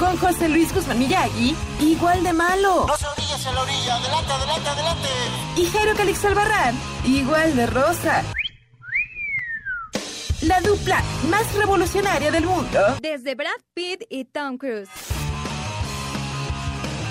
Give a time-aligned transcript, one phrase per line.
[0.00, 2.86] con José Luis Guzmán Miyagi, igual de malo.
[2.86, 3.96] No se orillas en la orilla.
[3.96, 5.08] Adelante, adelante, adelante.
[5.56, 8.24] Y Jairo Calix Albarrán, igual de rosa.
[10.40, 12.80] La dupla más revolucionaria del mundo.
[13.02, 14.88] Desde Brad Pitt y Tom Cruise.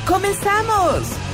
[0.07, 1.28] ¡Comenzamos!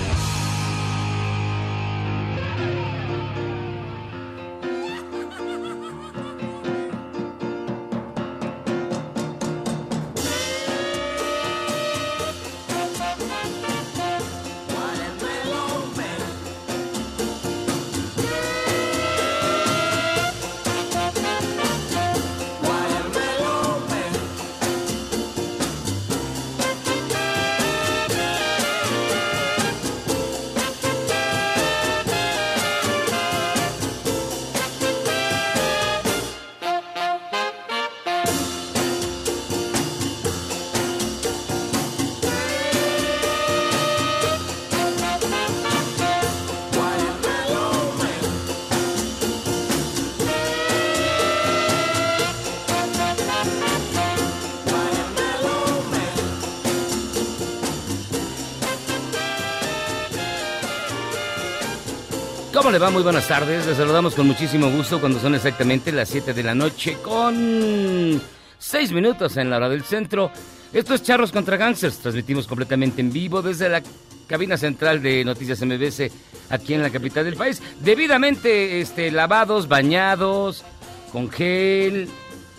[62.76, 62.90] Le va?
[62.90, 63.66] Muy buenas tardes.
[63.68, 68.22] Les saludamos con muchísimo gusto cuando son exactamente las 7 de la noche con
[68.58, 70.30] 6 minutos en la hora del centro.
[70.74, 72.00] Esto es Charros contra Gangsters.
[72.00, 73.82] Transmitimos completamente en vivo desde la
[74.28, 76.12] cabina central de Noticias MBS
[76.50, 77.62] aquí en la capital del país.
[77.80, 80.66] Debidamente este, lavados, bañados,
[81.14, 82.10] con gel.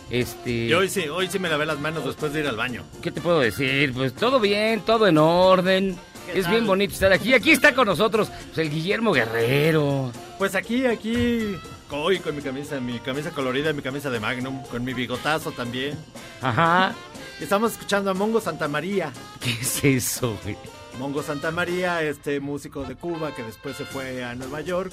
[0.08, 0.50] Este...
[0.50, 2.84] Y hoy sí, hoy sí me lavé las manos después de ir al baño.
[3.02, 3.92] ¿Qué te puedo decir?
[3.92, 5.98] Pues todo bien, todo en orden.
[6.26, 6.52] ¿Qué Es tal?
[6.52, 7.32] bien bonito estar aquí.
[7.34, 10.12] Aquí está con nosotros pues, el Guillermo Guerrero.
[10.38, 11.56] Pues aquí, aquí,
[11.90, 15.96] hoy con mi camisa, mi camisa colorida, mi camisa de Magnum, con mi bigotazo también.
[16.42, 16.94] Ajá.
[17.40, 19.12] Estamos escuchando a Mongo Santa María.
[19.40, 20.56] ¿Qué es eso, güey?
[20.98, 24.92] Mongo Santa María, este músico de Cuba que después se fue a Nueva York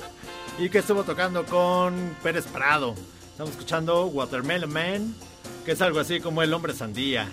[0.60, 2.94] y que estuvo tocando con Pérez Prado.
[3.32, 5.16] Estamos escuchando Watermelon Man,
[5.66, 7.28] que es algo así como el hombre sandía.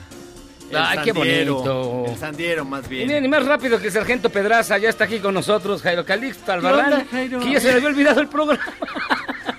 [0.70, 2.04] El Ay, qué sandiero, bonito.
[2.12, 3.22] El sandiero más Y bien.
[3.22, 6.92] ni más rápido que el Sargento Pedraza, ya está aquí con nosotros, Jairo Calixto Albarrán,
[6.92, 7.40] onda, Jairo?
[7.40, 8.62] que ya se le había olvidado el programa.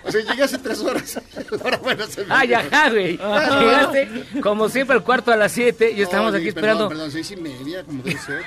[0.04, 1.22] O sea, llegué hace tres horas.
[1.64, 2.34] Ahora bueno, se me...
[2.34, 3.18] Ay, ajá, güey.
[3.18, 4.10] Llegaste,
[4.42, 6.90] como siempre, al cuarto a las 7 y estamos Oye, aquí esperando.
[6.90, 8.44] Perdón, perdón, seis y media, como debe ser.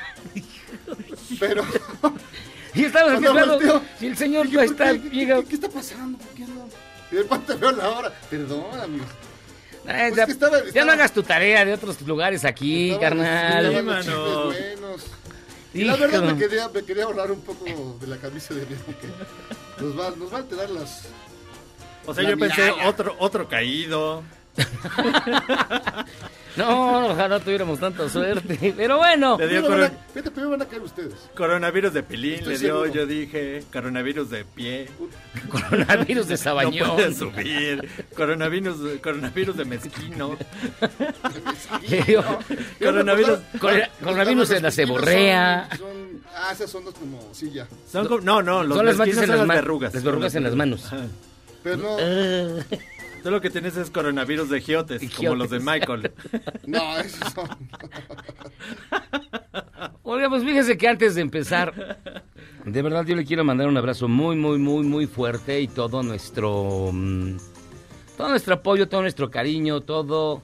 [1.39, 1.65] Pero...
[2.77, 3.55] Y estamos aquí esperando.
[3.55, 5.01] volteo, Si el señor no ¿por está, qué?
[5.03, 5.37] ¿Qué, llega.
[5.43, 6.19] qué, qué está pasando?
[6.19, 6.69] ¿Por qué no?
[7.13, 8.13] Y de repente veo la hora.
[8.29, 9.05] Perdón, amigo.
[9.87, 13.73] Ay, Pues ya, que estaba- ya no hagas tu tarea de otros lugares aquí, carnal.
[13.73, 14.53] los mano.
[15.75, 18.85] Y la verdad me quería, me quería ahorrar un poco de la camisa de viejo
[19.01, 21.03] que nos va, nos va a alterar las...
[22.07, 24.23] O sea, La yo pensé otro, otro caído.
[26.57, 28.73] No, ojalá tuviéramos tanta suerte.
[28.77, 31.13] Pero bueno, Le dio coron- a- Fíjate, primero van a caer ustedes.
[31.35, 32.93] coronavirus de pilín, Estoy le dio, seguro.
[32.93, 34.89] yo dije, coronavirus de pie.
[35.51, 36.95] coronavirus de No Sabañón.
[36.95, 37.89] puede subir.
[38.17, 40.37] Coronavirus, coronavirus de mezquino.
[42.81, 43.39] Coronavirus.
[43.61, 45.69] Corona- coronavirus en la ceborrea.
[45.71, 47.21] Son, son- ah, esas son dos como...
[47.33, 47.67] Sí, ya.
[47.91, 49.63] Son como- no, no, los son las mezquinos manchas en son las las manos.
[49.63, 49.95] verrugas.
[49.95, 50.91] Las verrugas en las manos.
[51.63, 51.97] Pero no...
[53.25, 56.13] Tú lo que tienes es coronavirus de giotes, como los de Michael.
[56.67, 57.49] No, esos son...
[60.03, 61.99] Oiga, pues fíjese que antes de empezar,
[62.67, 66.03] de verdad yo le quiero mandar un abrazo muy, muy, muy, muy fuerte y todo
[66.03, 67.37] nuestro, mm,
[68.19, 70.43] todo nuestro apoyo, todo nuestro cariño, todo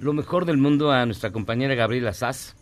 [0.00, 2.56] lo mejor del mundo a nuestra compañera Gabriela Sass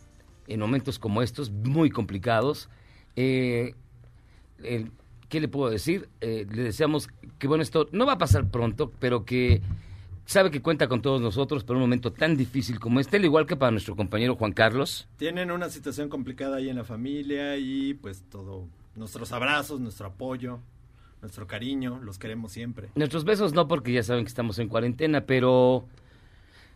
[0.46, 2.69] en momentos como estos, muy complicados.
[3.16, 3.75] Eh,
[4.62, 4.90] el-
[5.35, 6.09] ¿Qué le puedo decir?
[6.21, 7.09] Eh, le deseamos
[7.41, 9.63] que, bueno, esto no va a pasar pronto, pero que
[10.27, 13.45] sabe que cuenta con todos nosotros para un momento tan difícil como este, al igual
[13.45, 15.09] que para nuestro compañero Juan Carlos.
[15.17, 20.61] Tienen una situación complicada ahí en la familia y pues todo, nuestros abrazos, nuestro apoyo,
[21.21, 22.91] nuestro cariño, los queremos siempre.
[22.95, 25.85] Nuestros besos no, porque ya saben que estamos en cuarentena, pero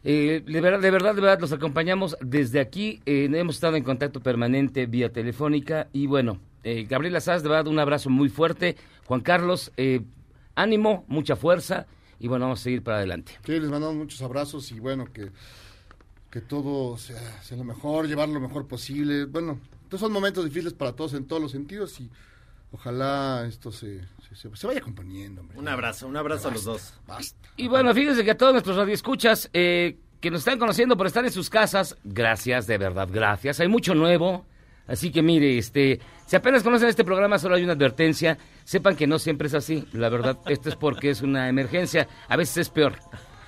[0.02, 3.02] eh, de, verdad, de verdad, de verdad, los acompañamos desde aquí.
[3.06, 7.66] eh, hemos estado en contacto permanente vía telefónica y bueno, eh, Gabriela Sass, de verdad,
[7.66, 8.76] un abrazo muy fuerte.
[9.06, 10.00] Juan Carlos, eh,
[10.54, 11.86] ánimo, mucha fuerza
[12.20, 13.32] y bueno, vamos a seguir para adelante.
[13.44, 15.30] Sí, les mandamos muchos abrazos y bueno, que,
[16.30, 19.24] que todo sea, sea lo mejor, llevar lo mejor posible.
[19.26, 22.10] Bueno, estos son momentos difíciles para todos en todos los sentidos y
[22.72, 25.40] ojalá esto se, se, se- se vaya componiendo.
[25.40, 25.58] Hombre.
[25.58, 26.92] Un abrazo, un abrazo a los dos.
[27.06, 27.48] Basta.
[27.56, 31.24] Y bueno, fíjense que a todos nuestros radioescuchas eh, que nos están conociendo por estar
[31.24, 33.60] en sus casas, gracias, de verdad, gracias.
[33.60, 34.44] Hay mucho nuevo.
[34.88, 38.38] Así que mire, este, si apenas conocen este programa, solo hay una advertencia.
[38.64, 39.86] Sepan que no siempre es así.
[39.92, 42.08] La verdad, esto es porque es una emergencia.
[42.28, 42.94] A veces es peor.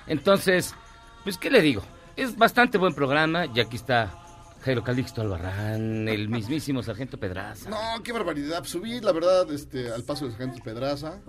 [0.07, 0.75] Entonces,
[1.23, 1.81] pues, ¿qué le digo?
[2.15, 3.47] Es bastante buen programa.
[3.47, 4.21] Y aquí está
[4.63, 7.69] Jairo Calixto Albarrán, el mismísimo Sargento Pedraza.
[7.69, 8.63] No, qué barbaridad.
[8.63, 11.19] Subí, la verdad, este, al paso de Sargento Pedraza.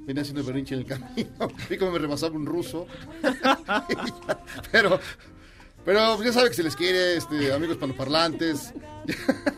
[0.00, 1.48] Venía haciendo berrinche en el camino.
[1.70, 2.88] Vi cómo me rebasaba un ruso.
[4.72, 4.98] pero,
[5.84, 8.74] pero ya sabe que se les quiere, este, amigos panoparlantes.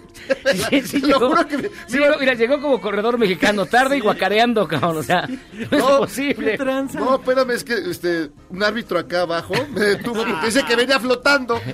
[0.71, 3.99] Sí, sí, lo llegó, juro que me- sí, no, mira, llegó como corredor mexicano, tarde
[3.99, 4.97] y guacareando, cabrón.
[4.97, 6.57] O sea, no, es No, posible.
[6.95, 10.99] No, espérame, es que este, un árbitro acá abajo me detuvo porque dice que venía
[10.99, 11.61] flotando.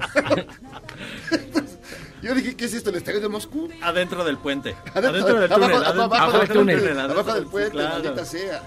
[2.23, 2.91] Yo dije, ¿qué es esto?
[2.91, 3.69] ¿El estadio de Moscú?
[3.83, 4.75] Adentro del puente.
[4.95, 5.53] Adentro- Adentro del túnel.
[5.53, 6.79] abajo- adentro- abajo del adentro túnel.
[6.99, 7.91] adentro Abajo del sí, puente, claro.
[7.95, 8.63] maldita sea.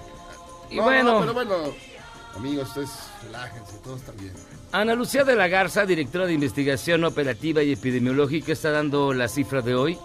[0.70, 1.12] Y No, bueno.
[1.14, 1.54] no, pero bueno,
[2.36, 2.90] amigos, ustedes
[3.24, 4.32] relájense, todo está bien.
[4.74, 9.62] Ana Lucía de la Garza, directora de investigación operativa y epidemiológica, está dando la cifra
[9.62, 9.96] de hoy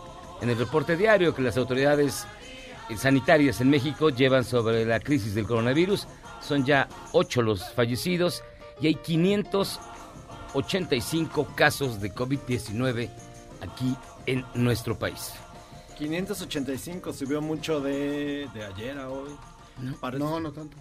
[0.41, 2.27] en el reporte diario que las autoridades
[2.95, 6.05] sanitarias en México llevan sobre la crisis del coronavirus.
[6.41, 8.43] Son ya ocho los fallecidos
[8.79, 13.09] y hay 585 casos de COVID-19
[13.61, 13.95] aquí
[14.27, 15.31] en nuestro país.
[15.97, 19.31] 585 subió mucho de, de ayer a hoy.
[19.99, 20.77] Parece- No, no tanto.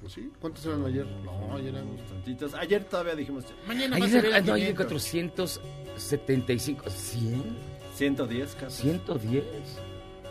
[0.00, 1.06] Pues sí, ¿cuántos eran ayer?
[1.24, 1.96] No, ayer eran...
[2.08, 2.54] tantitos.
[2.54, 5.60] Ayer todavía dijimos, mañana va a Ayer, a no, ayer 500.
[5.66, 6.84] 475.
[6.86, 7.42] ¿100?
[7.94, 8.84] 110 casos.
[8.84, 9.42] ¿110?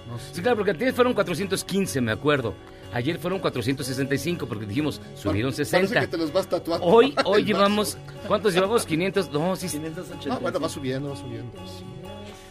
[0.08, 0.34] No sé.
[0.34, 2.56] Sí, claro, porque antes fueron 415, me acuerdo.
[2.92, 6.00] Ayer fueron 465 porque dijimos, subieron Parece 60.
[6.02, 6.84] que te los vas tatuando.
[6.88, 7.96] Hoy, hoy llevamos.
[8.28, 8.88] ¿cuántos llevamos?
[8.88, 10.34] 500, no, sí, 585.
[10.34, 11.52] No, bueno, va subiendo, va subiendo.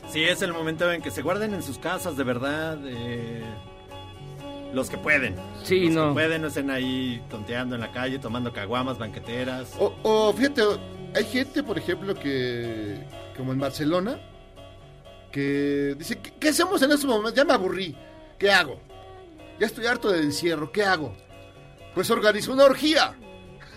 [0.09, 2.79] Sí, es el momento en que se guarden en sus casas, de verdad.
[2.87, 3.43] eh,
[4.73, 5.37] los que pueden.
[5.63, 6.09] Sí, los no.
[6.09, 9.75] que pueden, no estén ahí tonteando en la calle, tomando caguamas, banqueteras.
[9.79, 10.63] O, o fíjate,
[11.15, 13.07] hay gente, por ejemplo, que,
[13.37, 14.21] como en Barcelona,
[15.33, 17.35] que dice, ¿qué, qué hacemos en este momento?
[17.35, 17.97] Ya me aburrí,
[18.39, 18.81] ¿qué hago?
[19.59, 21.17] Ya estoy harto del encierro, ¿qué hago?
[21.95, 23.15] Pues organizo una orgía.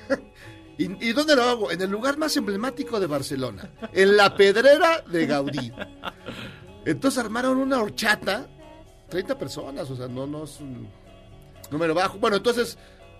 [0.77, 1.71] ¿Y, y dónde lo hago?
[1.71, 5.71] En el lugar más emblemático de Barcelona, en la Pedrera de Gaudí.
[6.85, 8.47] Entonces armaron una horchata,
[9.11, 10.87] 30 personas, o sea, no, no es un
[11.69, 12.17] número bajo.
[12.17, 12.77] Bueno, entonces,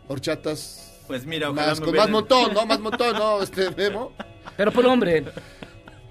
[0.07, 2.65] horchatas Pues mira, ojalá más, me con más montón, ¿no?
[2.65, 3.41] Más montón, ¿no?
[3.43, 4.13] Este, Memo.
[4.57, 5.25] pero por hombre.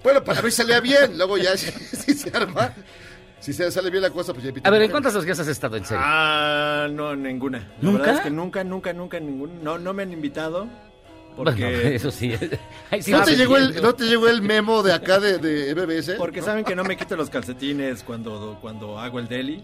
[0.03, 1.17] Bueno, para mí salía bien.
[1.17, 2.73] Luego ya, si, si se arma,
[3.39, 5.75] si se sale bien la cosa, pues ya A ver, ¿en cuántas orgías has estado
[5.77, 6.03] en serio?
[6.05, 7.59] Ah, no, ninguna.
[7.59, 7.97] La ¿Nunca?
[7.99, 9.53] verdad es que nunca, nunca, nunca, ninguna.
[9.63, 10.67] No, no me han invitado.
[11.35, 12.33] Porque, Bueno, eso sí.
[13.01, 13.81] Sí ¿No te, llegó el.
[13.81, 16.15] ¿No te llegó el memo de acá de, de MBS?
[16.17, 19.63] porque saben que no me quito los calcetines cuando, cuando hago el deli.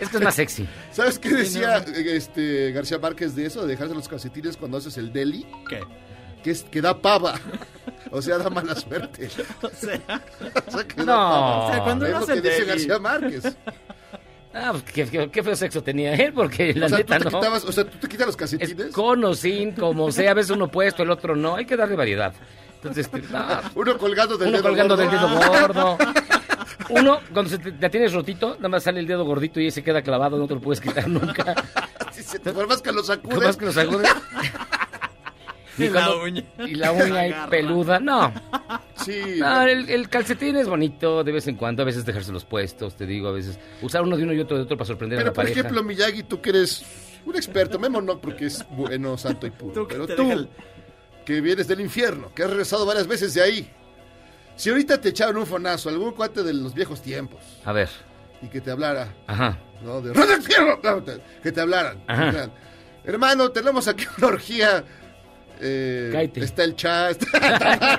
[0.00, 0.66] Es que es más sexy.
[0.90, 3.62] ¿Sabes qué decía eh, este García Márquez de eso?
[3.62, 5.46] De dejarse los calcetines cuando haces el deli.
[5.68, 5.80] ¿Qué?
[6.42, 7.38] Que, es, que da pava.
[8.10, 9.28] O sea, da mala suerte.
[9.62, 10.00] O sea,
[10.66, 11.12] O sea, que da No.
[11.12, 11.66] pava.
[11.66, 12.66] O sea, cuando Es uno lo hace que dice deli.
[12.86, 13.56] García Márquez.
[14.54, 17.24] Ah, pues qué, qué- qué feo sexo tenía él, porque la O sea, neta tú
[17.24, 17.38] te no.
[17.40, 18.92] quitabas, o sea, tú te quitas los Es calcetines.
[18.92, 21.56] con o sin, como sea, a veces uno puesto, el otro no.
[21.56, 22.32] Hay que darle variedad.
[22.76, 23.44] Entonces, este, no,
[23.74, 25.10] Uno colgando del uno dedo colgando gordo.
[25.10, 25.98] del dedo gordo.
[26.90, 29.82] Uno, cuando se te, la tienes rotito, nada más sale el dedo gordito y ese
[29.82, 31.54] queda clavado, no te lo puedes quitar nunca.
[32.12, 33.38] Si se te vuelvas que lo sacudes.
[33.42, 34.08] más que lo sacudes.
[35.78, 36.44] Y la uña.
[36.58, 37.98] Y la uña ahí peluda.
[37.98, 38.32] No,
[39.04, 39.36] Sí.
[39.38, 42.96] no el, el calcetín es bonito de vez en cuando, a veces dejarse los puestos,
[42.96, 45.20] te digo, a veces usar uno de uno y otro de otro para sorprender a
[45.20, 45.60] Pero la por pareja.
[45.60, 46.82] ejemplo, Miyagi, tú que eres
[47.24, 50.48] un experto, Memo no porque es bueno, santo y puro, Tú pero tú el-
[51.24, 53.70] que vienes del infierno, que has regresado varias veces de ahí.
[54.56, 57.88] Si ahorita te echaron un fonazo, algún cuate de los viejos tiempos, A ver,
[58.42, 59.58] y que te hablara, ajá.
[59.82, 60.00] ¿no?
[60.02, 62.02] De "¡Ron del infierno", no, te- que te hablaran.
[62.06, 62.50] Ajá.
[63.04, 64.84] Hermano, tenemos aquí una orgía.
[65.66, 67.22] Eh, está el chat.
[67.22, 67.98] está-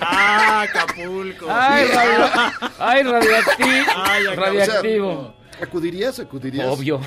[0.00, 1.46] ¡Ah, Acapulco!
[1.50, 2.30] Ay, radio,
[2.78, 3.92] ay, radioactivo.
[3.96, 5.34] Ay, radioactivo.
[5.62, 6.18] ¿Acudirías?
[6.20, 6.66] ¿Acudirías?
[6.66, 7.00] Obvio.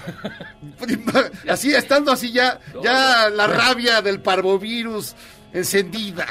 [1.49, 5.15] Así, estando así ya, ya la rabia del parvovirus
[5.53, 6.25] encendida.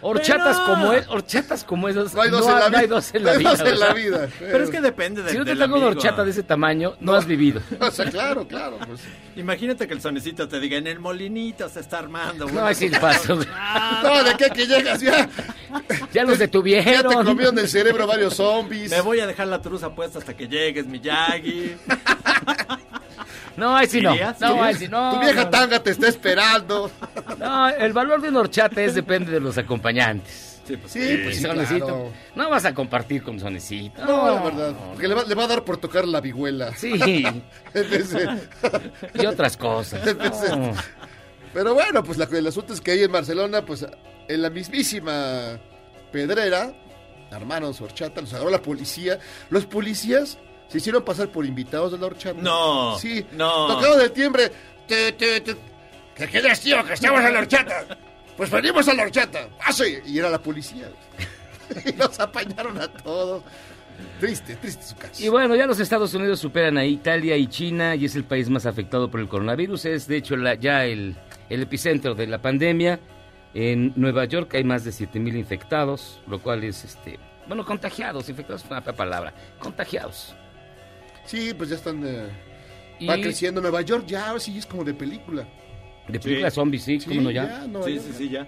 [0.00, 2.14] Horchatas como es, horchatas como esas.
[2.14, 2.94] No hay dos no, en la no hay vida.
[2.94, 3.50] dos en la No hay vida.
[3.50, 4.28] dos en o la sea, vida.
[4.38, 7.14] Pero es que depende de, Si no te tengo una horchata de ese tamaño, no
[7.14, 7.60] has vivido.
[7.80, 8.78] O sea, claro, claro.
[8.86, 9.00] Pues.
[9.36, 12.46] Imagínate que el sonecito te diga, en el molinito se está armando.
[12.48, 13.34] No, hay sin paso.
[13.36, 15.00] No, ¿de qué que llegas?
[15.00, 15.28] Ya,
[16.12, 17.24] Ya los ya te detuvieron.
[17.24, 18.90] comieron el cerebro varios zombies.
[18.90, 21.76] Me voy a dejar la truza puesta hasta que llegues, Miyagi.
[23.58, 24.14] No, ahí sí no.
[24.40, 25.14] No, ahí sí no.
[25.14, 26.90] tu vieja no, tanga te está esperando.
[27.38, 30.60] No, el valor de una horchata es depende de los acompañantes.
[30.64, 31.86] Sí, pues, Sí, pues sí, Sonecito.
[31.86, 32.12] claro.
[32.34, 34.04] No vas a compartir con sonecito.
[34.04, 34.74] No, la verdad.
[34.92, 36.76] Porque le va, le va a dar por tocar la vihuela.
[36.76, 36.92] Sí,
[39.14, 40.00] y otras cosas.
[40.50, 40.72] No.
[41.54, 43.84] Pero bueno, pues la, el asunto es que ahí en Barcelona, pues
[44.28, 45.58] en la mismísima
[46.12, 46.72] pedrera,
[47.32, 49.18] armaron su horchata, los agarró la policía.
[49.48, 50.38] Los policías
[50.68, 52.40] se hicieron pasar por invitados de la horchata.
[52.40, 53.24] No, Sí.
[53.32, 53.66] no.
[53.68, 54.50] Tocaron el timbre.
[54.86, 55.58] Tu, tu, tu.
[56.14, 56.84] ¿Qué quieres, tío?
[56.84, 57.84] Que estamos en la horchata.
[58.36, 59.48] Pues venimos a la horchata.
[59.64, 60.02] Pase.
[60.06, 60.88] Y era la policía.
[61.86, 63.42] y nos apañaron a todos.
[64.20, 65.22] Triste, triste su caso.
[65.22, 68.48] Y bueno, ya los Estados Unidos superan a Italia y China y es el país
[68.48, 69.86] más afectado por el coronavirus.
[69.86, 71.16] Es de hecho la- ya el,
[71.50, 73.00] el epicentro de la pandemia.
[73.54, 78.28] En Nueva York hay más de 7.000 infectados, lo cual es, este, bueno, contagiados.
[78.28, 79.32] Infectados es una palabra.
[79.58, 80.34] Contagiados.
[81.28, 82.02] Sí, pues ya están.
[82.04, 82.28] eh,
[82.98, 83.60] Y Va creciendo.
[83.60, 85.46] Nueva York ya, ahora sí es como de película.
[86.08, 87.62] de películas zombies, sí, Sí, cómo no ya.
[87.64, 88.46] Sí, York, sí, sí, ya.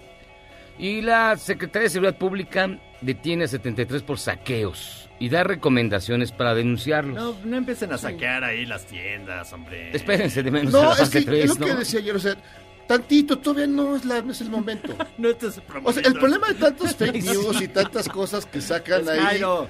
[0.79, 6.55] Y la Secretaría de Seguridad Pública detiene a 73 por saqueos y da recomendaciones para
[6.55, 7.15] denunciarlos.
[7.17, 9.95] No, no empiecen a saquear ahí las tiendas, hombre.
[9.95, 12.17] Espérense de menos a No, la es fase que es 3, lo que decía ayer,
[12.17, 12.35] o sea,
[12.89, 14.95] tantito, todavía no es, la, no es el momento.
[15.19, 19.03] No estés O sea, el problema de tantos fake news y tantas cosas que sacan
[19.03, 19.19] Es ahí.
[19.21, 19.69] Jairo.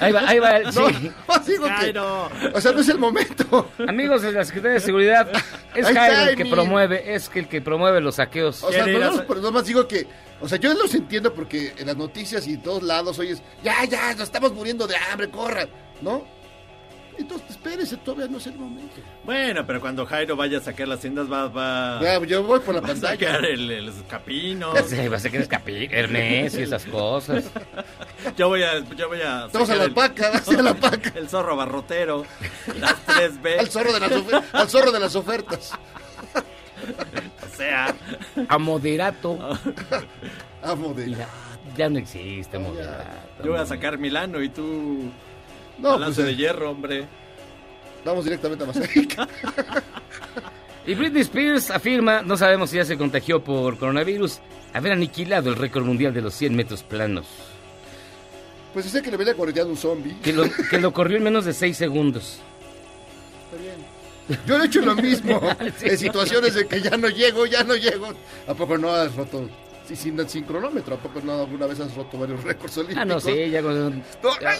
[0.00, 1.10] Ahí va, ahí va, el- No, sí.
[1.28, 2.30] no, digo que, Jairo.
[2.54, 3.70] o sea, no es el momento.
[3.86, 5.28] Amigos de la Secretaría de Seguridad,
[5.74, 8.62] es Jairo el que promueve, es que el que promueve los saqueos.
[8.62, 10.06] O sea, no, pero nomás digo que,
[10.40, 13.84] o sea, yo los entiendo porque en las noticias y en todos lados oyes, ya,
[13.84, 15.68] ya, nos estamos muriendo de hambre, corran,
[16.00, 16.26] ¿no?
[17.18, 18.96] Entonces, espérese, todavía no es el momento.
[19.24, 22.74] Bueno, pero cuando Jairo vaya a sacar las tiendas va, va, Ya, yo voy por
[22.74, 23.18] la va a pantalla.
[23.26, 24.72] sacar el, el capino.
[24.86, 27.44] Sí, va a que eres capi, Hermes y esas cosas.
[28.36, 30.74] Yo voy a, yo voy a Vamos a sacar la el- paca, vamos a la
[30.74, 31.12] paca.
[31.14, 32.24] El zorro barrotero.
[32.80, 33.58] Las 3B.
[33.60, 35.72] Al zorro de las, ofer- al zorro de las ofertas.
[37.52, 37.94] O sea,
[38.48, 39.38] A moderato.
[40.62, 41.06] Amo de...
[41.06, 41.26] Mira,
[41.76, 43.42] ya no existe moderato.
[43.44, 45.10] yo voy a sacar Milano y tú.
[45.78, 47.06] No, Balance pues de eh, hierro, hombre.
[48.04, 49.16] vamos directamente a Mazarik.
[50.86, 54.38] Y Britney Spears afirma, no sabemos si ya se contagió por coronavirus,
[54.72, 57.26] haber aniquilado el récord mundial de los 100 metros planos.
[58.72, 60.16] Pues sé que le venía correteando un zombie.
[60.22, 62.38] Que lo, que lo corrió en menos de 6 segundos.
[63.50, 64.40] Está bien.
[64.46, 65.40] Yo he hecho lo mismo
[65.78, 65.88] Sí.
[65.88, 68.12] en situaciones de que ya no llego, ya no llego.
[68.46, 69.48] ¿A poco no has roto?
[69.88, 73.02] Sí, sin, sin cronómetro, ¿a poco no alguna vez has roto varios récords olímpicos?
[73.02, 73.90] Ah, no sé, ya cuando,
[74.22, 74.56] No, ya,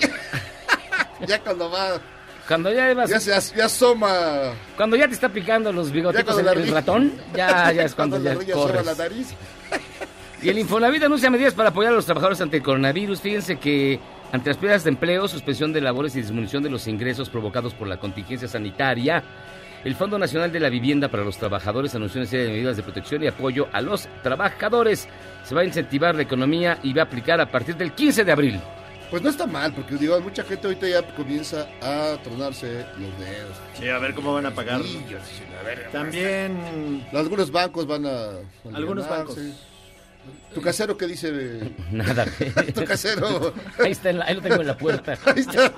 [1.27, 2.01] ya cuando va,
[2.49, 4.53] cuando ya vas- ya as- ya asoma.
[4.77, 8.19] cuando ya te está picando los Ya bigotitos cuando el, ratón, ya, ya es cuando,
[8.19, 8.85] la ya corres.
[8.87, 9.29] la nariz.
[10.43, 13.23] Y el Infonavit anuncia medidas para apoyar a los trabajadores ante el coronavirus.
[13.23, 13.99] Fíjense que
[14.33, 17.89] ante las pérdidas de empleo, suspensión de labores y disminución de los ingresos provocados por
[17.89, 19.25] la contingencia sanitaria,
[19.83, 22.83] el Fondo Nacional de la Vivienda para los Trabajadores anunció una serie de medidas de
[22.83, 25.09] protección y apoyo a los trabajadores.
[25.43, 28.31] Se va a incentivar la economía y va a aplicar a partir del 15 de
[28.33, 28.61] abril.
[29.11, 33.57] Pues no está mal, porque digo, mucha gente ahorita ya comienza a tronarse los dedos.
[33.79, 34.83] Sí, a ver cómo van a pagar.
[34.83, 35.05] Dicen,
[35.61, 37.07] a ver, También.
[37.13, 38.31] Algunos bancos van a.
[38.75, 39.39] Algunos bancos.
[40.53, 41.73] ¿Tu casero qué dice?
[41.93, 42.27] Nada.
[42.75, 43.55] Tu casero.
[43.79, 45.13] Ahí está, en la- ahí lo tengo en la puerta.
[45.27, 45.71] Ahí está.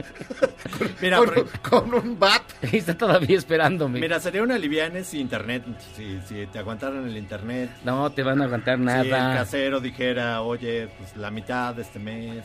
[1.02, 1.48] Mira, con,
[1.88, 2.42] con un bat.
[2.62, 4.00] Ahí está todavía esperándome.
[4.00, 7.70] Mira, sería una liviana si internet, si, si te aguantaran el internet.
[7.84, 9.34] No te van a aguantar Si el nada.
[9.34, 12.42] casero dijera, oye, pues la mitad de este mes.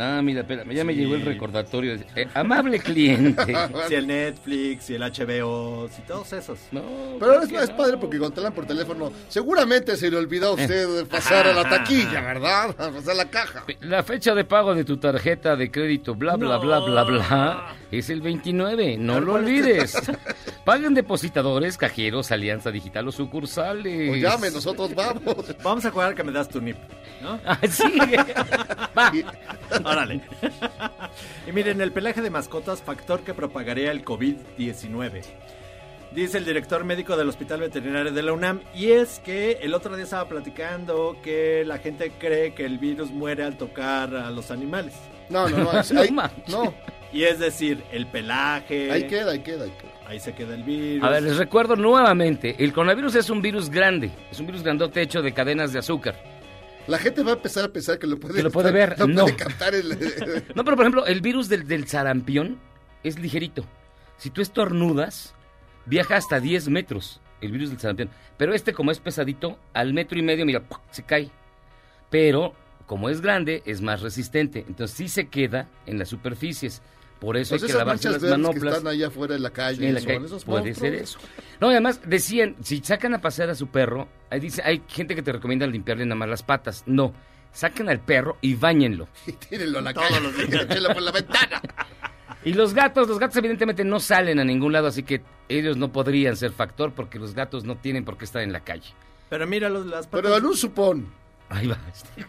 [0.00, 1.94] No, mira, espérame, ya me llegó el recordatorio.
[2.16, 3.54] Eh, amable cliente.
[3.88, 6.58] Si el Netflix, si el HBO, si todos esos.
[6.72, 6.82] No,
[7.18, 7.76] Pero ¿por es más no?
[7.76, 11.68] padre porque hablan por teléfono, seguramente se le olvidó a usted de pasar a la
[11.68, 12.70] taquilla, ¿verdad?
[12.78, 13.64] A pasar la caja.
[13.80, 16.60] La fecha de pago de tu tarjeta de crédito, bla, bla, No.
[16.60, 18.96] bla, bla, bla, es el 29.
[18.98, 20.02] No lo ¿cuál es olvides.
[20.64, 24.10] Paguen depositadores, cajeros, alianza digital o sucursales.
[24.10, 25.54] O llame, nosotros vamos.
[25.62, 26.76] Vamos a jugar que me das tu NIP,
[27.22, 27.38] ¿no?
[27.46, 27.84] Ah, sí.
[28.96, 29.10] Va.
[29.14, 29.24] Y-
[29.84, 30.20] Órale.
[31.48, 35.22] y miren, el pelaje de mascotas, factor que propagaría el COVID-19.
[36.12, 38.60] Dice el director médico del Hospital Veterinario de la UNAM.
[38.74, 43.10] Y es que el otro día estaba platicando que la gente cree que el virus
[43.10, 44.94] muere al tocar a los animales.
[45.28, 45.80] No, no, no.
[45.80, 46.48] es- No manches.
[46.48, 46.74] no,
[47.12, 48.90] Y es decir, el pelaje.
[48.90, 49.90] ahí queda, ahí queda, ahí queda.
[50.06, 51.04] Ahí se queda el virus.
[51.04, 55.00] A ver, les recuerdo nuevamente, el coronavirus es un virus grande, es un virus grandote
[55.02, 56.16] hecho de cadenas de azúcar.
[56.88, 59.06] La gente va a empezar a pensar que lo puede, Que lo puede ver, lo
[59.06, 59.22] no.
[59.24, 59.88] puede captar el-
[60.54, 62.58] No, pero por ejemplo, el virus del, del sarampión
[63.04, 63.64] es ligerito.
[64.16, 65.34] Si tú estornudas,
[65.86, 68.10] viaja hasta 10 metros el virus del sarampión.
[68.36, 71.30] Pero este, como es pesadito, al metro y medio, mira, se cae.
[72.10, 72.54] Pero,
[72.86, 74.64] como es grande, es más resistente.
[74.66, 76.82] Entonces sí se queda en las superficies.
[77.20, 78.76] Por eso Pues hay que esas lavarse manchas las verdes que manoplas.
[78.76, 79.88] están allá afuera en la calle.
[79.88, 80.24] En la calle.
[80.26, 81.18] esos Puede ser eso.
[81.60, 85.14] No, y además decían, si sacan a pasear a su perro, ahí dice, hay gente
[85.14, 86.82] que te recomienda limpiarle nada más las patas.
[86.86, 87.12] No,
[87.52, 89.06] saquen al perro y bañenlo.
[89.26, 90.20] Y tírenlo a la Todos calle.
[90.22, 90.66] los días.
[90.94, 91.60] Por la ventana.
[92.42, 95.92] Y los gatos, los gatos evidentemente no salen a ningún lado, así que ellos no
[95.92, 98.94] podrían ser factor porque los gatos no tienen por qué estar en la calle.
[99.28, 100.22] Pero mira los, las patas.
[100.22, 101.19] Pero en un supón.
[101.50, 101.78] Ahí va.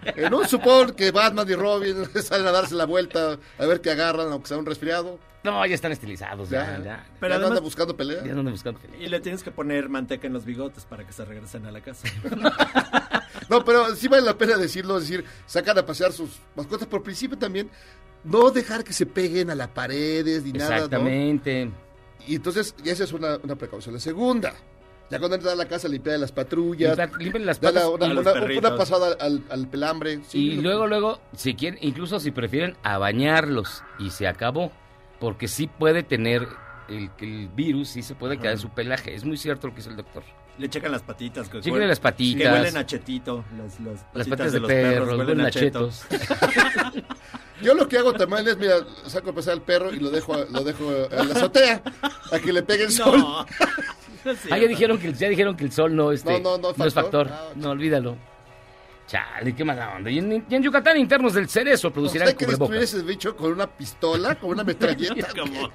[0.04, 3.92] En un supón que Batman y Robin salen a darse la vuelta a ver qué
[3.92, 5.20] agarran, aunque sea un resfriado.
[5.44, 7.06] No, ya están estilizados, ya, Ya, ya.
[7.20, 8.24] Pero ya no además- anda buscando pelea.
[8.24, 11.14] Ya no andan buscando Y le tienes que poner manteca en los bigotes para que
[11.14, 12.08] se regresen a la casa.
[13.50, 17.04] No, pero sí vale la pena decirlo, es decir, sacan a pasear sus mascotas, por
[17.04, 17.70] principio también,
[18.24, 20.76] no dejar que se peguen a las paredes ni nada, ¿no?
[20.76, 21.70] Exactamente.
[22.28, 23.94] Y entonces, y esa es una, una precaución.
[23.96, 24.54] La segunda,
[25.12, 28.22] ya cuando entras a la casa, limpiar las patrullas, limpien las patas una, a los
[28.26, 28.70] una- perritos.
[28.72, 30.22] una pasada al, al pelambre.
[30.28, 33.84] sí, Y luego, luego, si quieren, incluso si prefieren, a bañarlos.
[34.00, 34.72] Y se acabó.
[35.20, 36.48] Porque sí puede tener
[36.90, 39.14] el, el virus, sí se puede quedar en su pelaje.
[39.14, 40.24] Es muy cierto lo que dice el doctor.
[40.58, 41.48] Le checan las patitas.
[41.50, 42.42] Que huelen- las patitas.
[42.42, 43.46] Que huelen a chetito.
[43.58, 46.06] Las, las Las patitas patas de, los perros, huelen huelen a a chetos.
[47.62, 50.34] Yo lo que hago también es, mira, saco a pasar al perro y lo dejo,
[50.34, 51.82] a- lo dejo en la azotea
[52.32, 53.20] a que le pegue el sol.
[53.20, 53.46] No.
[54.52, 56.94] Ah, ya dijeron que, ya dijeron que el sol no, este, No, no, no, es
[56.94, 57.28] factor.
[57.32, 58.18] Ah, No, olvídalo.
[59.08, 60.10] Chale, qué mala onda.
[60.10, 62.94] Y en, y en Yucatán, internos del cerezo producirán que destruir cubrebocas.
[62.94, 65.28] ese bicho con una pistola, con una metralleta.
[65.40, 65.70] como,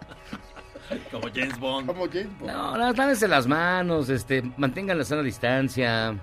[1.11, 1.87] como James Bond.
[1.87, 2.53] Como James Bond.
[2.53, 6.17] No, no, lávense las manos, este, mantengan la sana distancia,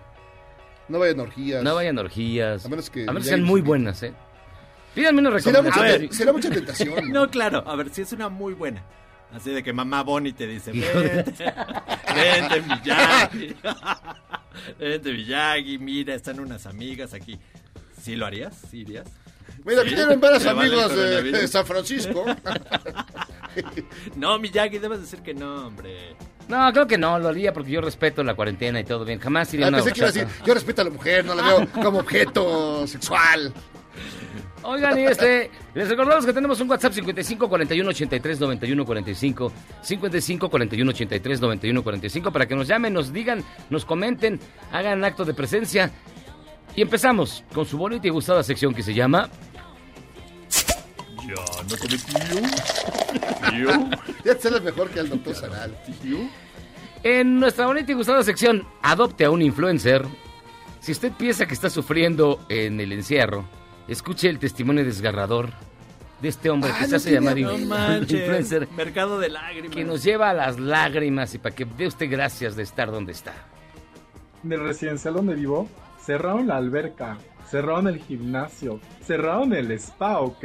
[0.87, 1.63] No vayan a orgías.
[1.63, 2.65] no vayan a orgías.
[2.65, 4.13] A menos que A menos sean muy buenas, ¿eh?
[4.95, 6.01] Pídanme una Será mucha, recomendación.
[6.01, 6.13] ver.
[6.15, 7.11] será mucha tentación.
[7.11, 7.63] No, claro.
[7.67, 8.83] A ver, si es una muy buena.
[9.33, 11.33] Así de que mamá Bonnie te dice, vente,
[12.15, 13.55] vente Miyagi.
[14.79, 17.39] vente Miyagi, mira, están unas amigas aquí.
[18.01, 18.55] ¿Sí lo harías?
[18.69, 19.07] ¿Sí irías?
[19.65, 19.89] Mira, Sí.
[19.89, 22.25] vinieron varios ¿Te vale el amigos de, San Francisco.
[24.15, 26.15] No, Miyagi, debes decir que no, hombre.
[26.47, 29.19] No, creo que no, lo haría porque yo respeto la cuarentena y todo bien.
[29.19, 31.23] Jamás iría a Ah, una pensé que iba a decir, yo respeto a la mujer,
[31.23, 33.53] no la veo como objeto sexual.
[34.63, 39.51] Oigan, y este, les recordamos que tenemos un WhatsApp 55 41 83 91 45,
[39.81, 44.39] 55 41 83 91 45 para que nos llamen, nos digan, nos comenten,
[44.71, 45.91] hagan acto de presencia.
[46.75, 49.29] Y empezamos con su bonita y gustada sección que se llama
[51.27, 51.35] Ya
[51.69, 52.39] no cometí yo.
[54.23, 55.77] Ya te sale mejor que el doctor Sanal.
[57.03, 60.05] En nuestra bonita y gustada sección, adopte a un influencer.
[60.79, 63.45] Si usted piensa que está sufriendo en el encierro,
[63.87, 65.49] escuche el testimonio desgarrador
[66.21, 68.19] de este hombre Ah, que se hace llamar No in- manches.
[68.21, 69.71] influencer, Mercado de lágrimas.
[69.75, 73.11] que nos lleva a las lágrimas y para que dé usted gracias de estar donde
[73.11, 73.33] está.
[74.43, 75.67] En el residencial donde vivo,
[76.05, 77.17] cerraron la alberca,
[77.49, 80.43] cerraron el gimnasio, cerraron el spa, ¿ok?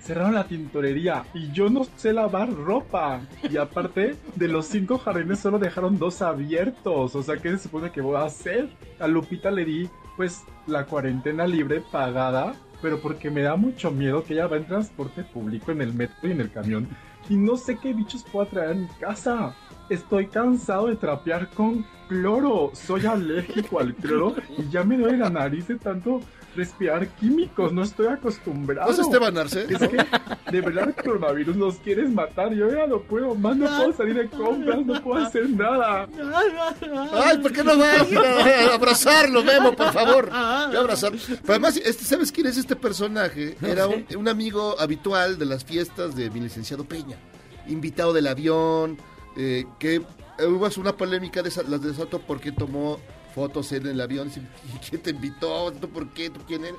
[0.00, 3.20] Cerraron la tintorería y yo no sé lavar ropa.
[3.48, 7.14] Y aparte, de los cinco jardines solo dejaron dos abiertos.
[7.14, 8.68] O sea, ¿qué se supone que voy a hacer?
[8.98, 14.24] A Lupita le di, pues, la cuarentena libre pagada, pero porque me da mucho miedo
[14.24, 16.88] que ella va en transporte público, en el metro y en el camión.
[17.30, 19.54] Y no sé qué bichos puedo traer a mi casa.
[19.88, 22.72] Estoy cansado de trapear con cloro.
[22.74, 26.20] Soy alérgico al cloro y ya me duele la nariz de tanto
[26.56, 27.72] respirar químicos.
[27.72, 28.90] No estoy acostumbrado.
[28.90, 29.66] ¿No es Esteban Arce?
[29.68, 29.96] Es que
[30.50, 32.52] de verdad el coronavirus nos quieres matar.
[32.52, 36.08] Yo ya no puedo más, no puedo salir de compras, no puedo hacer nada.
[37.12, 40.26] Ay, ¿por qué no vas a abrazarlo, Memo, por favor?
[40.26, 41.12] Voy a abrazar.
[41.12, 43.56] Pero además, este, ¿sabes quién es este personaje?
[43.62, 47.16] Era un, un amigo habitual de las fiestas de mi licenciado Peña.
[47.68, 48.98] Invitado del avión,
[49.36, 49.96] eh, que
[50.38, 52.98] eh, hubo una polémica de las de Soto porque tomó
[53.34, 54.28] fotos en el avión.
[54.28, 54.40] Dice,
[54.74, 55.72] "¿Y ¿Quién te invitó?
[55.72, 56.30] ¿Tú por qué?
[56.30, 56.76] ¿Tú quién eres?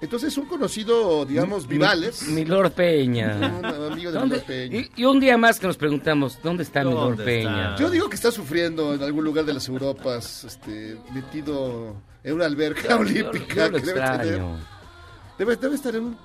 [0.00, 2.28] Entonces, un conocido, digamos, Vivales.
[2.28, 3.36] Mi Lord Peña.
[3.58, 4.76] Un amigo de ¿Dónde- Milor Peña.
[4.78, 7.70] Y, y un día más que nos preguntamos, ¿dónde está mi ¿Dónde Lord Peña?
[7.70, 7.82] está?
[7.82, 12.44] Yo digo que está sufriendo en algún lugar de las Europas, este, metido en una
[12.44, 13.54] alberca olímpica.
[13.66, 14.58] Yo lo que debe, tener- extraño.
[15.38, 16.16] debe, debe estar en un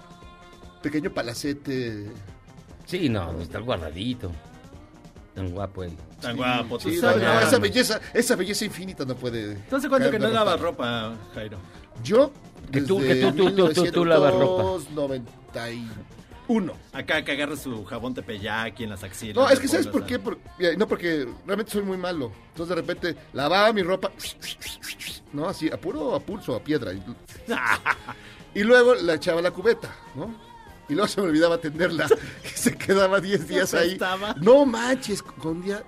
[0.81, 2.07] pequeño palacete.
[2.85, 4.31] Sí, no, está guardadito.
[5.39, 5.93] Tan guapo él.
[6.21, 6.77] Tan guapo.
[6.77, 7.23] tú Sí, sabes.
[7.23, 9.55] no, esa belleza, esa belleza infinita no puede.
[9.69, 11.57] ¿Tú hace cuánto que no lavas ropa, Jairo?
[12.03, 12.31] Yo,
[12.71, 14.63] Que tú- que tú- tú- tú- tú- tú lavas ropa.
[14.89, 16.73] 1991.
[16.91, 19.35] Acá que agarra su jabón tepeyaki en las axilas.
[19.35, 20.19] No, es que ¿sabes por qué?
[20.19, 22.31] Por- mira, no, porque realmente soy muy malo.
[22.49, 24.11] Entonces de repente lavaba mi ropa
[25.31, 25.47] ¿no?
[25.47, 26.91] Así, a puro a pulso, a piedra.
[28.55, 30.33] Y luego la echaba a la cubeta, ¿no?
[30.89, 32.07] Y luego se me olvidaba atenderla.
[32.43, 33.97] Y se quedaba 10 días ahí.
[34.41, 35.83] No manches, con día.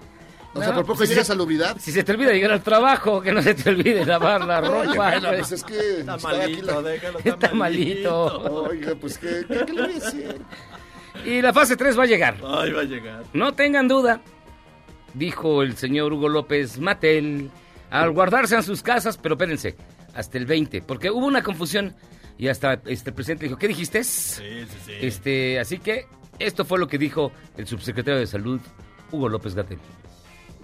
[0.53, 1.27] O sea, por poco pues llega sí.
[1.27, 1.77] salubridad.
[1.79, 5.13] Si se te olvida llegar al trabajo, que no se te olvide lavar la ropa.
[5.37, 8.65] pues es que Está aquí malito, la- déjalo, Está malito.
[8.67, 10.41] Oiga, pues ¿qué, qué, qué le voy a decir?
[11.25, 12.35] Y la fase 3 va a llegar.
[12.45, 13.23] Ay, va a llegar.
[13.33, 14.19] No tengan duda,
[15.13, 17.49] dijo el señor Hugo López Matel,
[17.89, 19.75] al guardarse en sus casas, pero espérense,
[20.15, 21.95] hasta el 20, porque hubo una confusión
[22.41, 24.04] y hasta este el presidente dijo, ¿qué dijiste?
[24.04, 24.91] Sí, sí, sí.
[24.99, 26.08] Este, así que
[26.39, 28.60] esto fue lo que dijo el subsecretario de Salud,
[29.12, 29.77] Hugo López Gatel.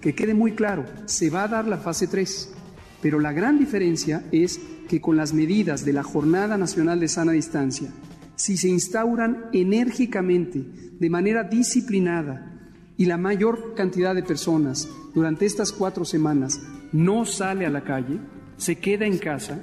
[0.00, 2.52] Que quede muy claro, se va a dar la fase 3,
[3.00, 7.30] pero la gran diferencia es que con las medidas de la Jornada Nacional de Sana
[7.30, 7.90] Distancia,
[8.34, 10.64] si se instauran enérgicamente,
[10.98, 12.58] de manera disciplinada,
[12.96, 16.60] y la mayor cantidad de personas durante estas cuatro semanas
[16.90, 18.18] no sale a la calle,
[18.56, 19.60] se queda en casa,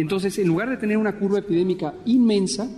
[0.00, 2.68] entonces en lugar de tener una curva epidémica inmensa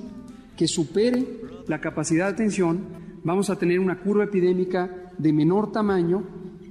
[0.56, 1.24] que supere
[1.66, 2.80] la capacidad de atención,
[3.24, 6.24] vamos a tener una curva epidémica de menor tamaño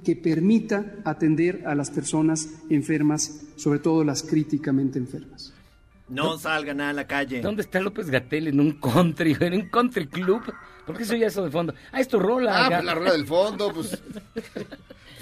[0.03, 5.54] que permita atender a las personas enfermas, sobre todo las críticamente enfermas.
[6.07, 7.41] No salgan a la calle.
[7.41, 8.47] ¿Dónde está López Gatel?
[8.49, 10.41] En un country, en un country club.
[10.85, 11.73] ¿Por qué se oye eso de fondo?
[11.91, 12.65] Ah, es tu rola.
[12.65, 13.99] Ah, pues la rueda del fondo, pues.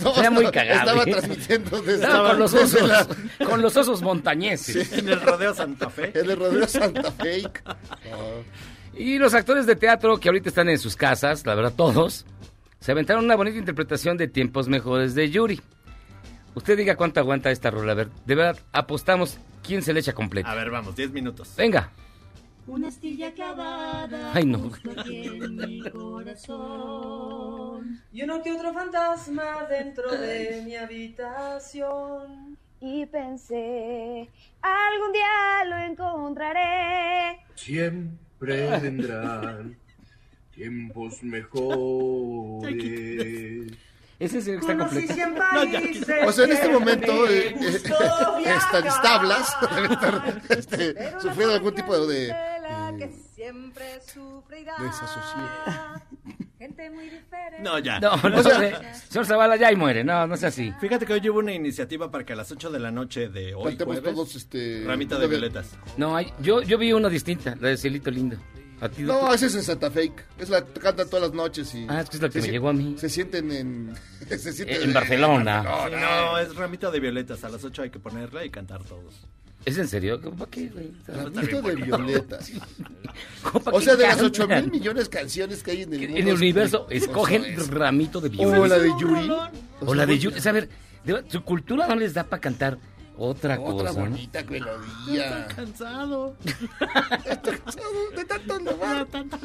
[0.04, 0.80] No, Era muy estaba- cagado.
[1.02, 2.90] Estaba transmitiendo desde, Estaba con los desde osos,
[3.40, 4.92] la- con los osos montañeses.
[4.92, 6.12] En el rodeo Santa Fe.
[6.20, 7.44] en el rodeo Santa Fe.
[8.96, 12.26] Y los actores de teatro que ahorita están en sus casas, la verdad todos,
[12.80, 15.62] se aventaron una bonita interpretación de Tiempos Mejores de Yuri.
[16.56, 17.92] Usted diga cuánto aguanta esta rola.
[17.94, 20.52] A ver, de verdad, apostamos quién se le echa completa.
[20.52, 21.54] A ver, vamos, 10 minutos.
[21.58, 21.90] Venga.
[22.66, 24.58] Una astilla clavada Ay, no.
[24.60, 28.00] justo aquí en mi corazón.
[28.14, 32.58] Y uno que otro fantasma dentro de mi habitación.
[32.80, 34.30] Y pensé,
[34.62, 37.40] algún día lo encontraré.
[37.56, 39.76] Siempre vendrán
[40.54, 42.74] tiempos mejores.
[44.24, 45.14] Ese es el que está completo.
[45.54, 49.58] No, ya, países O sea, en este que momento me eh, eh, gustó estas tablas
[49.76, 52.34] deben estar este, sufriendo algún tipo de,
[52.98, 54.76] que eh, siempre sufrirá.
[54.80, 55.50] desasosiego.
[56.58, 57.60] Gente muy diferente.
[57.62, 58.00] No, ya.
[58.00, 60.04] No, no, O sea- señor Zavala ya y muere.
[60.04, 60.74] No, no es así.
[60.80, 63.54] Fíjate que hoy hubo una iniciativa para que a las 8 de la noche de
[63.54, 64.84] hoy, jueves, todos este.
[64.86, 65.72] ramita de violetas.
[65.98, 68.38] No, hay, yo, yo vi una distinta, la de Cielito Lindo.
[68.84, 70.12] ¿A ti No, esa es en Santa Fe.
[70.38, 71.86] Es la que cantan todas las noches y.
[71.90, 72.96] Ah, es que es la que se me si- llegó a mí.
[72.98, 73.94] Se sienten en.
[74.30, 75.64] Se sienten En Barcelona.
[75.88, 77.44] Sí, no, es ramita de violetas.
[77.44, 79.14] A las 8 hay que ponerla y cantar todos.
[79.66, 80.20] ¿Es en serio?
[80.20, 80.92] ¿Para qué, güey?
[81.08, 82.52] Ramito de violetas.
[83.44, 84.26] ¿Cómo para O sea, de las cantan?
[84.26, 86.18] 8 mil millones de canciones que hay en el mundo.
[86.18, 87.68] En el universo, ¿qué cosa escogen es?
[87.70, 88.70] ramito de O violetas.
[88.70, 89.32] la de Yuri.
[89.86, 90.38] O la de Yuri.
[90.38, 90.70] O sea, a ver,
[91.06, 92.78] de su cultura no les da para cantar
[93.18, 94.00] otra, Otra cosa.
[94.00, 94.10] ¿no?
[94.10, 95.48] bonita melodía.
[95.56, 96.36] Cansado.
[97.26, 99.08] Estoy cansado de tanto lavar.
[99.08, 99.38] Tanto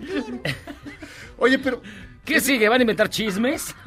[0.00, 0.40] cloro.
[1.38, 1.80] Oye, pero.
[2.24, 2.68] ¿Qué sigue?
[2.68, 3.74] ¿Van a inventar chismes?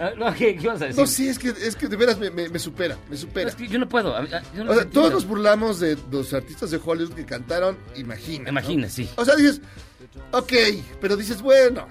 [0.00, 0.98] Ah, no, ¿qué, qué ibas a decir?
[1.00, 3.50] No, sí, es que, es que de veras me, me- me supera, me supera.
[3.50, 4.14] Es que yo no puedo.
[4.14, 4.86] yo no O sea, entiendo.
[4.90, 8.44] todos nos burlamos de los artistas de Hollywood que cantaron Imagina.
[8.44, 8.50] ¿no?
[8.50, 9.10] Imagina, sí.
[9.16, 9.60] O sea, dices,
[10.32, 10.52] ok,
[11.02, 11.86] pero dices, bueno,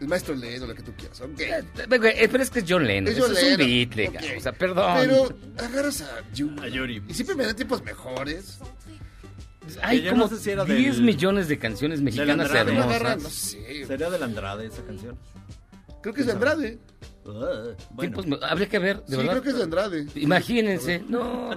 [0.00, 1.40] el maestro Lennon, lo que tú quieras, ok.
[1.40, 3.12] Eh, eh, Pero es que es John Lennon.
[3.12, 4.38] Es John es un Lennon, Beatle, ok.
[4.38, 4.96] o sea, perdón.
[5.00, 6.62] Pero agarras a Yuri.
[6.62, 7.02] A Yuri.
[7.08, 8.58] Y siempre me dan tiempos mejores.
[9.82, 12.72] Hay como no sé si era 10 del- millones de canciones mexicanas Andrade.
[12.72, 13.32] Me agarran, no hermosas.
[13.32, 13.86] sé.
[13.86, 15.16] Sería del Andrade esa canción.
[16.02, 16.78] Creo que es de Andrade.
[17.24, 17.74] Uh, bueno.
[18.00, 19.30] Tiempos me- habría que ver, de sí, verdad.
[19.32, 20.06] creo que es de Andrade.
[20.16, 21.52] Imagínense, no.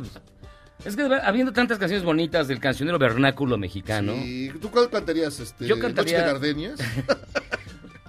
[0.86, 4.52] Es que de verdad, habiendo tantas canciones bonitas del cancionero vernáculo mexicano, Sí.
[4.62, 5.38] ¿Tú cuál cantarías?
[5.42, 6.80] Este, Yo Noche cantaría- de Gardenias?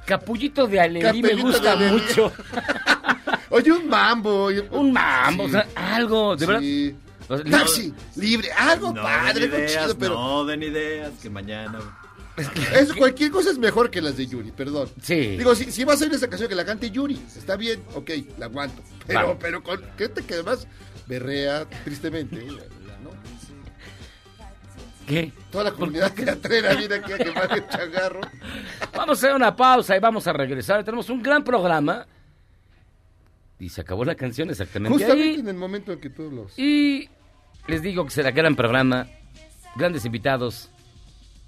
[0.09, 2.33] Capullito de Alelí me gusta mucho.
[3.51, 4.49] Oye, un mambo.
[4.71, 5.49] Un mambo, Sí.
[5.49, 6.61] o sea, algo, de verdad.
[6.63, 6.97] Sí.
[7.29, 11.13] O sea, Taxi, libre, algo No padre, den algo ideas, chido, pero no den ideas,
[11.21, 11.79] que mañana...
[12.73, 14.89] es, cualquier cosa es mejor que las de Yuri, perdón.
[15.03, 15.37] Sí.
[15.37, 17.83] Digo, si, si vas a ir a esa canción que la cante Yuri, está bien,
[17.95, 18.83] ok, la aguanto.
[19.07, 19.37] Pero, Vamos.
[19.41, 20.67] pero con gente que además
[21.07, 22.47] berrea tristemente.
[25.09, 25.33] ¿Qué?
[25.51, 28.21] Toda la comunidad teatrera viene aquí a quemar el changarro.
[28.93, 30.85] Vamos a hacer una pausa y vamos a regresar.
[30.85, 32.07] Tenemos un gran programa.
[33.59, 35.41] Y se acabó la canción exactamente Justamente ahí.
[35.41, 36.59] en el momento en que todos los...
[36.59, 37.09] Y
[37.67, 39.07] les digo que será gran programa,
[39.77, 40.69] grandes invitados.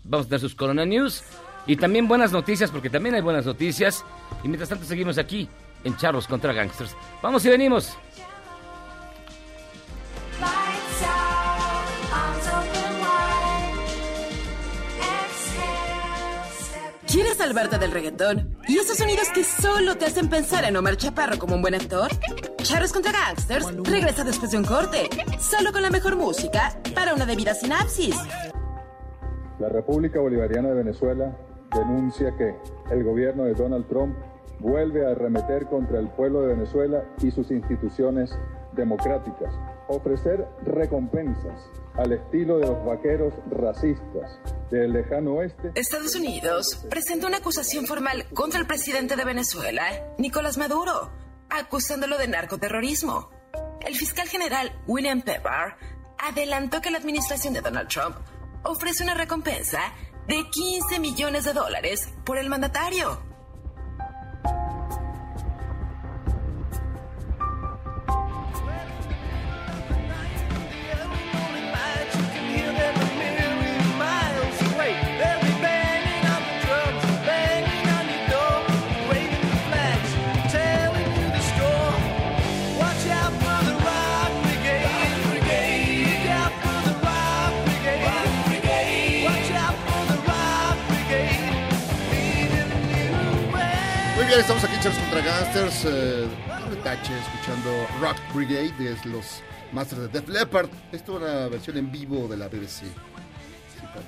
[0.05, 1.23] Vamos a tener sus Corona News
[1.67, 4.05] y también buenas noticias, porque también hay buenas noticias.
[4.43, 5.49] Y mientras tanto seguimos aquí
[5.85, 6.97] en Charros contra Gangsters.
[7.23, 7.97] Vamos y venimos.
[17.21, 18.57] ¿Quieres salvarte del reggaetón?
[18.67, 22.09] ¿Y esos sonidos que solo te hacen pensar en Omar Chaparro como un buen actor?
[22.63, 27.27] Charros contra Gangsters regresa después de un corte, solo con la mejor música para una
[27.27, 28.17] debida sinapsis.
[29.59, 31.37] La República Bolivariana de Venezuela
[31.75, 32.55] denuncia que
[32.91, 34.17] el gobierno de Donald Trump
[34.59, 38.35] vuelve a arremeter contra el pueblo de Venezuela y sus instituciones
[38.73, 39.53] democráticas,
[39.89, 45.73] ofrecer recompensas al estilo de los vaqueros racistas del lejano oeste.
[45.75, 49.85] Estados Unidos presentó una acusación formal contra el presidente de Venezuela,
[50.19, 51.11] Nicolás Maduro,
[51.49, 53.31] acusándolo de narcoterrorismo.
[53.81, 55.75] El fiscal general William Pepper
[56.19, 58.17] adelantó que la administración de Donald Trump
[58.63, 59.81] ofrece una recompensa
[60.29, 63.30] de 15 millones de dólares por el mandatario.
[94.31, 95.85] Bien, estamos aquí en Charles contra Gangsters.
[95.87, 96.29] Eh,
[96.85, 100.69] tache, escuchando Rock Brigade de los Masters de Def Leppard.
[100.93, 102.85] Esto es una versión en vivo de la BBC.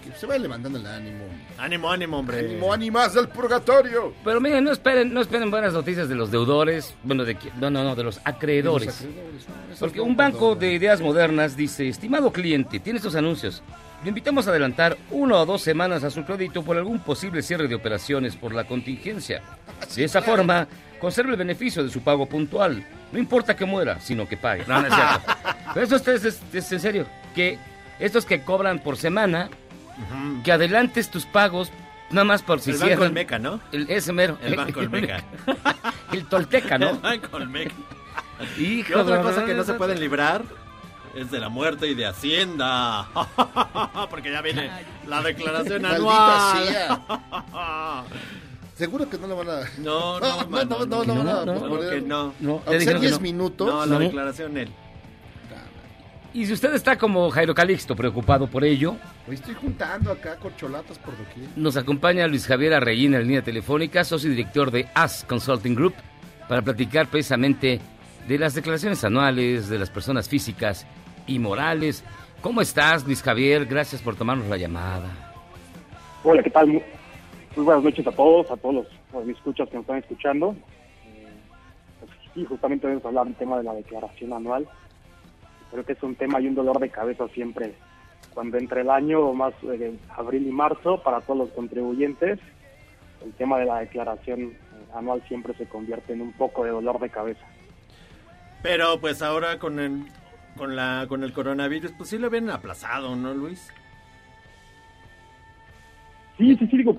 [0.05, 1.25] Que se vaya levantando el ánimo.
[1.59, 2.39] Ánimo, ánimo, hombre.
[2.39, 4.15] Ánimo, ánimas del purgatorio.
[4.23, 7.83] Pero miren, no esperen, no esperen buenas noticias de los deudores, bueno, de no, no,
[7.83, 9.01] no, de los acreedores.
[9.01, 13.17] De los acreedores, no, Porque un banco de ideas modernas dice, estimado cliente, tiene estos
[13.17, 13.61] anuncios.
[14.03, 17.69] Le invitamos a adelantar una o dos semanas a su crédito por algún posible cierre
[17.69, 19.43] de operaciones por la contingencia.
[19.95, 20.67] De esa forma,
[21.01, 22.85] conserve el beneficio de su pago puntual.
[23.13, 24.65] No importa que muera, sino que pague.
[24.67, 25.21] No, no es cierto.
[25.75, 27.07] Pero eso es, es- es en serio.
[27.35, 27.59] Que
[28.01, 29.49] estos que cobran por semana,
[30.43, 31.71] que adelantes tus pagos
[32.11, 33.07] nada más por si El Banco cierran.
[33.09, 33.61] Olmeca, ¿no?
[33.71, 34.37] El, ese mero.
[34.43, 35.23] El Banco Olmeca.
[36.13, 36.91] el Tolteca, ¿no?
[36.91, 37.73] El Banco Olmeca.
[38.59, 40.43] Hijo Y otra cosa que no se pueden librar
[41.15, 43.09] es de la muerte y de Hacienda.
[44.11, 44.71] Porque ya viene
[45.07, 47.03] la declaración anual.
[48.77, 49.61] Seguro que no lo van a.
[49.79, 52.35] No, no, no, no, no, no, no, no, no, no.
[52.41, 53.21] No, Aunque ya dijeron sean que 10 no.
[53.21, 53.69] minutos.
[53.69, 53.99] No, la No.
[54.01, 54.69] declaración él.
[56.35, 58.97] Y si usted está como Jairo Calixto preocupado por ello,
[59.29, 61.47] Hoy estoy juntando acá corcholatas por doquier.
[61.57, 65.75] nos acompaña Luis Javier Arreguín en la línea telefónica, socio y director de AS Consulting
[65.75, 65.93] Group,
[66.49, 67.83] para platicar precisamente
[68.27, 70.87] de las declaraciones anuales de las personas físicas
[71.27, 72.05] y morales.
[72.41, 73.67] ¿Cómo estás, Luis Javier?
[73.67, 75.11] Gracias por tomarnos la llamada.
[76.25, 76.69] Hola, ¿qué tal?
[76.69, 76.83] Muy,
[77.57, 80.57] buenas noches a todos, a todos los escuchas que nos están escuchando.
[82.35, 84.67] Sí, justamente vamos a hablar del tema de la declaración anual.
[85.71, 87.75] Creo que es un tema y un dolor de cabeza siempre
[88.35, 92.39] cuando entre el año más eh, abril y marzo para todos los contribuyentes.
[93.23, 94.57] El tema de la declaración eh,
[94.95, 97.45] anual siempre se convierte en un poco de dolor de cabeza.
[98.63, 100.05] Pero pues ahora con el,
[100.57, 103.71] con la, con el coronavirus, pues sí lo ven aplazado, ¿no, Luis?
[106.39, 106.97] Sí, sí, sí, digo,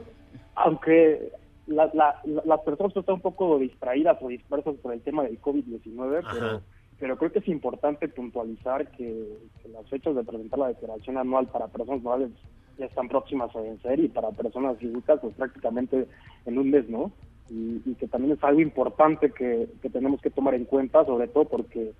[0.55, 1.31] aunque
[1.67, 5.41] la- la- la- las personas están un poco distraídas o dispersas por el tema del
[5.41, 6.61] COVID-19, pero,
[6.99, 11.47] pero creo que es importante puntualizar que, que las fechas de presentar la declaración anual
[11.47, 12.29] para personas morales
[12.77, 16.07] ya están próximas a vencer y para personas físicas pues prácticamente
[16.45, 17.11] en un mes, ¿no?
[17.49, 21.27] Y, y que también es algo importante que, que tenemos que tomar en cuenta, sobre
[21.27, 21.91] todo porque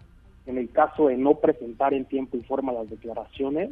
[0.46, 3.72] en el caso de no presentar en tiempo y forma las declaraciones,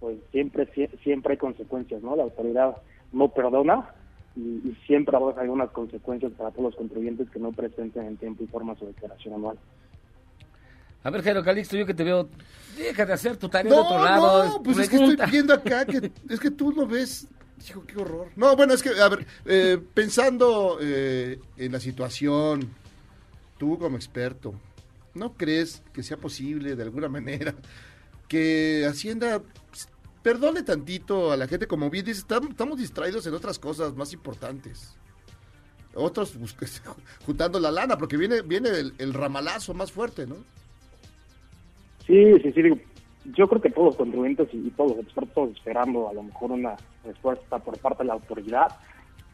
[0.00, 2.16] pues siempre sie- siempre hay consecuencias, ¿no?
[2.16, 2.76] La autoridad
[3.12, 3.90] no perdona
[4.36, 8.42] y, y siempre habrá algunas consecuencias para todos los contribuyentes que no presenten en tiempo
[8.44, 9.58] y forma su declaración anual.
[11.02, 12.28] A ver, Jairo Calixto, yo que te veo,
[12.76, 14.44] deja de hacer tu tarea de No, otro lado.
[14.44, 17.26] no, pues es que estoy viendo acá que es que tú lo ves.
[17.68, 18.28] Hijo, qué horror.
[18.36, 22.70] No, bueno, es que, a ver, eh, pensando eh, en la situación,
[23.58, 24.54] tú como experto,
[25.14, 27.54] ¿no crees que sea posible de alguna manera
[28.28, 29.88] que Hacienda pues,
[30.22, 31.66] perdone tantito a la gente?
[31.66, 34.96] Como bien estam- estamos distraídos en otras cosas más importantes.
[35.94, 36.82] Otros pues,
[37.26, 38.68] juntando la lana, porque viene, viene
[38.98, 40.36] el, ramalazo más fuerte, ¿no?
[42.06, 42.62] Sí, sí, sí,
[43.36, 46.76] yo creo que todos los contribuyentes y todos los expertos esperando a lo mejor una
[47.04, 48.68] respuesta por parte de la autoridad,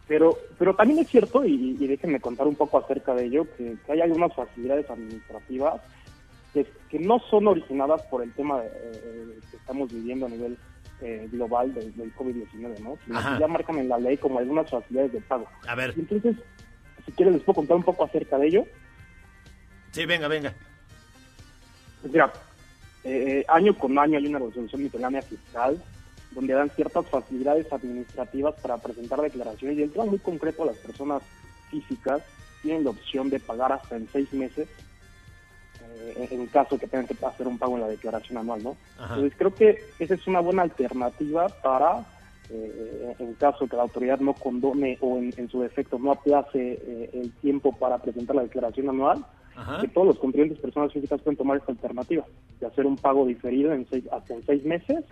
[0.09, 3.77] pero pero también es cierto, y, y déjenme contar un poco acerca de ello, que,
[3.85, 5.81] que hay algunas facilidades administrativas
[6.55, 10.57] que, que no son originadas por el tema eh, que estamos viviendo a nivel
[11.03, 12.97] eh, global del, del COVID-19, ¿no?
[13.15, 13.39] Ajá.
[13.39, 15.47] ya marcan en la ley como algunas facilidades de pago.
[15.69, 16.37] A ver, Y entonces,
[17.05, 18.65] si quieren les puedo contar un poco acerca de ello.
[19.91, 20.55] sí, venga, venga.
[22.01, 22.33] Pues mira,
[23.05, 25.83] eh, año con año hay una resolución miscelánea fiscal
[26.37, 31.23] donde dan ciertas facilidades administrativas para presentar declaraciones y el tema muy concreto las personas
[31.71, 32.23] físicas
[32.63, 34.69] tienen la opción de pagar hasta en seis meses
[35.81, 38.77] eh, en caso que tengan que hacer un pago en la declaración anual, ¿no?
[38.99, 39.15] Ajá.
[39.15, 42.05] Entonces creo que esa es una buena alternativa para,
[42.51, 46.79] eh, en caso que la autoridad no condone o en, en su defecto no aplace
[46.87, 49.81] eh, el tiempo para presentar la declaración anual, Ajá.
[49.81, 52.25] que todos los contribuyentes personas físicas pueden tomar esta alternativa
[52.61, 55.03] de hacer un pago diferido en seis, hasta en seis meses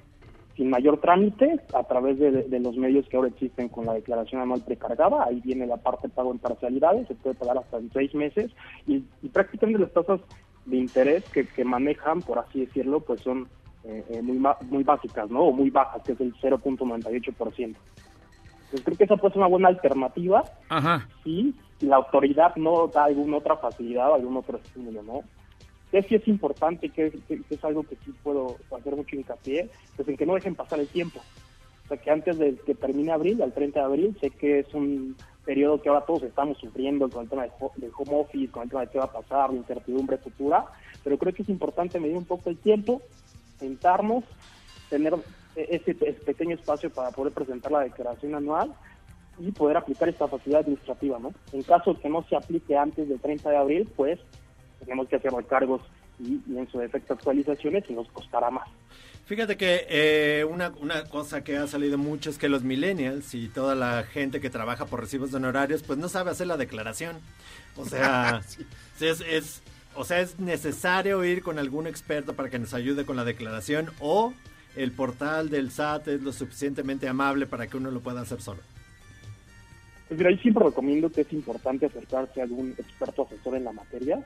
[0.57, 4.41] sin mayor trámite a través de, de los medios que ahora existen con la declaración
[4.41, 5.25] anual precargada.
[5.25, 8.51] Ahí viene la parte de pago en parcialidades, se puede pagar hasta en seis meses
[8.87, 10.21] y, y prácticamente las tasas
[10.67, 13.49] de interés que, que manejan, por así decirlo, pues son
[13.85, 14.41] eh, eh, muy,
[14.71, 15.45] muy básicas, ¿no?
[15.45, 17.57] O muy bajas, que es el 0.98%.
[17.57, 21.07] Entonces creo que esa puede ser una buena alternativa Ajá.
[21.23, 25.21] si la autoridad no da alguna otra facilidad o algún otro estímulo, ¿no?
[25.95, 27.13] Que sí es importante, que,
[27.49, 30.89] es algo que sí puedo hacer mucho hincapié, pues en que no dejen pasar el
[30.89, 31.21] tiempo.
[31.85, 34.75] O sea, que antes de que termine abril, al 30 de abril, sé que es
[34.75, 38.71] un periodo que ahora todos estamos sufriendo con el tema del home office, con el
[38.71, 40.67] tema de qué va a pasar, la incertidumbre futura,
[41.05, 43.01] pero creo que es importante medir un poco el tiempo,
[43.61, 44.25] sentarnos,
[44.91, 45.15] tener
[45.55, 48.75] ese, ese pequeño espacio para poder presentar la declaración anual
[49.39, 51.33] y poder aplicar esta facilidad administrativa, ¿no?
[51.53, 54.19] En caso que no se aplique antes del 30 de abril, pues
[54.81, 55.83] tenemos que hacer recargos
[56.21, 58.69] y, y en su defecto actualizaciones y nos costará más.
[59.27, 63.49] Fíjate que eh, una, una cosa que ha salido mucho es que los millennials y
[63.49, 67.17] toda la gente que trabaja por recibos de honorarios, pues no sabe hacer la declaración.
[67.77, 68.67] O sea, Sí.
[69.01, 69.63] es, es-
[69.97, 73.91] o sea, es necesario ir con algún experto para que nos ayude con la declaración
[74.01, 74.35] o
[74.75, 78.61] el portal del SAT es lo suficientemente amable para que uno lo pueda hacer solo.
[80.09, 83.73] Pues mira, yo siempre recomiendo que es importante acercarse a algún experto asesor en la
[83.73, 84.19] materia.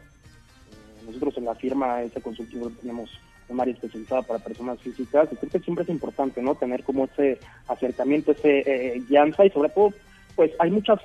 [1.09, 3.11] Eh, nosotros en la firma ese consultivo tenemos
[3.49, 6.55] un área especializada para personas físicas y creo que siempre es importante, ¿no?
[6.55, 9.93] Tener como ese acercamiento, ese eh, guianza y sobre todo,
[10.37, 11.01] pues hay muchas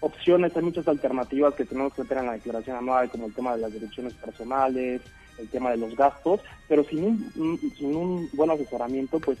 [0.00, 3.54] opciones, hay muchas alternativas que tenemos que meter en la declaración anual, como el tema
[3.54, 5.00] de las deducciones personales,
[5.38, 9.38] el tema de los gastos, pero sin un- sin un buen asesoramiento, pues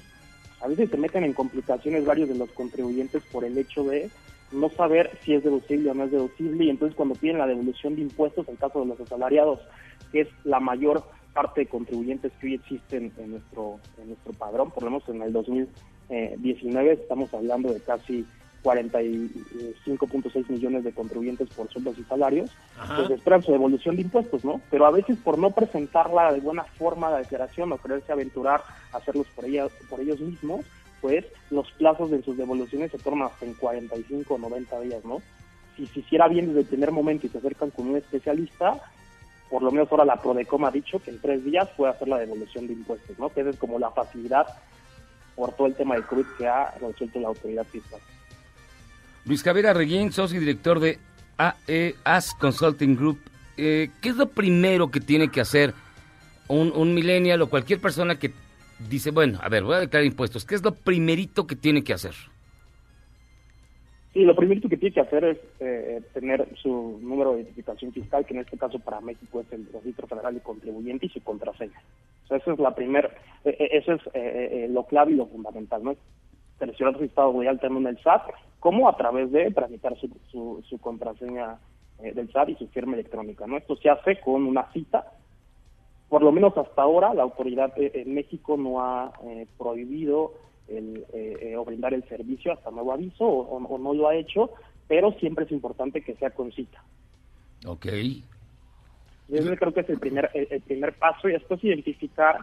[0.60, 4.08] a veces se meten en complicaciones varios de los contribuyentes por el hecho de
[4.52, 7.96] no saber si es deducible o no es deducible y entonces cuando piden la devolución
[7.96, 9.60] de impuestos, en caso de los asalariados,
[10.12, 11.02] que es la mayor
[11.32, 15.22] parte de contribuyentes que hoy existen en nuestro en nuestro padrón, por lo menos en
[15.22, 18.24] el 2019 estamos hablando de casi
[18.64, 22.96] 45.6 millones de contribuyentes por sueldos y salarios, Ajá.
[22.96, 24.60] pues esperan su devolución de impuestos, ¿no?
[24.70, 28.96] Pero a veces por no presentarla de buena forma la declaración o quererse aventurar a
[28.96, 30.64] hacerlos por, ella, por ellos mismos,
[31.04, 35.20] pues los plazos de sus devoluciones se tornan hasta en 45 o 90 días, ¿no?
[35.76, 38.80] Si se hiciera bien desde el primer momento y se acercan con un especialista,
[39.50, 42.16] por lo menos ahora la Prodecom ha dicho que en tres días puede hacer la
[42.16, 43.28] devolución de impuestos, ¿no?
[43.28, 44.46] Que esa es como la facilidad
[45.36, 48.00] por todo el tema del COVID que ha resuelto la autoridad fiscal.
[49.26, 50.98] Luis Javier Arreguín, socio y director de
[51.36, 53.20] AE AS Consulting Group.
[53.58, 55.74] Eh, ¿Qué es lo primero que tiene que hacer
[56.48, 58.32] un, un millennial o cualquier persona que
[58.78, 60.44] dice, bueno, a ver, voy a declarar impuestos?
[60.44, 62.14] ¿Qué es lo primerito que tiene que hacer?
[64.12, 68.24] Sí, lo primero que tiene que hacer es eh, tener su número de identificación fiscal,
[68.24, 71.82] que en este caso para México es el registro federal de contribuyente y su contraseña.
[72.30, 73.08] O es la primera,
[73.44, 75.96] eh, eh, eso es eh, lo clave y lo fundamental, ¿no?
[76.60, 78.22] Seleccionar su estado de alta en el SAT,
[78.60, 81.58] como a través de tramitar su, su, su contraseña
[82.02, 83.56] eh, del SAT y su firma electrónica, ¿no?
[83.56, 85.12] Esto se hace con una cita.
[86.08, 90.32] Por lo menos hasta ahora, la autoridad eh, en México no ha eh, prohibido
[90.68, 94.50] el, eh, eh, o brindar el servicio hasta nuevo aviso o, no lo ha hecho,
[94.88, 96.82] pero siempre es importante que sea con cita.
[97.66, 97.86] Ok.
[97.86, 98.22] Y
[99.28, 102.38] ese creo que es el primer, el, el primer paso y después identificar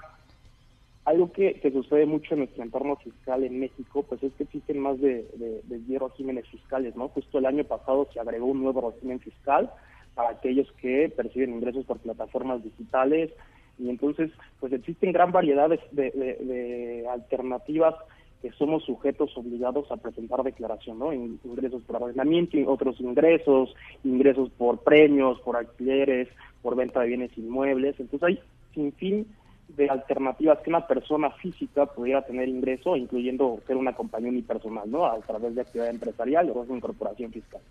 [1.06, 4.80] algo que, que sucede mucho en nuestro entorno fiscal en México, pues es que existen
[4.80, 7.08] más de, de, de 10 regímenes fiscales, ¿no?
[7.10, 9.72] Justo el año pasado se agregó un nuevo régimen fiscal
[10.16, 13.32] para aquellos que perciben ingresos por plataformas digitales
[13.80, 17.96] y entonces pues existen gran variedad de, de- alternativas
[18.42, 21.14] que somos sujetos obligados a presentar declaración, ¿no?
[21.14, 26.28] In- Ingresos por arrendamiento, otros ingresos, ingresos por premios, por alquileres,
[26.64, 28.00] por venta de bienes inmuebles.
[28.00, 28.40] Entonces hay
[28.74, 29.28] sin fin
[29.76, 35.06] de alternativas que una persona física pudiera tener ingreso, incluyendo ser una compañía unipersonal, ¿no?
[35.06, 37.62] A través de actividad empresarial o de incorporación fiscal.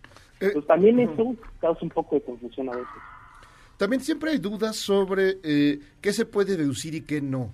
[0.41, 2.89] Entonces también eso causa un poco de confusión a veces.
[3.77, 7.53] También siempre hay dudas sobre eh, qué se puede deducir y qué no.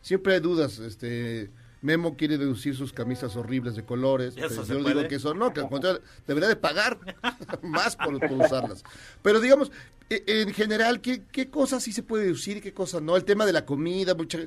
[0.00, 0.78] Siempre hay dudas.
[0.78, 1.50] Este
[1.84, 4.34] Memo quiere deducir sus camisas horribles de colores.
[4.36, 4.94] ¿Y eso pero se yo puede?
[4.96, 6.98] digo que eso no, que al contrario, debería de pagar
[7.62, 8.82] más por, por usarlas.
[9.22, 9.70] Pero digamos,
[10.08, 13.16] eh, en general, ¿qué, ¿qué cosas sí se puede deducir y qué cosas no?
[13.16, 14.38] El tema de la comida, mucha,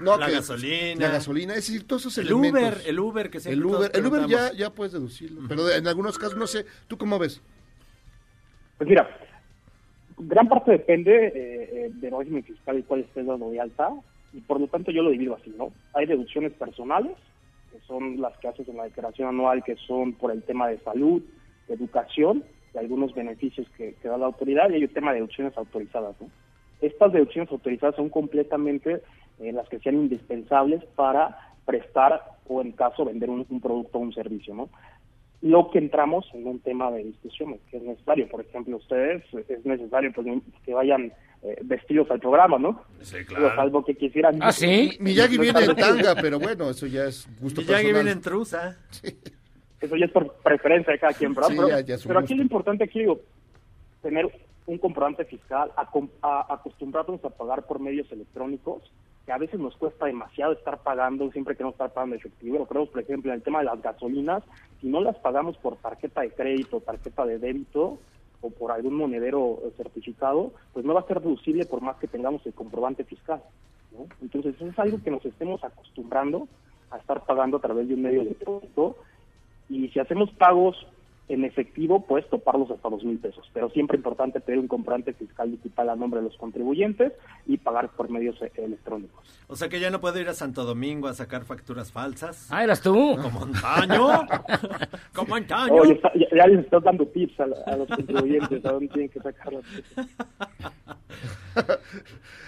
[0.00, 1.06] no, La que- gasolina.
[1.06, 2.60] La gasolina, es decir, todos esos El elementos.
[2.62, 5.42] Uber, el Uber que siempre El Uber, el Uber ya, ya puedes deducirlo.
[5.46, 7.42] Pero en algunos casos, no sé, ¿tú cómo ves?
[8.78, 9.08] Pues mira,
[10.16, 13.90] gran parte depende eh, eh, del régimen fiscal y cuál esté dado de alta,
[14.32, 15.72] y por lo tanto yo lo divido así, ¿no?
[15.94, 17.16] Hay deducciones personales,
[17.72, 20.78] que son las que haces en la declaración anual, que son por el tema de
[20.78, 21.22] salud,
[21.66, 25.56] de educación, y algunos beneficios que, da la autoridad, y hay un tema de deducciones
[25.56, 26.28] autorizadas, ¿no?
[26.80, 29.02] Estas deducciones autorizadas son completamente
[29.40, 34.02] eh, las que sean indispensables para prestar o en caso vender un, un producto o
[34.02, 34.68] un servicio, ¿no?
[35.40, 39.64] Lo que entramos en un tema de discusión, que es necesario, por ejemplo, ustedes es
[39.64, 40.26] necesario pues,
[40.64, 41.12] que vayan
[41.42, 42.82] eh, vestidos al programa, ¿no?
[43.00, 44.38] Sí, Digo, salvo que quisieran.
[44.42, 44.96] ¿Ah, sí?
[45.00, 47.94] Miyagi No viene en tanga, pero bueno, eso ya es gusto Miyagi personal.
[47.94, 48.76] viene en trusa.
[49.80, 51.50] Eso ya es por preferencia de cada quien, ¿verdad?
[51.50, 53.20] Sí, pero ya- ya es un pero aquí lo importante aquí, digo,
[54.02, 54.28] tener
[54.66, 58.82] un comprobante fiscal, acom- a- acostumbrarnos a pagar por medios electrónicos,
[59.24, 62.58] que a veces nos cuesta demasiado estar pagando, siempre queremos estar pagando efectivo.
[62.58, 64.42] Lo creemos, por ejemplo, en el tema de las gasolinas,
[64.80, 67.98] si no las pagamos por tarjeta de crédito, tarjeta de débito
[68.40, 72.06] o por algún monedero eh, certificado, pues no va a ser deducible por más que
[72.06, 73.42] tengamos el comprobante fiscal.
[73.92, 74.06] ¿no?
[74.22, 76.48] Entonces, eso es algo que nos estemos acostumbrando
[76.90, 78.96] a estar pagando a través de un medio electrónico
[79.68, 80.86] y si hacemos pagos
[81.28, 83.48] en efectivo, pues toparlos hasta dos mil pesos.
[83.52, 87.12] Pero siempre importante tener un comprobante fiscal digital a nombre de los contribuyentes
[87.46, 89.24] y pagar por medios eh, electrónicos.
[89.46, 92.48] O sea que ya no puedo ir a Santo Domingo a sacar facturas falsas.
[92.50, 93.16] Ah, eras tú.
[93.20, 94.26] Como antaño.
[95.14, 95.74] Como antaño.
[95.74, 99.64] Oye, ya, ya les estás dando tips a, los contribuyentes a dónde tienen que sacarlos.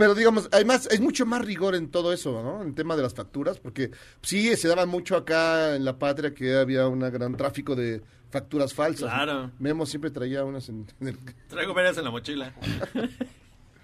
[0.00, 2.62] Pero digamos, además hay mucho más rigor en todo eso, ¿no?
[2.62, 3.90] En tema de las facturas, porque
[4.22, 8.72] sí se daba mucho acá en la patria que había un gran tráfico de facturas
[8.72, 9.12] falsas.
[9.12, 9.50] Claro.
[9.58, 11.16] Memo siempre traía unas en, en el...
[11.48, 12.50] Traigo varias en la mochila.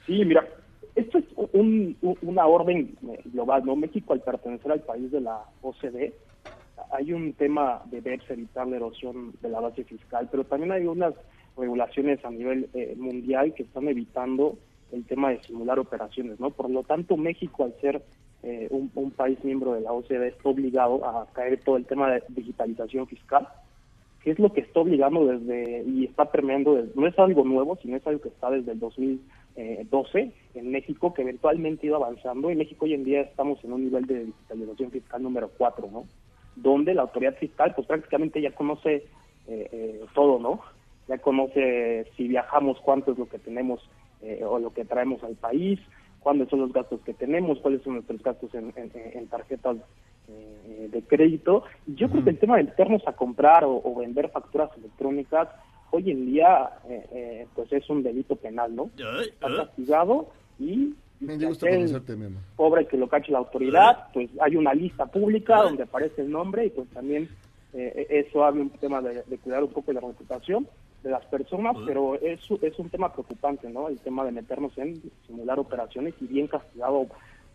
[0.07, 0.49] Sí, mira,
[0.95, 3.77] esto es un- un- una orden eh, global, ¿no?
[3.77, 6.15] México, al pertenecer al país de la OCDE,
[6.93, 10.87] hay un tema de BEPS, evitar la erosión de la base fiscal, pero también hay
[10.87, 11.13] unas
[11.59, 14.57] regulaciones a nivel eh, mundial que están evitando
[14.93, 16.51] el tema de simular operaciones, ¿no?
[16.51, 18.03] Por lo tanto, México, al ser
[18.43, 22.23] eh, un, país miembro de la OCDE, está obligado a caer todo el tema de
[22.29, 23.49] digitalización fiscal,
[24.23, 27.77] que es lo que está obligando desde, y está permeando, desde- no es algo nuevo,
[27.83, 32.51] sino es algo que está desde el 2012 en México, que eventualmente ha ido avanzando,
[32.51, 36.07] y México hoy en día estamos en un nivel de digitalización fiscal número 4, ¿no?
[36.55, 39.07] Donde la autoridad fiscal, pues prácticamente ya conoce
[39.49, 40.61] eh, eh, todo, ¿no?
[41.09, 43.81] Ya conoce si viajamos, cuánto es lo que tenemos
[44.23, 45.79] eh, o lo que traemos al país,
[46.21, 49.77] cuáles son los gastos que tenemos, cuáles son nuestros gastos en, en- en tarjetas
[50.29, 51.63] eh, de crédito.
[51.87, 55.49] Y Yo creo que el tema de meternos a comprar o, o vender facturas electrónicas
[55.93, 58.91] hoy en día eh, eh, pues es un delito penal, ¿no?
[59.21, 60.95] Está castigado y
[61.47, 62.41] conocerte, Memo.
[62.57, 66.67] pobre que lo cache la autoridad, pues hay una lista pública donde aparece el nombre
[66.67, 67.29] y pues también
[67.73, 70.67] eh, eso habla un tema de, de cuidar un poco la reputación
[71.07, 73.89] de las personas, pero es, es un tema preocupante, ¿no?
[73.89, 77.07] El tema de meternos en simular operaciones y bien castigado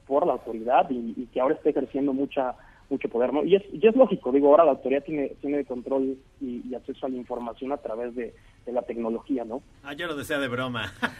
[0.07, 2.55] por la autoridad y, y que ahora esté ejerciendo mucha
[2.89, 3.43] mucho poder, ¿no?
[3.45, 7.05] Y es, y es lógico, digo, ahora la autoridad tiene, tiene control y, y acceso
[7.05, 8.33] a la información a través de,
[8.65, 9.61] de la tecnología, ¿no?
[9.83, 10.91] Ah, yo lo decía de broma.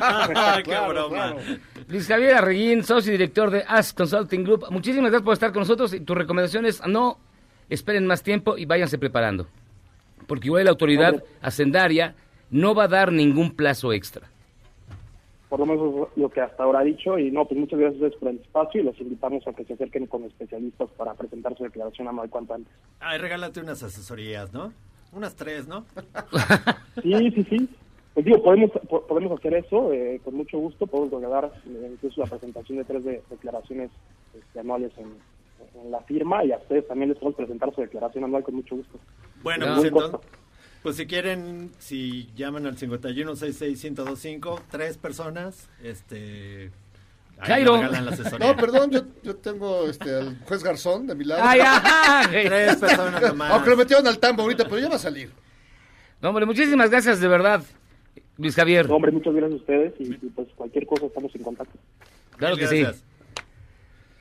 [0.00, 1.08] Ah, Qué Claro, broma.
[1.34, 1.36] claro.
[1.88, 4.64] Luis Javier Arreguín, socio y director de Ask Consulting Group.
[4.70, 5.92] Muchísimas gracias por estar con nosotros.
[5.92, 7.18] Y tu recomendación es no
[7.68, 9.48] esperen más tiempo y váyanse preparando.
[10.26, 12.14] Porque igual la autoridad hacendaria
[12.50, 14.28] no va a dar ningún plazo extra.
[15.48, 18.06] por lo menos lo que hasta ahora ha dicho y no, pues muchas gracias a
[18.06, 21.54] ustedes por el espacio y los invitamos a que se acerquen con especialistas para presentar
[21.58, 22.72] su declaración anual cuanto antes.
[23.00, 24.72] Ay, regálate unas asesorías, ¿no?
[25.12, 25.84] Unas tres, ¿no?
[27.02, 27.68] Sí, sí, sí.
[28.14, 32.20] Pues digo, podemos, po- podemos hacer eso eh, con mucho gusto, podemos regalar eh, incluso
[32.22, 33.90] la presentación de tres de- declaraciones
[34.34, 35.06] este, anuales en,
[35.82, 38.76] en la firma y a ustedes también les podemos presentar su declaración anual con mucho
[38.76, 38.98] gusto.
[39.42, 40.20] Bueno, pues entonces,
[40.82, 46.70] pues si quieren, si llaman al 5166-1025, tres personas, este...
[47.40, 47.82] Jairo.
[48.38, 51.42] No, perdón, yo, yo tengo este, al juez Garzón de mi lado.
[51.44, 52.28] Ay, ajá.
[52.30, 53.50] Tres personas nomás.
[53.50, 55.32] Aunque lo metieron al tambo ahorita, pero ya va a salir.
[56.20, 57.64] No, hombre, muchísimas gracias de verdad,
[58.38, 58.88] Luis Javier.
[58.88, 61.76] No, hombre, muchas gracias a ustedes y, y, pues cualquier cosa estamos en contacto.
[62.36, 63.02] Claro que Mil sí.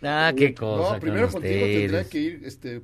[0.01, 0.93] Ah, qué cosa.
[0.93, 2.07] No, primero con contigo ustedes.
[2.07, 2.81] que ir este,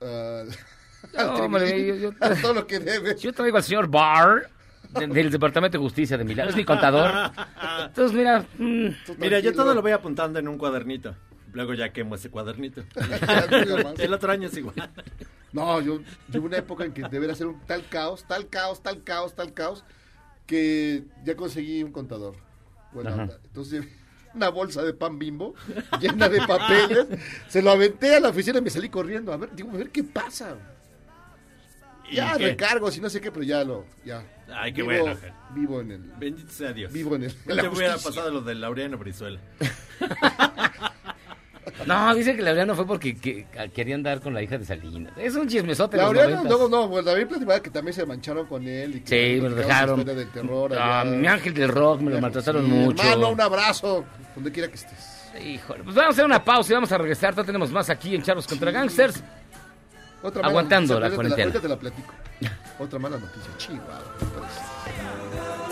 [0.00, 0.42] a-
[1.16, 3.16] No, hombre, yo- yo- a todo lo que debe.
[3.16, 4.48] Yo traigo al señor Barr
[4.90, 6.48] de- del Departamento de Justicia de Milán.
[6.48, 7.10] Es mi contador.
[7.86, 8.44] Entonces, mira.
[8.58, 8.88] mm,
[9.18, 11.14] Mira, yo todo lo voy apuntando en un cuadernito.
[11.52, 12.82] Luego ya quemo ese cuadernito.
[13.98, 14.74] El otro año es igual.
[15.52, 19.02] No, yo llevo una época en que debería ser un tal caos, tal caos, tal
[19.02, 19.82] caos, tal caos,
[20.46, 22.34] que ya conseguí un contador.
[22.94, 23.38] Onda.
[23.44, 23.84] Entonces,
[24.34, 25.54] una bolsa de pan bimbo
[26.00, 27.06] llena de papeles,
[27.48, 29.32] se lo aventé a la oficina y me salí corriendo.
[29.32, 30.54] A ver, digo, a ver qué pasa.
[32.12, 32.48] Ya, qué?
[32.48, 33.84] recargos y no sé qué, pero ya lo.
[34.04, 34.22] Ya.
[34.54, 35.16] Ay, qué Vivo- bueno.
[35.54, 36.00] Vivo en el.
[36.18, 36.92] Bendito sea Dios.
[36.92, 37.34] Vivo en el.
[37.46, 39.40] No en la te hubiera pasado lo de Laureano Brizuela.
[41.86, 45.12] No, dice que Laureano fue porque que- quería andar con la hija de Salinas.
[45.16, 45.96] Es un chismesote.
[45.96, 48.96] Laureano, luego no, pues David platicaba que también se mancharon con él.
[48.96, 49.96] Y que Sí, me lo dejaron.
[49.96, 53.02] la historia del terror Ah, mi ángel del rock, me lo maltrataron Sí, mucho.
[53.02, 54.04] Hermano, un abrazo,
[54.34, 55.14] donde quiera que estés.
[55.44, 57.30] Híjole, pues vamos a hacer una pausa y vamos a regresar.
[57.32, 59.22] Todavía tenemos más aquí en Charlos contra Gangsters.
[60.22, 61.44] Otra mala Aguantando noticia, la te cuarentena.
[61.44, 62.14] ahorita te la platico.
[62.78, 64.14] Otra mala noticia, chihuahua.
[64.20, 65.68] me parece.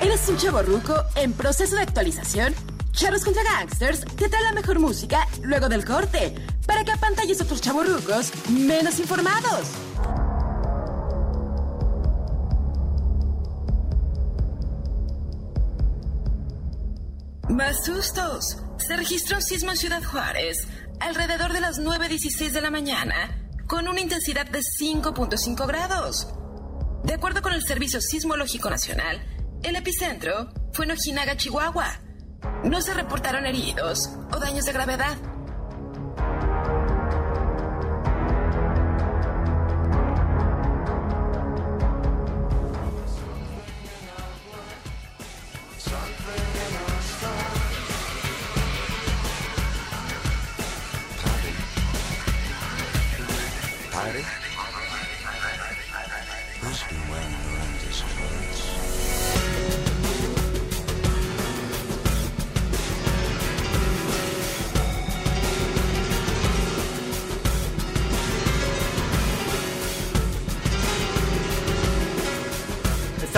[0.00, 2.54] ¿Eres un chavo ruco en proceso de actualización?
[2.92, 6.34] Charros contra Gangsters te trae la mejor música luego del corte
[6.66, 9.68] para que apantalles a otros chavorrucos menos informados.
[17.52, 18.56] Más sustos.
[18.78, 20.66] Se registró sismo en Ciudad Juárez
[21.00, 23.14] alrededor de las 9.16 de la mañana
[23.66, 26.28] con una intensidad de 5.5 grados.
[27.04, 29.22] De acuerdo con el Servicio Sismológico Nacional,
[29.62, 32.00] el epicentro fue en Ojinaga, Chihuahua.
[32.64, 35.18] No se reportaron heridos o daños de gravedad.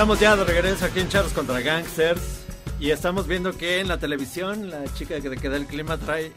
[0.04, 2.20] Estamos ya de regreso aquí en Charlos contra Gangsters.
[2.78, 6.30] Y estamos viendo que en la televisión la chica que te queda el clima trae.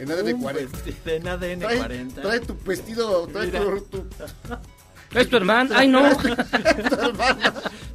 [0.00, 0.76] En ADN un 40.
[0.78, 2.20] vestido- En ADN Trae, 40.
[2.20, 3.60] trae tu vestido, trae Mira.
[3.60, 4.08] tu, tu-
[5.16, 5.70] ¿Es tu hermano?
[5.76, 6.02] Ay, no.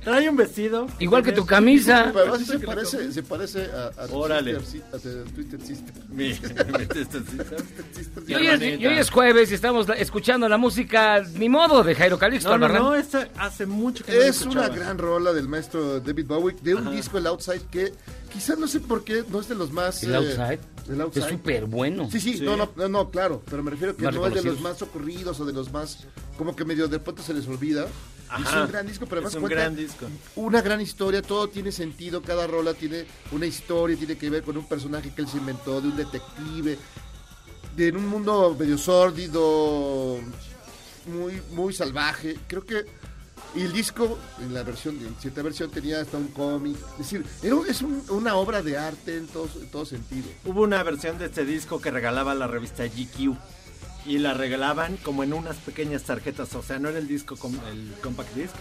[0.08, 0.88] Trae un vestido.
[1.00, 2.12] Igual que tu camisa.
[2.14, 4.58] Pero así se parece, se parece a, a tu Órale.
[4.62, 5.94] sister, sí, a tu Twisted Sister.
[6.08, 6.28] Mi-
[8.26, 11.94] mi hoy, es, y hoy es jueves y estamos escuchando la música, ni modo, de
[11.94, 15.50] Jairo Calixto No, no, no, esta hace mucho que no Es una gran rola del
[15.50, 16.92] maestro David Bowie, de un Ajá.
[16.92, 17.92] disco, el Outside, que
[18.32, 20.04] quizás no sé por qué no es de los más...
[20.04, 21.26] El eh, Outside el Outside.
[21.26, 22.10] es súper bueno.
[22.10, 24.44] Sí, sí, No, no, no, no, claro, pero me refiero que Más no es de
[24.44, 26.06] los más ocurridos o de los más,
[26.38, 27.88] como que medio de pronto se les olvida.
[28.30, 28.60] Ajá.
[28.60, 30.06] Es un gran disco, pero además Es un gran disco.
[30.36, 34.58] una gran historia, todo tiene sentido, cada rola tiene una historia, tiene que ver con
[34.58, 36.78] un personaje que él se inventó, de un detective,
[37.76, 40.18] de en un mundo medio sórdido,
[41.06, 42.38] muy, muy salvaje.
[42.48, 42.86] Creo que
[43.56, 46.76] y el disco, en la versión, en cierta versión tenía hasta un cómic.
[46.94, 50.28] Es decir, era un- es un- una obra de arte en todo, en todo sentido.
[50.46, 53.36] Hubo una versión de este disco que regalaba la revista GQ.
[54.08, 56.54] Y la regalaban como en unas pequeñas tarjetas.
[56.56, 58.54] O sea, no era el disco, com- el compact disc,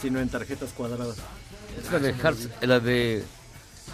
[0.00, 1.16] sino en tarjetas cuadradas.
[1.82, 3.24] Es la de, Hearts, la de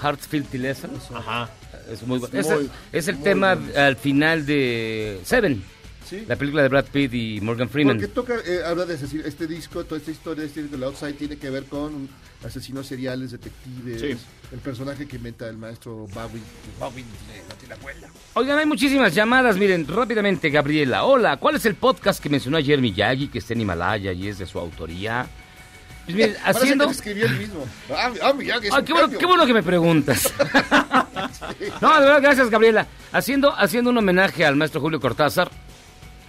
[0.02, 1.04] Heartfield Lessons.
[1.14, 1.48] Ajá.
[1.90, 2.38] Es muy bueno.
[2.38, 3.80] Es Es, el- muy- es el muy tema bueno.
[3.80, 5.64] al final de Seven.
[6.08, 6.24] Sí.
[6.26, 7.96] La película de Brad Pitt y Morgan Freeman.
[7.98, 10.84] Porque toca, eh, habla de asesino, este disco, toda esta historia de este disco, el
[10.84, 12.08] Outside, tiene que ver con
[12.44, 14.16] asesinos seriales, detectives, Sí.
[14.52, 16.40] el personaje que inventa el maestro Bowie.
[16.78, 17.04] Bowie
[17.60, 17.76] de la.
[18.34, 19.56] Oigan, hay muchísimas llamadas.
[19.56, 21.04] Miren, rápidamente, Gabriela.
[21.04, 24.38] Hola, ¿cuál es el podcast que mencionó ayer Miyagi, que está en Himalaya y es
[24.38, 25.26] de su autoría?
[26.06, 26.86] Pues miren, haciendo...
[26.86, 27.66] que escribió él mismo.
[27.90, 30.32] Ah, ah, es Ah, bueno, qué bueno que me preguntas.
[31.82, 32.86] no, de verdad, gracias, Gabriela.
[33.12, 35.50] Haciendo, haciendo un homenaje al maestro Julio Cortázar,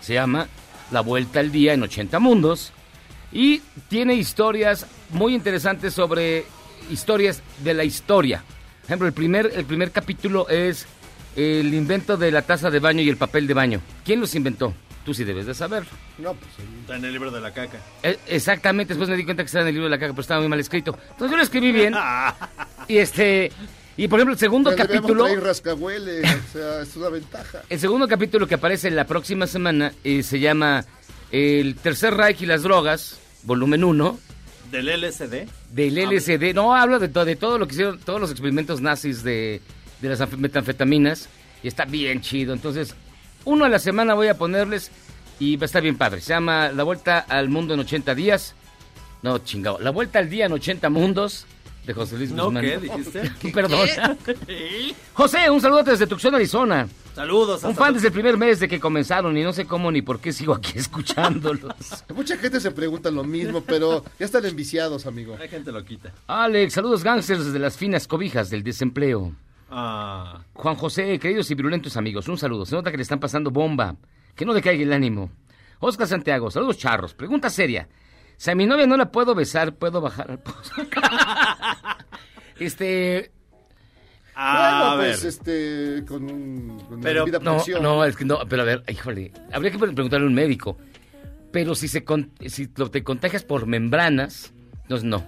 [0.09, 0.47] se llama
[0.89, 2.73] La Vuelta al Día en 80 Mundos,
[3.31, 6.45] y tiene historias muy interesantes sobre
[6.89, 8.43] historias de la historia.
[8.81, 10.87] Por ejemplo, el primer, el primer capítulo es
[11.35, 13.81] el invento de la taza de baño y el papel de baño.
[14.03, 14.73] ¿Quién los inventó?
[15.05, 15.91] Tú sí debes de saberlo.
[16.17, 17.77] No, pues Está en el libro de la caca.
[18.01, 20.21] Eh, Exactamente, después me di cuenta que estaba en el libro de la caca, pero
[20.21, 20.97] estaba muy mal escrito.
[21.11, 21.93] Entonces yo lo escribí bien.
[22.87, 23.51] Y este.
[24.01, 25.23] Y por ejemplo, el segundo debemos capítulo.
[25.25, 27.63] traer rascahuele, o sea, es una ventaja.
[27.69, 30.85] El segundo capítulo que aparece la próxima semana eh, se llama
[31.31, 34.19] El Tercer Reich y las Drogas, volumen 1,
[34.71, 35.47] Del LSD.
[35.73, 36.53] del LSD.
[36.55, 39.61] No, habla de, to- de todo lo que hicieron, todos los experimentos nazis de,
[40.01, 41.27] de las anf- metanfetaminas.
[41.61, 42.53] Y está bien chido.
[42.53, 42.95] Entonces,
[43.43, 44.91] uno a la semana voy a ponerles
[45.41, 46.21] y va a estar bien padre.
[46.21, 48.55] Se llama La Vuelta al Mundo en 80 días.
[49.23, 49.77] No, chingado.
[49.79, 51.45] La Vuelta al Día en 80 Mundos
[51.89, 52.63] de José Luis ¿No Guzmán.
[52.63, 53.31] qué dijiste?
[53.53, 53.87] Perdón.
[54.23, 54.93] ¿Qué?
[55.13, 56.87] José, un saludo desde Tucson, Arizona.
[57.15, 57.63] Saludos.
[57.63, 60.19] Un fan desde el primer mes de que comenzaron y no sé cómo ni por
[60.19, 61.73] qué sigo aquí escuchándolos.
[62.13, 65.35] Mucha gente se pregunta lo mismo, pero ya están enviciados, amigo.
[65.41, 66.13] Hay gente lo quita.
[66.27, 69.33] Alex, saludos gangsters desde las finas cobijas del desempleo.
[69.71, 72.67] Ah, Juan José, queridos y virulentos amigos, un saludo.
[72.67, 73.95] Se nota que le están pasando bomba.
[74.35, 75.31] Que no le caiga el ánimo.
[75.79, 77.15] Oscar Santiago, saludos charros.
[77.15, 77.87] Pregunta seria.
[78.39, 80.71] Si a mi novia no la puedo besar, ¿puedo bajar al pozo?
[82.59, 83.31] este...
[84.33, 85.27] a bueno, pues ver.
[85.29, 87.83] este, con, un- con Pero- No, presión.
[87.83, 90.77] no, es que no, pero a ver, híjole, habría que pre- preguntarle a un médico.
[91.51, 95.21] Pero si se con- si lo- te contagias por membranas, entonces no,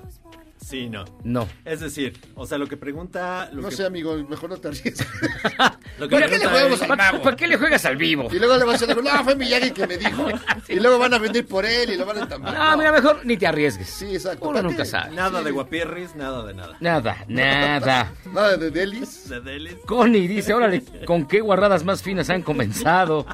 [0.64, 1.04] Sí, no.
[1.24, 1.48] no.
[1.66, 3.50] Es decir, o sea, lo que pregunta...
[3.52, 5.00] Lo No que, sé, amigo, mejor no te arriesgues.
[6.00, 7.22] que ¿Para qué le es- al mago?
[7.22, 8.30] ¿Para qué le juegas al vivo?
[8.32, 10.28] Y luego le vas a decir, no, fue Miyagi que me dijo.
[10.70, 12.54] Y luego van a venir por él y lo van a entambar.
[12.54, 13.88] No, mira, mejor ni te arriesgues.
[13.90, 14.46] Sí, exacto.
[14.46, 15.14] Uno ¿Para nunca sabe.
[15.14, 16.78] Nada de guapirris, nada de nada.
[16.80, 18.14] Nada, nada.
[18.32, 19.28] Nada de delis.
[19.28, 19.76] De delis.
[19.86, 23.26] Connie dice, órale, ¿con qué guarradas más finas han comenzado?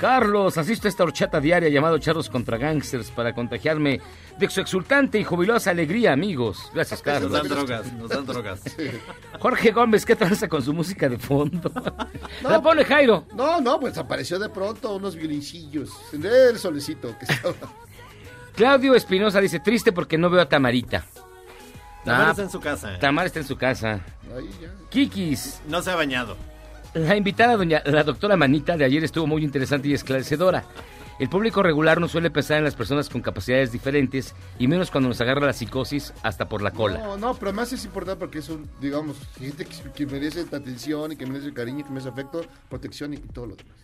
[0.00, 4.00] Carlos, asisto a esta horchata diaria llamado Charros contra Gangsters para contagiarme
[4.38, 6.70] de su exultante y jubilosa alegría, amigos.
[6.72, 7.32] Gracias, Nos Carlos.
[7.32, 8.60] dan drogas, nos dan drogas.
[9.38, 11.70] Jorge Gómez, ¿qué tranza con su música de fondo?
[12.42, 13.26] La pone Jairo.
[13.34, 15.90] No, no, pues apareció de pronto unos violincillos.
[16.14, 17.54] El solecito que estaba.
[18.56, 21.04] Claudio Espinosa dice, triste porque no veo a Tamarita.
[22.06, 22.94] Tamara Ah, está en su casa.
[22.94, 22.98] ¿eh?
[22.98, 24.00] Tamara está en su casa.
[24.34, 24.70] Ahí ya.
[24.88, 26.36] Kikis, No se ha bañado.
[26.94, 30.64] La invitada, doña, la doctora Manita, de ayer estuvo muy interesante y esclarecedora.
[31.20, 35.08] El público regular no suele pensar en las personas con capacidades diferentes y menos cuando
[35.08, 36.98] nos agarra la psicosis hasta por la cola.
[36.98, 41.16] No, no, pero más es importante porque son, digamos, gente que, que merece atención y
[41.16, 43.74] que merece cariño, que merece afecto, protección y, y todo lo demás.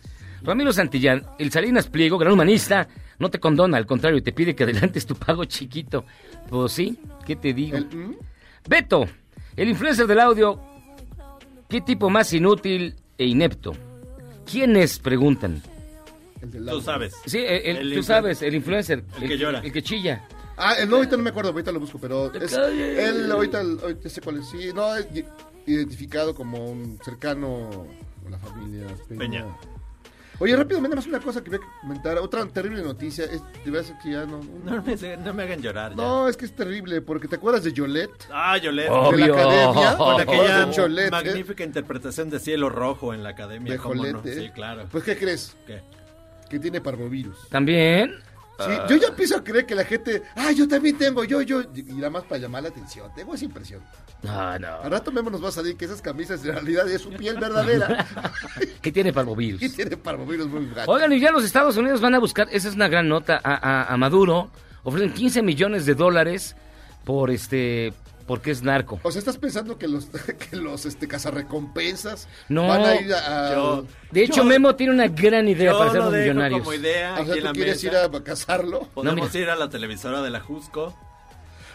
[0.41, 2.87] Ramiro Santillán, el Salinas Pliego, gran humanista,
[3.19, 6.05] no te condona, al contrario, te pide que adelantes tu pago chiquito.
[6.49, 7.77] Pues sí, ¿qué te digo?
[7.77, 8.15] El, ¿mm?
[8.67, 9.05] Beto,
[9.55, 10.59] el influencer del audio,
[11.69, 13.73] ¿qué tipo más inútil e inepto?
[14.49, 14.99] ¿Quiénes?
[14.99, 15.61] Preguntan.
[16.41, 17.13] El del Tú sabes.
[17.25, 19.03] Sí, el- el- El tú sabes, el influencer.
[19.21, 19.59] El que llora.
[19.59, 20.23] El que chilla.
[20.55, 24.09] Ah, el no, ahorita no me acuerdo, ahorita lo busco, pero es, él ahorita, ahorita
[24.09, 24.49] sé cuál es.
[24.49, 25.07] Sí, no, es
[25.67, 27.85] identificado como un cercano
[28.25, 29.19] a la familia Peña.
[29.19, 29.45] Peña.
[30.39, 32.17] Oye, rápidamente más una cosa que voy a comentar.
[32.19, 33.25] Otra terrible noticia.
[33.25, 34.39] Es, de veras que ya no...
[34.63, 35.91] No me, no me hagan llorar.
[35.91, 35.95] ya.
[35.97, 38.27] No, es que es terrible, porque ¿te acuerdas de Yolette?
[38.31, 38.89] Ah, Yolette.
[38.89, 39.33] De la Obvio.
[39.33, 41.07] academia, Con ¿te aquella de Yolette?
[41.07, 41.11] eh?
[41.11, 43.73] magnífica interpretación de Cielo Rojo en la academia.
[43.73, 43.77] De.
[43.79, 44.35] Jolette, ¿eh?
[44.41, 44.85] Sí, claro.
[44.91, 45.57] Pues, ¿qué crees?
[45.65, 45.81] ¿Qué?
[46.49, 47.49] Que tiene parvovirus.
[47.49, 48.15] ¿También?
[48.59, 51.61] Sí, yo ya empiezo a creer que la gente, ah, yo también tengo, yo, yo,
[51.75, 53.11] y nada más para llamar la atención.
[53.15, 53.81] Tengo esa impresión.
[54.23, 54.67] No, no.
[54.81, 57.37] Al rato mismo nos va a salir que esas camisas en realidad es su piel
[57.39, 58.07] verdadera.
[58.81, 59.61] ¿Qué tiene parvovirus?
[59.61, 60.89] y tiene parvovirus muy gacho.
[60.89, 63.53] Oigan, y ya los Estados Unidos van a buscar, esa es una gran nota, a,
[63.83, 64.49] a- a Maduro.
[64.83, 66.55] Ofrecen 15 millones de dólares
[67.03, 67.93] por este,
[68.27, 68.99] porque es narco.
[69.03, 70.05] O sea, ¿estás pensando que los,
[70.49, 73.47] que los este, cazarrecompensas No, van a ir a...
[73.49, 76.13] a- yo- De hecho, Yo- Memo tiene una gran idea Yo para ser lo los
[76.13, 76.59] dejo millonarios.
[76.59, 77.87] como idea o sea, aquí en ¿tú la quieres mesa.
[78.05, 78.79] ir a cazarlo?
[78.93, 80.95] Podemos No, ir a la televisora de la Jusco.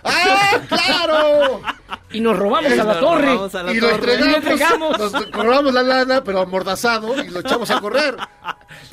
[0.05, 1.63] ¡Ah, claro!
[2.11, 3.27] Y nos robamos a la torre.
[3.27, 4.15] robamos a la y lo torre.
[4.15, 5.13] Y lo entregamos, entregamos.
[5.13, 8.17] nos cobramos la lana, pero amordazado, y lo echamos a correr.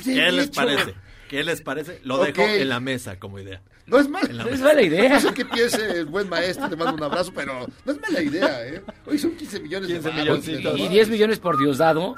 [0.04, 0.54] ¿Qué les hecho.
[0.62, 0.94] parece?
[1.28, 2.00] ¿Qué les parece?
[2.04, 2.28] Lo Ok.
[2.28, 3.62] dejo en la mesa como idea.
[3.90, 4.44] No es mala.
[4.44, 5.10] No es mala idea.
[5.10, 8.22] No sé qué piense el buen maestro, le mando un abrazo, pero no es mala
[8.22, 8.82] idea, ¿eh?
[9.06, 10.62] Hoy son 15 millones 15 de.
[10.64, 10.78] ¿no?
[10.78, 12.16] Y 10 millones por Diosdado.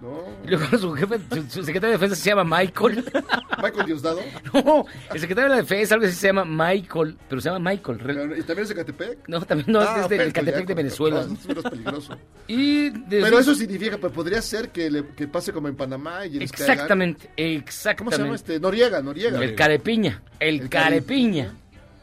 [0.00, 0.22] No.
[0.44, 1.18] Y luego su jefe,
[1.48, 3.04] su, secretario de defensa se llama Michael.
[3.62, 4.20] Michael Diosdado.
[4.54, 7.98] No, el secretario de la defensa algo así se llama Michael, pero se llama Michael.
[8.38, 9.28] ¿Y también es de Catepec?
[9.28, 11.24] No, también no, Ah, es del pero Catepec de Venezuela.
[11.26, 12.16] no, es menos peligroso.
[12.46, 16.24] Y de- Pero eso significa, pues podría ser que, le, que pase como en Panamá
[16.26, 18.34] y les caigan- Exactamente, ¿Cómo se llama exactamente.
[18.36, 18.60] este?
[18.60, 19.42] Noriega, Noriega.
[19.42, 21.54] El carepiña, el, El carepiña.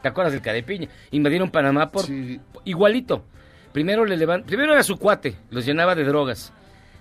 [0.01, 0.89] ¿Te acuerdas del carepiña?
[1.11, 2.39] Invadieron Panamá por Sí.
[2.65, 3.25] igualito.
[3.71, 6.51] Primero le levan- primero era su cuate, los llenaba de drogas.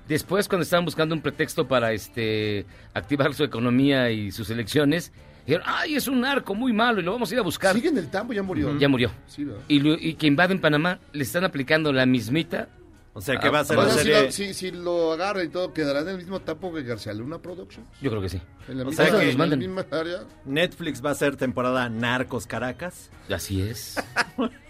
[0.08, 5.12] Después cuando estaban buscando un pretexto para este activar su economía y sus elecciones,
[5.46, 7.88] dijeron, "Ay, es un narco muy malo y lo vamos a ir a buscar." Sigue
[7.88, 8.76] en el tambo, ya murió.
[8.78, 9.10] Ya murió.
[9.26, 9.62] Sí, ¿verdad?
[9.68, 12.68] Y, lo- y que invaden Panamá, le están aplicando la mismita.
[13.16, 14.22] O sea, que va a ser Bueno, la si, serie...
[14.24, 17.38] lo, si, si lo agarra y todo, ¿quedará en el mismo tampo que García Luna
[17.38, 17.86] Productions?
[18.02, 18.40] Yo creo que sí.
[18.68, 19.58] En la O misma, sea que en nos la mandan.
[19.60, 20.24] misma área.
[20.44, 23.10] Netflix va a ser temporada Narcos Caracas.
[23.30, 23.94] Así es.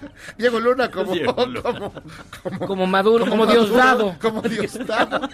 [0.38, 1.62] Diego Luna como, Diego Luna.
[1.62, 1.92] como,
[2.42, 4.16] como, Como Maduro, como Diosdado.
[4.20, 5.28] Como Diosdado.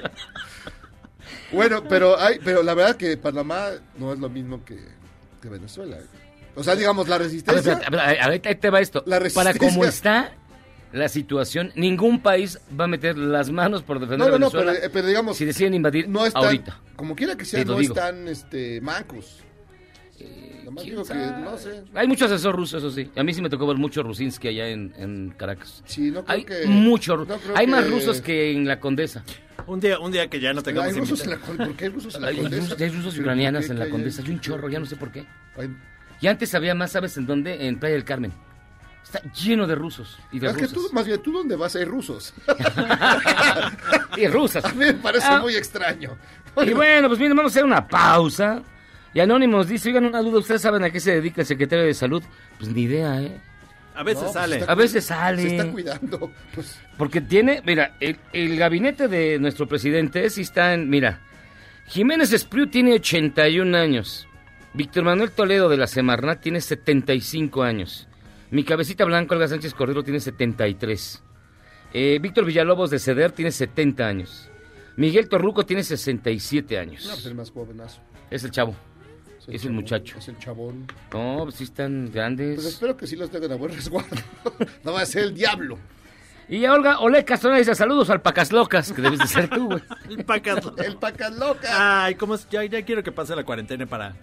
[1.53, 4.79] bueno, pero hay, pero la verdad que Panamá no es lo mismo que,
[5.41, 5.99] que Venezuela.
[6.55, 7.73] O sea, digamos, la A ver, resistencia.
[7.73, 9.03] espérate, a ver, a ver, ahí te va esto.
[9.07, 10.33] La Para como está
[10.93, 14.47] la situación, ningún país va a meter las manos por defender no, no, a no,
[14.51, 16.81] Venezuela pero, eh, pero digamos, si deciden invadir no están, ahorita.
[16.97, 17.95] como quiera que sea, no digo.
[17.95, 19.39] están este, mancos.
[20.65, 21.83] Nomás ¿Quién digo que, no sé.
[21.95, 23.11] Hay mucho asesor ruso, eso sí.
[23.17, 25.83] A mí sí me tocó ver mucho Rusinski allá en, en Caracas.
[25.87, 26.67] Sí, no creo Hay que.
[26.67, 27.17] mucho.
[27.17, 29.25] no creo hay más que- rusos que en la Condesa.
[29.67, 31.91] Un día, un día que ya no Hay tengamos rusos en la, ¿Por qué hay
[31.91, 32.63] rusos en la Hay, hay Condesa?
[32.63, 34.23] rusos, hay rusos y ¿Pero ucranianas en la hay- Condesa.
[34.23, 35.27] Hay un chorro, ya no sé por qué.
[35.57, 35.77] hay-
[36.21, 37.67] Y antes había más, ¿sabes en dónde?
[37.67, 38.33] En Playa del Carmen.
[39.05, 41.75] Está lleno de rusos y de Es que tú, más bien, ¿tú dónde vas?
[41.77, 42.33] Hay rusos.
[44.17, 44.65] y rusas.
[44.65, 45.41] A mí me parece Ah.
[45.41, 46.17] muy extraño.
[46.65, 48.63] Y bueno, pues miren, vamos a hacer una pausa.
[49.15, 51.95] Y Anónimos dice, oigan, una duda, ¿ustedes saben a qué se dedica el secretario de
[51.95, 52.23] Salud?
[52.59, 53.41] Pues ni idea, ¿eh?
[53.95, 54.65] A veces No, pues sale.
[54.67, 55.47] A veces Se sale.
[55.47, 56.33] está cuidando.
[56.55, 61.21] Pues, Porque tiene, mira, el, el gabinete de nuestro presidente sí está en, mira,
[61.89, 64.27] Jiménez Espriu tiene 81 años.
[64.73, 68.09] Víctor Manuel Toledo de la Semarnat tiene 75 años.
[68.51, 71.23] Mi cabecita blanca, Olga Sánchez Cordero, tiene 73.
[71.93, 74.49] Eh, Víctor Villalobos de Ceder tiene 70 años.
[74.97, 77.05] Miguel Torruco tiene 67 años.
[77.05, 78.01] no, pues el más jovenazo.
[78.31, 78.75] Es el chavo.
[79.43, 80.19] Es el Es el chabón, muchacho.
[80.19, 80.87] Es el chabón.
[81.13, 82.55] No, pues sí están grandes.
[82.57, 84.17] Pues espero que sí los tengan a buen resguardo.
[84.85, 85.79] no va a ser el diablo.
[86.49, 89.83] Y Olga Ole Castrona dice saludos al Pacas Locas, que debes de ser tú, güey.
[90.11, 90.65] El pacas.
[90.85, 92.05] El pacas loca.
[92.05, 92.49] Ay, ¿cómo es?
[92.51, 94.15] Ya, ya quiero que pase la cuarentena para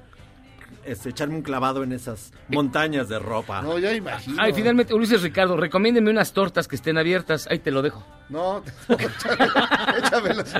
[0.85, 3.61] este, echarme un clavado en esas montañas de ropa.
[3.61, 4.37] No, ya imagino.
[4.41, 7.47] Ay, finalmente, Ulises Ricardo, recomiéndeme unas tortas que estén abiertas.
[7.49, 8.05] Ahí te lo dejo.
[8.29, 10.53] No, échame- échamelas.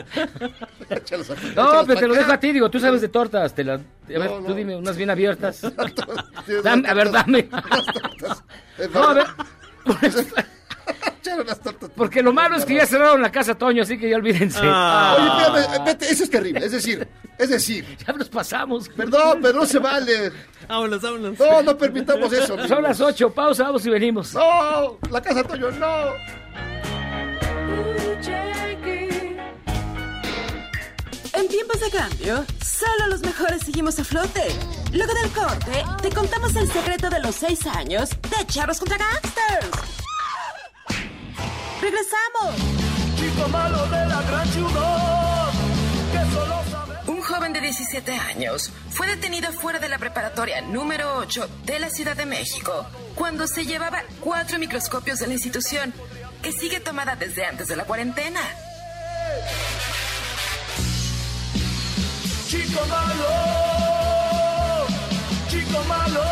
[0.90, 3.54] Échalas a- No, pero te lo dejo a ti, digo, tú sabes de tortas.
[3.54, 3.74] Te la...
[3.76, 5.62] A ver, No, tú dime, unas bien abiertas.
[6.64, 7.48] Dame, a ver, dame.
[7.52, 8.44] unas tortas.
[8.94, 9.28] No, a ver.
[11.22, 11.92] Tortas.
[11.96, 14.60] Porque lo malo es que ya cerraron la casa, Toño, así que ya olvídense.
[14.64, 15.16] Ah.
[15.18, 16.66] Oye, espérame, vete, eso es terrible.
[16.66, 17.08] Es decir,
[17.38, 18.90] es decir, Ya nos pasamos.
[18.90, 20.32] perdón, pero no se vale.
[20.68, 21.40] Vámonos, vámonos.
[21.40, 22.68] No, no permitamos eso.
[22.68, 24.34] Son las ocho, pausa, vamos y venimos.
[24.34, 26.14] No, la casa Toño, no.
[31.34, 34.44] En tiempos de cambio, solo los mejores seguimos a flote.
[34.92, 39.70] Luego del corte, te contamos el secreto de los seis años de Charros contra Gangsters.
[41.90, 42.54] ¡Regresamos!
[47.08, 51.90] Un joven de 17 años fue detenido fuera de la preparatoria número 8 de la
[51.90, 52.86] Ciudad de México
[53.16, 55.92] cuando se llevaba cuatro microscopios de la institución,
[56.44, 58.42] que sigue tomada desde antes de la cuarentena.
[62.48, 63.26] Chico malo,
[65.50, 66.29] chico malo.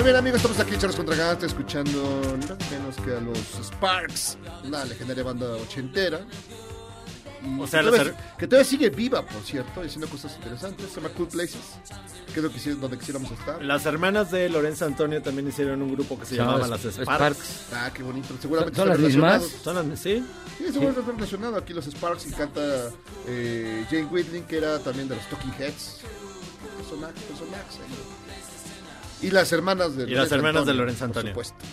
[0.00, 3.36] Muy bien, amigos, estamos aquí, Charlos contra Gante, escuchando nada menos que a los
[3.66, 6.20] Sparks, una legendaria banda ochentera.
[7.44, 10.88] Y O sea, que, todavía, que todavía sigue viva, por cierto, diciendo cosas interesantes.
[10.88, 11.60] Se llama Cool Places,
[12.32, 13.62] que es lo que, donde quisiéramos estar.
[13.62, 16.84] Las hermanas de Lorenzo Antonio también hicieron un grupo que se Se llama llamaba Las
[16.86, 17.38] Sp- Sparks.
[17.38, 17.72] Sparks.
[17.74, 18.28] Ah, qué bonito.
[18.40, 19.42] Seguramente ¿Son están las mismas?
[19.62, 20.24] Son las, sí.
[20.56, 21.62] Sí, seguramente están relacionados.
[21.62, 22.90] Aquí los Sparks y canta
[23.26, 25.98] eh, Jane Whitling, que era también de los Talking Heads.
[26.78, 28.19] Personajes, personajes ahí.
[29.22, 31.32] Y las hermanas de Y las hermanas de Lorenzo Antonio.
[31.32, 31.66] Por supuesto.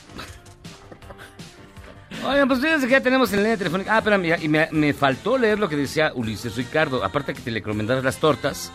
[2.26, 3.98] Oigan, pues fíjense que ya tenemos en línea telefónica.
[3.98, 7.04] Ah, pero mira, y me, me faltó leer lo que decía Ulises Ricardo.
[7.04, 8.72] Aparte que te le recomendaras las tortas,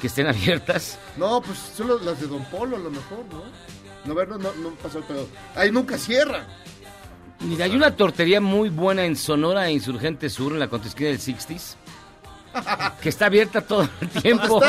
[0.00, 0.98] que estén abiertas.
[1.16, 3.42] No, pues solo las de Don Polo a lo mejor, ¿no?
[4.04, 6.46] No, ver, no, no, no pasó, pero ahí nunca cierran.
[7.40, 11.74] Mira, hay una tortería muy buena en Sonora, Insurgente Sur, en la contraesquina del 60s,
[13.00, 14.60] que está abierta todo el tiempo.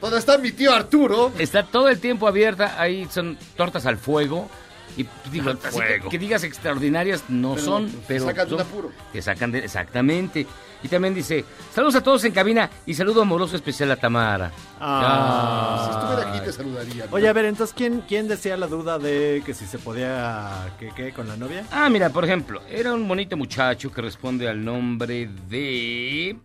[0.00, 1.32] ¿Dónde está, mi tío Arturo?
[1.38, 2.74] Está todo el tiempo abierta.
[2.80, 4.48] Ahí son tortas al fuego.
[4.96, 6.08] Y digo, así que, fuego.
[6.10, 8.90] que digas extraordinarias no Pero, son, te pero sacan de apuro.
[9.12, 10.44] te sacan de exactamente.
[10.82, 14.50] Y también dice, saludos a todos en cabina y saludo amoroso especial a Tamara.
[14.80, 15.84] Ah.
[15.84, 17.06] Si estuviera aquí te saludaría.
[17.06, 17.12] ¿no?
[17.16, 20.90] Oye, a ver, entonces, ¿quién, ¿quién decía la duda de que si se podía, que
[20.96, 21.64] qué, con la novia?
[21.70, 26.36] Ah, mira, por ejemplo, era un bonito muchacho que responde al nombre de...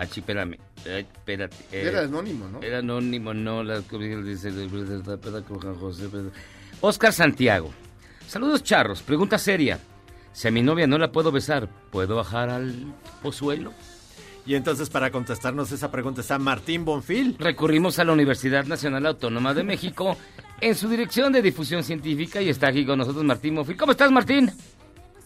[0.00, 0.54] Ah, sí, espérame.
[0.84, 1.56] eh, espérate.
[1.72, 2.62] eh, Era anónimo, ¿no?
[2.62, 3.64] Era anónimo, no.
[3.64, 4.50] La, dice,
[5.80, 6.06] José,
[6.80, 7.70] Oscar Santiago.
[8.28, 9.02] Saludos, charros.
[9.02, 9.80] Pregunta seria.
[10.32, 13.72] Si a mi novia no la puedo besar, ¿puedo bajar al pozuelo?
[14.46, 17.36] Y entonces, para contestarnos esa pregunta está Martín Bonfil.
[17.38, 20.16] Recurrimos a la Universidad Nacional Autónoma de México
[20.60, 23.76] en su dirección de difusión científica y está aquí con nosotros Martín Mofil.
[23.76, 24.50] ¿Cómo estás, Martín?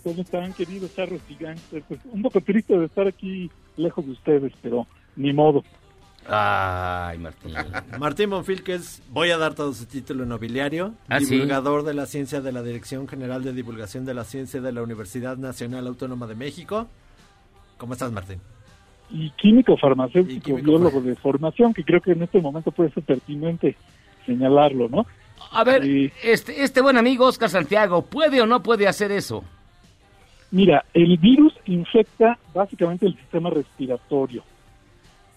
[0.03, 1.85] ¿Cómo están, queridos charros gigantes?
[1.89, 4.87] Pues un poco triste de estar aquí lejos de ustedes, pero
[5.17, 5.63] ni modo.
[6.29, 7.53] Ay, Martín.
[8.01, 11.27] Martín Bonfil, que es, voy a dar todo su título nobiliario, Ah, ¿sí?
[11.27, 14.83] divulgador de la ciencia de la Dirección General de Divulgación de la Ciencia de la
[14.83, 16.87] Universidad Nacional Autónoma de México.
[17.77, 18.41] ¿Cómo estás, Martín?
[19.11, 22.91] Y químico farmacéutico, Y químico biólogo de formación, que creo que en este momento puede
[22.93, 23.77] ser pertinente
[24.25, 25.05] señalarlo, ¿no?
[25.51, 29.43] A ver, Y- este, este buen amigo Oscar Santiago, ¿puede o no puede hacer eso?
[30.53, 34.45] Mira, el virus infecta básicamente el sistema respiratorio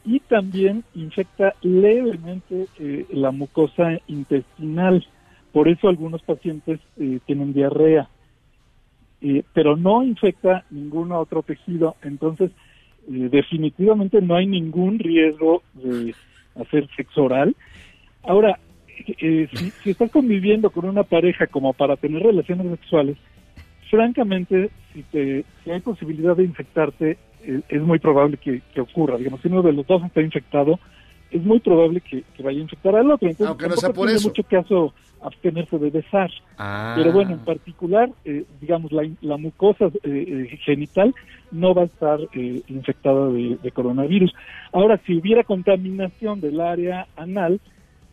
[0.03, 5.03] y también infecta levemente eh, la mucosa intestinal.
[5.51, 8.07] Por eso algunos pacientes eh, tienen diarrea,
[9.21, 11.95] Eh, pero no infecta ningún otro tejido.
[12.03, 12.51] Entonces,
[13.07, 16.13] eh, definitivamente no hay ningún riesgo de
[16.61, 17.55] hacer sexo oral.
[18.21, 18.59] Ahora,
[19.07, 23.17] eh, si, si estás conviviendo con una pareja como para tener relaciones sexuales,
[23.89, 29.17] francamente, si, te, si hay posibilidad de infectarte, eh, es muy probable que, que ocurra.
[29.17, 30.79] Digamos, si uno de los dos está infectado,
[31.31, 33.27] es muy probable que, que vaya a infectar al otro.
[33.27, 34.29] Entonces, Aunque no sea por tiene eso.
[34.29, 36.29] mucho caso abstenerse de besar.
[36.57, 36.93] Ah.
[36.97, 39.91] Pero bueno, en particular, eh, digamos, la, la mucosa eh,
[40.51, 41.13] eh, genital
[41.51, 44.33] no va a estar eh, infectada de, de coronavirus.
[44.71, 47.59] Ahora, si hubiera contaminación del área anal,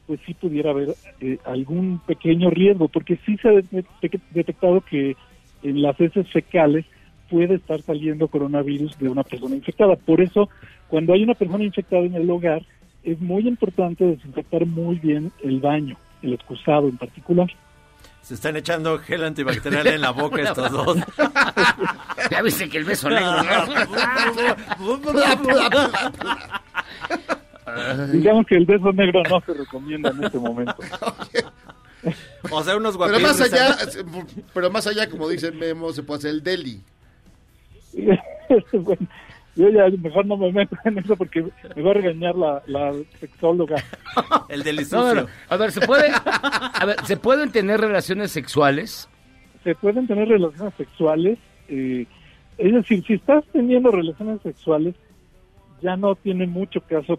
[0.06, 4.80] pues sí pudiera haber eh, algún pequeño riesgo, porque sí se ha de- de- detectado
[4.80, 5.14] que
[5.62, 6.84] en las heces fecales
[7.30, 9.96] puede estar saliendo coronavirus de una persona infectada.
[9.96, 10.50] Por eso,
[10.88, 12.62] cuando hay una persona infectada en el hogar,
[13.02, 17.48] es muy importante desinfectar muy bien el baño, el excusado en particular.
[18.20, 20.98] Se están echando gel antibacterial en la boca estos dos.
[22.30, 23.34] Ya viste que el beso negro.
[28.12, 30.76] Digamos que el beso negro no se recomienda en este momento.
[32.50, 33.38] O sea, unos Pero guapillos.
[33.38, 33.76] más allá,
[34.52, 36.80] pero más allá, como dice Memo, se puede hacer el deli.
[38.72, 39.06] Bueno,
[39.56, 41.42] yo ya mejor no me meto en eso porque
[41.74, 43.76] me va a regañar la, la sexóloga.
[44.48, 45.14] El No, delicioso.
[45.14, 45.28] no, no.
[45.48, 49.08] A ver, ¿se puede, a ver, ¿se pueden tener relaciones sexuales?
[49.64, 51.38] Se pueden tener relaciones sexuales,
[51.68, 52.06] eh,
[52.58, 54.94] es decir, si estás teniendo relaciones sexuales,
[55.82, 57.18] ya no tiene mucho caso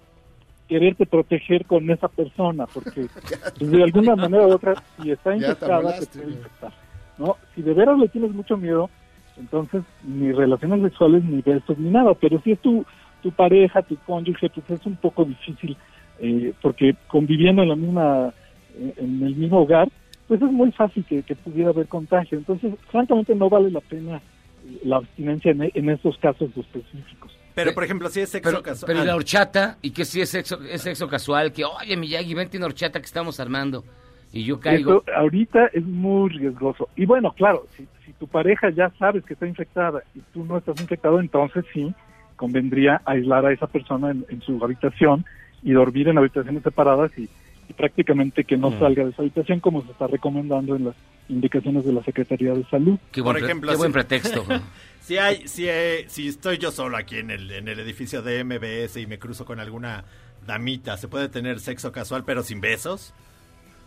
[0.68, 3.08] quererte proteger con esa persona, porque
[3.60, 6.72] pues, de alguna manera u otra, si está te infectada, te puede infectar.
[7.18, 7.38] ¿no?
[7.54, 8.90] Si de veras le tienes mucho miedo,
[9.38, 12.14] entonces ni relaciones sexuales, ni besos, ni nada.
[12.16, 12.86] Pero si es tu,
[13.22, 15.78] tu pareja, tu cónyuge, pues es un poco difícil,
[16.20, 18.34] eh, porque conviviendo en la misma,
[18.76, 19.90] eh, en el mismo hogar,
[20.28, 22.38] pues es muy fácil que, que pudiera haber contagio.
[22.38, 27.33] Entonces, francamente, no vale la pena eh, la abstinencia en, en estos casos específicos.
[27.56, 28.88] Pero, por ejemplo, si es sexo Pero, casual.
[28.88, 31.52] pero ¿y la horchata, ¿y qué si es sexo, es sexo casual?
[31.54, 33.84] Que, oye, Miyagi, vente una horchata que estamos armando.
[34.32, 35.04] Y yo caigo.
[35.06, 36.90] Eso ahorita es muy riesgoso.
[36.96, 40.58] Y bueno, claro, si, si tu pareja ya sabes que está infectada y tú no
[40.58, 41.94] estás infectado, entonces sí
[42.36, 45.24] convendría aislar a esa persona en, en su habitación
[45.62, 47.30] y dormir en habitaciones separadas y,
[47.70, 48.80] y prácticamente que no Mm.
[48.80, 50.96] salga de esa habitación como se está recomendando en las
[51.30, 52.98] indicaciones de la Secretaría de Salud.
[53.12, 54.44] Qué buen, por ejemplo, qué buen pretexto.
[55.04, 58.42] Si hay, si, eh, si estoy yo solo aquí en el, en el edificio de
[58.46, 60.06] MBS y me cruzo con alguna
[60.48, 63.14] damita, ¿se puede tener sexo casual pero sin besos?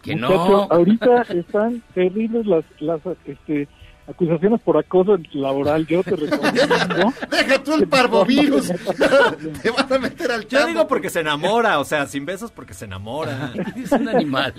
[0.03, 0.69] que Muchacho, no.
[0.71, 3.67] ahorita están terribles las, las este,
[4.07, 5.87] acusaciones por acoso laboral.
[5.87, 7.13] Yo te recomiendo.
[7.31, 8.69] Deja tú el parvovirus.
[9.63, 12.75] Te van a meter al Yo digo porque se enamora, o sea, sin besos porque
[12.75, 13.53] se enamora.
[13.77, 14.55] Es un animal.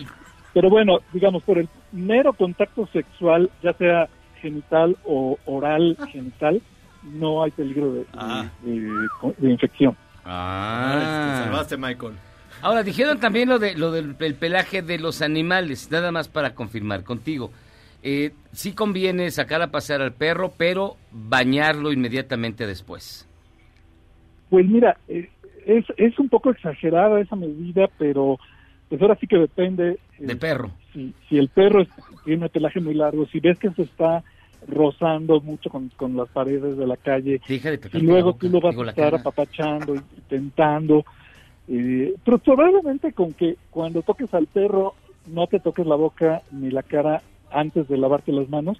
[0.53, 4.09] Pero bueno, digamos, por el mero contacto sexual, ya sea
[4.41, 6.61] genital o oral genital,
[7.03, 8.49] no hay peligro de, Ah.
[8.63, 9.95] de- de infección.
[10.25, 12.13] Ah, te salvaste, Michael.
[12.61, 16.53] Ahora, dijeron también lo, de, lo del el pelaje de los animales, nada más para
[16.55, 17.51] confirmar contigo.
[18.03, 23.27] Eh, sí conviene sacar a pasear al perro, pero bañarlo inmediatamente después.
[24.49, 25.29] Pues mira, eh,
[25.65, 28.37] es, es un poco exagerada esa medida, pero
[28.89, 29.91] pues ahora sí que depende.
[29.91, 30.71] eh, Del perro.
[30.93, 31.89] Si, si el perro es-
[32.23, 34.23] tiene un pelaje muy largo, si ves que se está
[34.67, 38.59] rozando mucho con, con las paredes de la calle, de y luego boca, tú lo
[38.61, 41.03] vas a estar apapachando y tentando.
[41.67, 46.71] eh, pero probablemente con que cuando toques al perro no te toques la boca ni
[46.71, 47.21] la cara
[47.51, 48.77] antes de lavarte las manos,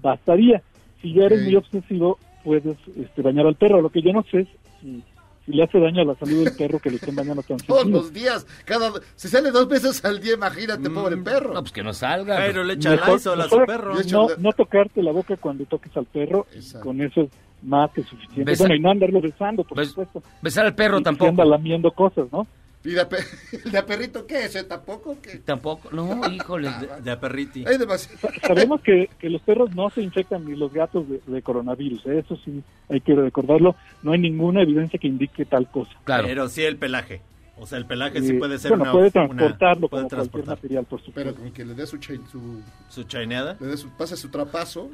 [0.00, 0.62] bastaría.
[1.02, 3.82] Si ya eres muy obsesivo, puedes este, bañar al perro.
[3.82, 4.48] Lo que yo no sé es
[4.80, 5.02] si,
[5.46, 7.86] si le hace daño a la salud del perro que le estén bañando tan Todos
[7.86, 8.46] los días.
[8.64, 11.54] Cada, si sale dos veces al día, imagínate, pobre perro.
[11.54, 12.36] No, pues que no salga.
[12.36, 13.94] Pero le echa Mejor- Lysol a su mejor perro.
[14.10, 16.86] No, no tocarte la boca cuando toques al perro, Exacto.
[16.86, 17.30] con eso es
[17.62, 18.44] más que suficiente.
[18.44, 20.22] Besa- Bueno, y no andarlo besando, por Bes- supuesto.
[20.42, 21.30] Besar al perro Y- y tampoco.
[21.30, 22.46] anda lamiendo cosas, ¿no?
[22.82, 23.04] ¿Y de,
[23.70, 24.56] de a perrito qué es?
[24.56, 24.64] ¿Eh?
[24.64, 25.18] ¿Tampoco?
[25.20, 25.36] ¿Qué?
[25.38, 25.90] Tampoco.
[25.92, 26.70] No, híjole.
[26.70, 27.64] De, de a perriti.
[28.46, 32.18] Sabemos que, que los perros no se infectan ni los gatos de, de coronavirus, ¿eh?
[32.20, 33.76] eso sí hay que recordarlo.
[34.02, 35.90] No hay ninguna evidencia que indique tal cosa.
[36.04, 36.24] Claro.
[36.26, 37.20] Pero sí el pelaje.
[37.62, 38.92] O sea, el pelaje sí Eh, puede ser bueno, una...
[38.92, 40.56] puede una- transportarlo puede como cualquier transportar.
[40.56, 41.34] material, por Pero supuesto.
[41.42, 43.58] con que le dé su, chain- su, ¿Su chaineada?
[43.60, 44.88] le dé su, pase su trapazo.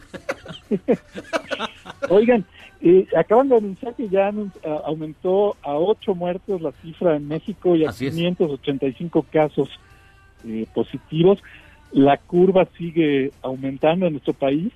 [2.09, 2.45] Oigan,
[2.89, 4.33] eh, acaban de anunciar que ya
[4.85, 8.15] aumentó a 8 muertos la cifra en México y a Así es.
[8.15, 9.69] 585 casos
[10.47, 11.43] eh, positivos.
[11.93, 14.73] La curva sigue aumentando en nuestro país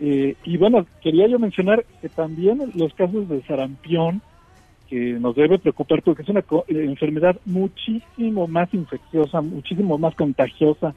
[0.00, 4.20] Eh, y bueno, quería yo mencionar que también los casos de sarampión,
[4.88, 10.14] que nos debe preocupar porque es una co- eh, enfermedad muchísimo más infecciosa, muchísimo más
[10.14, 10.94] contagiosa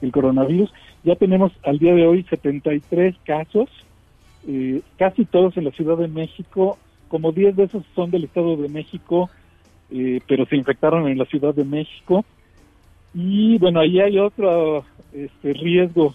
[0.00, 0.68] que el coronavirus.
[1.04, 3.68] Ya tenemos al día de hoy 73 casos,
[4.46, 6.78] eh, casi todos en la Ciudad de México,
[7.08, 9.30] como 10 de esos son del Estado de México,
[9.90, 12.24] eh, pero se infectaron en la Ciudad de México.
[13.12, 16.14] Y bueno, ahí hay otro este, riesgo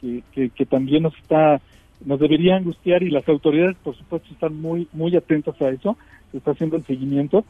[0.00, 1.60] que, que, también nos está
[2.02, 5.98] nos debería angustiar y las autoridades por supuesto están muy muy atentas a eso
[6.32, 7.44] se está haciendo el seguimiento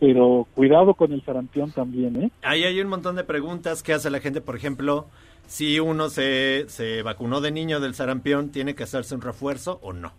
[0.00, 4.10] pero cuidado con el sarampión también eh Ahí hay un montón de preguntas que hace
[4.10, 5.06] la gente, por ejemplo,
[5.52, 9.92] si uno se, se vacunó de niño del sarampión, ¿tiene que hacerse un refuerzo o
[9.92, 10.12] no?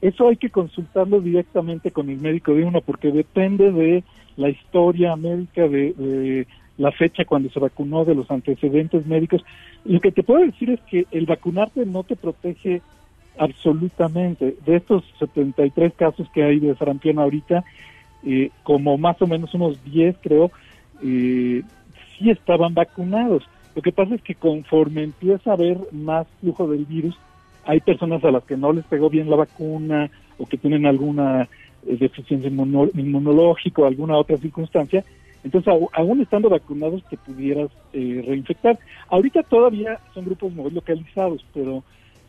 [0.00, 4.04] eso hay que consultarlo directamente con el médico de uno porque depende de
[4.38, 6.46] la historia médica de, de
[6.78, 9.44] la fecha cuando se vacunó de los antecedentes médicos.
[9.84, 12.80] Lo que te puedo decir es que el vacunarte no te protege
[13.36, 14.56] absolutamente.
[14.64, 17.64] De estos 73 casos que hay de sarampión ahorita
[18.24, 20.50] eh, como más o menos unos 10 creo
[21.02, 21.62] eh,
[22.16, 23.44] sí estaban vacunados
[23.78, 27.16] lo que pasa es que conforme empieza a haber más flujo del virus
[27.64, 31.42] hay personas a las que no les pegó bien la vacuna o que tienen alguna
[31.86, 35.04] eh, deficiencia inmuno- inmunológica o alguna otra circunstancia,
[35.44, 38.76] entonces aún estando vacunados te pudieras eh, reinfectar.
[39.10, 41.84] Ahorita todavía son grupos muy localizados, pero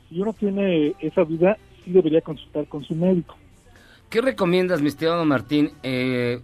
[0.07, 3.35] si uno tiene esa duda, sí debería consultar con su médico.
[4.11, 6.41] ¿Qué recomiendas, mi estimado Martín, eh,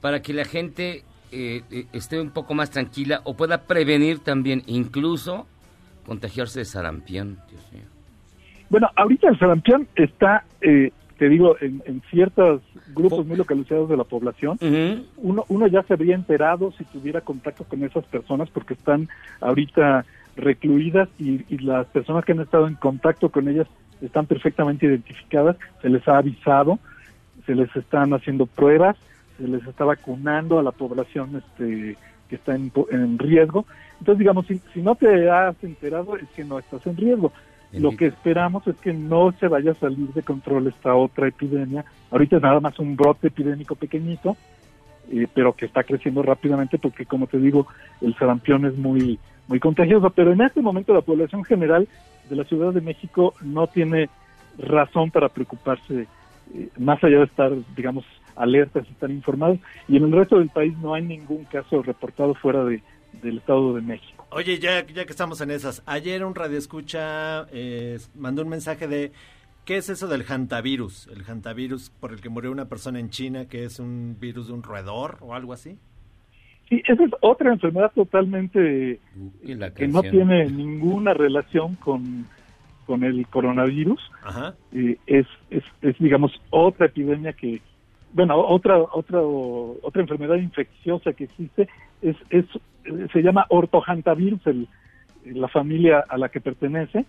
[0.00, 4.62] para que la gente eh, eh, esté un poco más tranquila o pueda prevenir también
[4.66, 5.46] incluso
[6.06, 7.38] contagiarse de sarampión?
[7.50, 7.84] Dios mío.
[8.70, 12.62] Bueno, ahorita el sarampión está, eh, te digo, en, en ciertos
[12.94, 14.58] grupos muy localizados de la población.
[15.16, 19.08] uno, uno ya se habría enterado si tuviera contacto con esas personas porque están
[19.40, 20.04] ahorita
[20.36, 23.66] recluidas y, y las personas que han estado en contacto con ellas
[24.00, 26.78] están perfectamente identificadas, se les ha avisado,
[27.46, 28.96] se les están haciendo pruebas,
[29.38, 31.96] se les está vacunando a la población este,
[32.28, 33.64] que está en, en riesgo.
[34.00, 37.32] Entonces, digamos, si, si no te has enterado es que no estás en riesgo.
[37.72, 41.84] Lo que esperamos es que no se vaya a salir de control esta otra epidemia.
[42.10, 44.38] Ahorita es nada más un brote epidémico pequeñito,
[45.10, 47.66] eh, pero que está creciendo rápidamente porque, como te digo,
[48.00, 49.18] el sarampión es muy,
[49.48, 50.08] muy contagioso.
[50.10, 51.86] Pero en este momento la población general
[52.30, 54.08] de la Ciudad de México no tiene
[54.56, 56.06] razón para preocuparse,
[56.54, 58.06] eh, más allá de estar, digamos,
[58.38, 59.58] alertas y estar informados.
[59.88, 62.82] Y en el resto del país no hay ningún caso reportado fuera de,
[63.22, 64.26] del Estado de México.
[64.30, 69.12] Oye, ya, ya que estamos en esas, ayer un radioescucha eh, mandó un mensaje de
[69.64, 71.08] ¿qué es eso del hantavirus?
[71.08, 74.54] El hantavirus por el que murió una persona en China, que es un virus de
[74.54, 75.78] un roedor o algo así.
[76.68, 79.00] Sí, esa es otra enfermedad totalmente
[79.42, 82.26] Y la que no tiene ninguna relación con,
[82.86, 84.00] con el coronavirus.
[84.22, 84.54] Ajá.
[84.72, 87.62] Eh, es, es, es, digamos, otra epidemia que,
[88.12, 91.68] bueno, otra, otra, otra enfermedad infecciosa que existe,
[92.02, 92.46] es, es,
[93.12, 94.68] se llama ortohantavirus, el,
[95.24, 97.04] la familia a la que pertenece.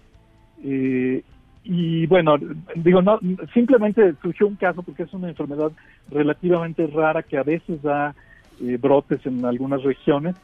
[0.64, 1.24] Eh,
[1.64, 2.36] y bueno,
[2.76, 3.20] digo, no,
[3.54, 5.72] simplemente surgió un caso porque es una enfermedad
[6.10, 8.16] relativamente rara que a veces da
[8.62, 10.36] eh, brotes en algunas regiones,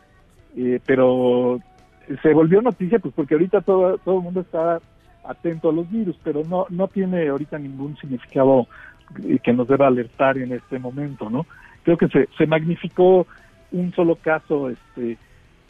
[0.55, 1.59] eh, pero
[2.21, 4.79] se volvió noticia pues porque ahorita todo, todo el mundo está
[5.23, 8.67] atento a los virus, pero no, no tiene ahorita ningún significado
[9.23, 11.45] eh, que nos deba alertar en este momento, ¿no?
[11.83, 13.27] Creo que se, se magnificó
[13.71, 15.17] un solo caso, este,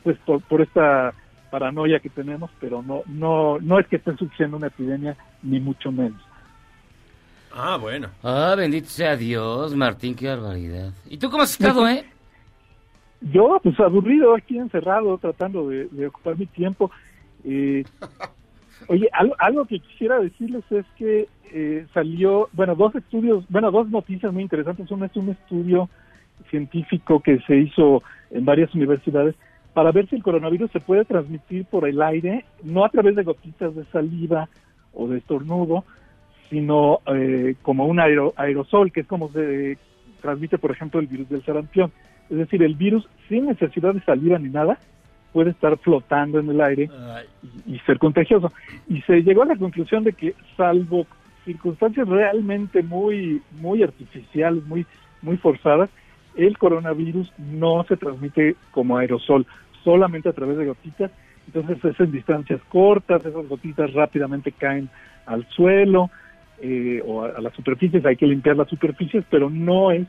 [0.04, 1.14] pues por, por esta
[1.50, 5.92] paranoia que tenemos, pero no, no, no es que esté surgiendo una epidemia, ni mucho
[5.92, 6.22] menos.
[7.54, 8.10] Ah, bueno.
[8.22, 10.94] Ah, bendito sea Dios, Martín, qué barbaridad.
[11.06, 12.06] ¿Y tú cómo has estado, eh?
[13.22, 16.92] Yo, pues aburrido aquí encerrado, tratando de, de ocupar mi tiempo.
[17.46, 17.84] Eh,
[18.88, 23.89] oye, algo, algo que quisiera decirles es que eh, salió, bueno, dos estudios, bueno, dos
[23.89, 24.89] noticias muy interesantes.
[24.91, 25.89] Uno es un estudio
[26.49, 29.36] científico que se hizo en varias universidades
[29.73, 33.23] para ver si el coronavirus se puede transmitir por el aire, no a través de
[33.23, 34.47] gotitas de saliva
[34.93, 35.84] o de estornudo,
[36.49, 39.78] sino eh, como un aero- aerosol, que es como se
[40.21, 41.91] transmite, por ejemplo, el virus del sarampión.
[42.30, 44.80] Es decir, el virus sin necesidad de saliva ni nada
[45.36, 46.90] puede estar flotando en el aire
[47.68, 48.54] y, y ser contagioso.
[48.88, 51.06] Y se llegó a la conclusión de que, salvo
[51.44, 54.86] circunstancias realmente muy, muy artificiales, muy,
[55.22, 55.90] muy forzadas,
[56.38, 59.46] el coronavirus no se transmite como aerosol,
[59.84, 61.12] solamente a través de gotitas.
[61.48, 64.90] Entonces es en distancias cortas, esas gotitas rápidamente caen
[65.26, 66.12] al suelo
[66.62, 70.08] eh, o a, a las superficies, hay que limpiar las superficies, pero no es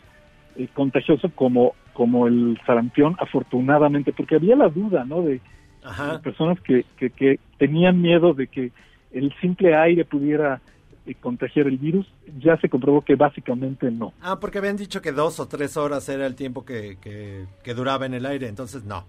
[0.54, 5.22] eh, contagioso como, como el sarampión, afortunadamente, porque había la duda, ¿no?
[5.22, 8.70] De, de personas que, que, que tenían miedo de que
[9.12, 10.60] el simple aire pudiera
[11.06, 12.06] eh, contagiar el virus,
[12.38, 14.12] ya se comprobó que básicamente no.
[14.20, 18.04] Ah, porque habían dicho que dos o tres horas era el tiempo que, que, duraba
[18.04, 19.06] en el aire, entonces no.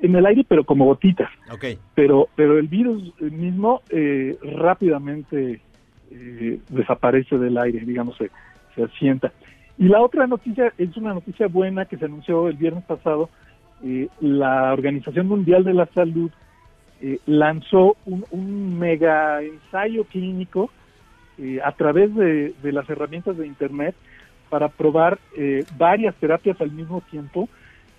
[0.00, 1.30] En el aire, pero como gotitas.
[1.52, 1.66] Ok.
[1.94, 5.60] Pero, pero el virus mismo eh, rápidamente
[6.10, 8.28] eh, desaparece del aire, digamos, se,
[8.74, 9.32] se asienta.
[9.78, 13.30] Y la otra noticia es una noticia buena que se anunció el viernes pasado.
[13.84, 16.30] Eh, la Organización Mundial de la Salud
[17.04, 20.70] eh, lanzó un, mega ensayo clínico
[21.36, 23.96] eh, a través de, las herramientas de Internet
[24.48, 27.48] para probar eh, varias terapias al mismo tiempo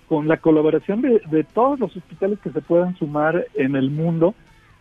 [0.08, 4.34] con la colaboración de todos los hospitales que se puedan sumar en el mundo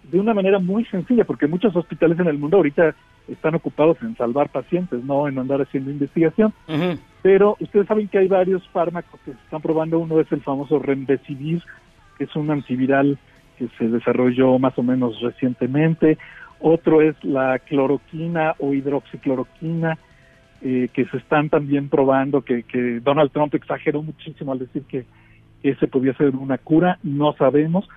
[0.03, 2.95] de una manera muy sencilla, porque muchos hospitales en el mundo ahorita
[3.27, 6.53] están ocupados en salvar pacientes, no en andar haciendo investigación.
[7.21, 9.99] Pero ustedes saben que hay varios fármacos que se están probando.
[9.99, 11.63] Uno es el famoso Remdesivir,
[12.17, 13.17] que es un antiviral
[13.57, 16.17] que se desarrolló más o menos recientemente.
[16.59, 19.97] Otro es la cloroquina o hidroxicloroquina,
[20.61, 25.05] eh, que se están también probando, que, que Donald Trump exageró muchísimo al decir que
[25.61, 26.99] ese podía ser una cura.
[27.03, 27.87] No sabemos,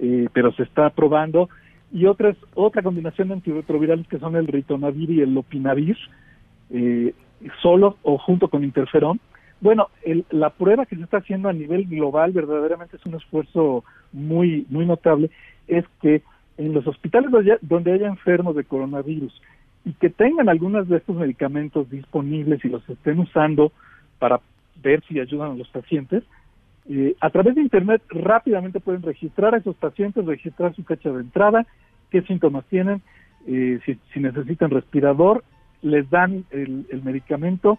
[0.00, 1.48] eh, pero se está probando.
[1.92, 5.96] Y otra, es, otra combinación de antirretrovirales que son el ritonavir y el lopinavir,
[6.70, 7.14] eh,
[7.62, 9.20] solo o junto con interferón.
[9.60, 13.84] Bueno, el- la prueba que se está haciendo a nivel global verdaderamente es un esfuerzo
[14.12, 15.30] muy muy notable,
[15.66, 16.22] es que
[16.58, 19.40] en los hospitales donde haya, donde haya enfermos de coronavirus
[19.84, 23.72] y que tengan algunos de estos medicamentos disponibles y los estén usando
[24.18, 24.40] para
[24.82, 26.22] ver si ayudan a los pacientes,
[26.88, 31.20] eh, a través de Internet rápidamente pueden registrar a esos pacientes, registrar su fecha de
[31.20, 31.66] entrada,
[32.10, 33.02] qué síntomas tienen,
[33.46, 35.44] eh, si, si necesitan respirador,
[35.82, 37.78] les dan el, el medicamento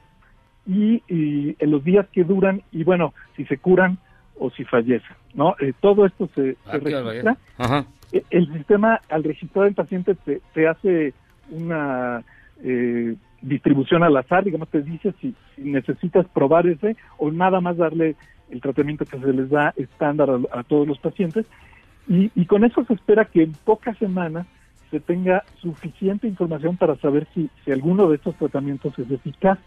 [0.66, 3.98] y, y en los días que duran y bueno, si se curan
[4.38, 5.56] o si fallecen, ¿no?
[5.60, 7.38] Eh, todo esto se, se Ah, registra.
[7.58, 7.86] Ajá.
[8.12, 11.14] Eh, El sistema, al registrar el paciente, te, te hace
[11.52, 12.24] una
[12.64, 17.78] eh, distribución al azar, digamos, te dice si, si necesitas probar ese o nada más
[17.78, 18.16] darle
[18.52, 21.46] el tratamiento que se les da estándar a, a todos los pacientes.
[22.08, 24.48] Y, y con eso se espera que en pocas semanas
[24.90, 29.60] se tenga suficiente información para saber si, si alguno de estos tratamientos es eficaz,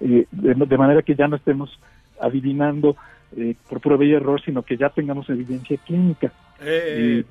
[0.00, 1.78] eh, de, de manera que ya no estemos
[2.20, 2.96] adivinando
[3.36, 6.32] eh, por prueba y error, sino que ya tengamos evidencia clínica.
[6.60, 7.24] Eh,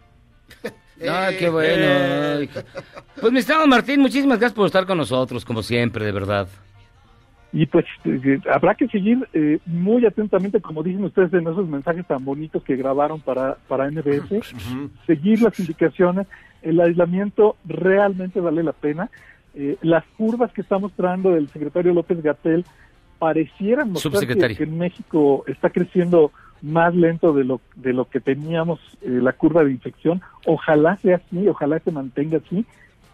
[1.08, 1.86] Ah, qué bueno.
[2.40, 2.50] Ay,
[3.22, 6.50] Pues mi estimado Martín, muchísimas gracias por estar con nosotros, como siempre, de verdad.
[7.52, 12.06] Y pues eh, habrá que seguir eh, muy atentamente, como dicen ustedes en esos mensajes
[12.06, 14.54] tan bonitos que grabaron para, para NBS,
[15.08, 16.28] seguir las indicaciones.
[16.62, 19.10] El aislamiento realmente vale la pena.
[19.56, 22.66] Eh, las curvas que está mostrando el secretario López Gatel
[23.18, 26.32] parecieran mostrar que en México está creciendo
[26.62, 30.22] más lento de lo, de lo que teníamos eh, la curva de infección.
[30.46, 32.66] Ojalá sea así, ojalá se mantenga así.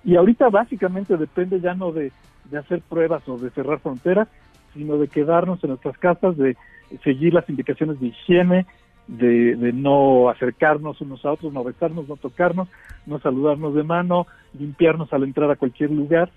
[0.03, 2.11] Y ahorita básicamente depende ya no de,
[2.49, 4.27] de hacer pruebas o de cerrar fronteras,
[4.73, 6.57] sino de quedarnos en nuestras casas, de
[7.03, 8.65] seguir las indicaciones de higiene,
[9.07, 12.67] de, de no acercarnos unos a otros, no besarnos, no tocarnos,
[13.05, 14.27] no saludarnos de mano,
[14.57, 16.29] limpiarnos al entrar a cualquier lugar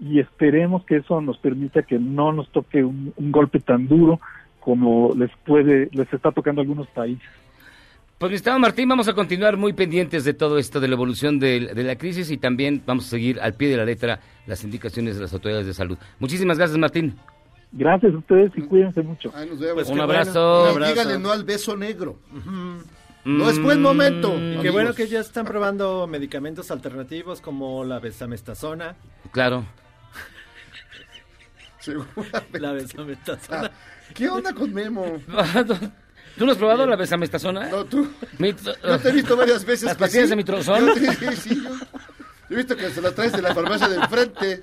[0.00, 4.20] y esperemos que eso nos permita que no nos toque un, un golpe tan duro
[4.60, 7.28] como les puede, les está tocando a algunos países.
[8.22, 11.40] Pues mi estimado Martín, vamos a continuar muy pendientes de todo esto, de la evolución
[11.40, 14.62] de, de la crisis y también vamos a seguir al pie de la letra las
[14.62, 15.98] indicaciones de las autoridades de salud.
[16.20, 17.16] Muchísimas gracias, Martín.
[17.72, 19.32] Gracias a ustedes y cuídense mucho.
[19.34, 19.74] Ahí nos vemos.
[19.74, 20.40] Pues Un abrazo.
[20.40, 20.92] bueno, un abrazo.
[20.94, 22.20] díganle no al beso negro.
[22.32, 22.84] Ujú.
[23.24, 24.38] No es buen momento.
[24.38, 28.94] Y qué bueno que ya están probando medicamentos alternativos como la besamestazona.
[29.32, 29.64] Claro.
[31.80, 32.60] Seguramente.
[32.60, 33.72] La besamestazona.
[34.14, 35.06] ¿Qué onda con Memo?
[36.36, 37.68] ¿Tú no has probado la besamestazona?
[37.68, 38.08] No, tú.
[38.38, 39.84] Mi- Yo te he visto varias veces.
[39.84, 40.30] ¿Las pastillas sí.
[40.30, 40.86] de mitrozón?
[40.86, 41.70] Yo te- sí, sí, yo.
[42.50, 44.62] He visto que se la traes de la farmacia del frente.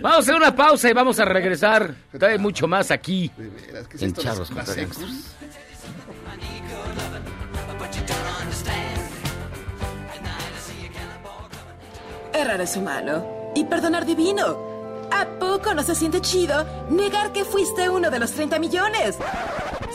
[0.00, 1.94] Vamos a hacer una pausa y vamos a regresar.
[2.16, 4.22] Trae mucho más aquí De veras, ¿qué es en esto?
[4.22, 4.74] Charros ¿Las?
[4.76, 5.34] Gangsters.
[12.32, 14.73] Errar es humano y perdonar divino.
[15.10, 19.16] ¿A poco no se siente chido negar que fuiste uno de los 30 millones?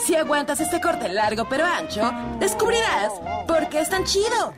[0.06, 3.11] Si aguantas este corte largo pero ancho, descubrirás
[3.48, 4.53] por qué es tan chido.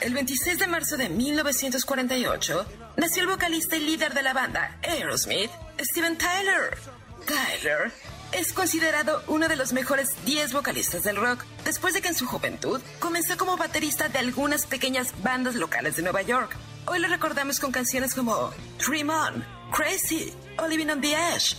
[0.00, 5.50] El 26 de marzo de 1948 nació el vocalista y líder de la banda Aerosmith,
[5.78, 6.78] Steven Tyler.
[7.26, 7.92] Tyler
[8.32, 12.26] es considerado uno de los mejores 10 vocalistas del rock, después de que en su
[12.26, 16.56] juventud comenzó como baterista de algunas pequeñas bandas locales de Nueva York.
[16.86, 18.50] Hoy lo recordamos con canciones como
[18.86, 21.56] Dream On, Crazy o Living on the Edge.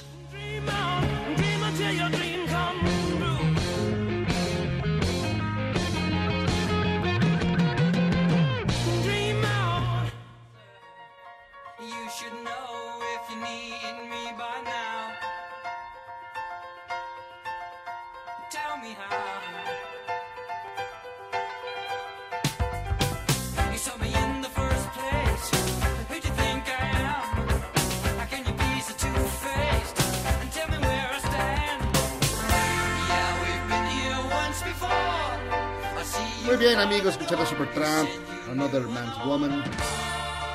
[36.62, 38.08] Bien, amigos, escuchando Supertramp,
[38.52, 39.64] Another Man's Woman.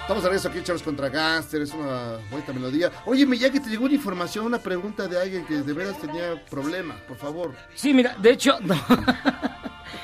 [0.03, 2.93] Estamos de regreso aquí, Chavos contra Gaster, es una bonita melodía.
[3.07, 6.97] Oye, Miyagi, te llegó una información, una pregunta de alguien que de veras tenía problemas,
[7.09, 7.55] por favor.
[7.74, 8.74] Sí, mira, de hecho, no.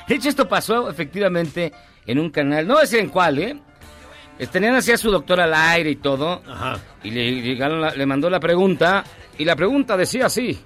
[0.07, 1.71] de hecho esto pasó efectivamente
[2.05, 3.57] en un canal, no sé en cuál, ¿eh?
[4.39, 6.41] Eh, Tenían así a su doctor al aire y todo,
[7.03, 9.03] y le, llegaron la- le mandó la pregunta,
[9.37, 10.59] y la pregunta decía así.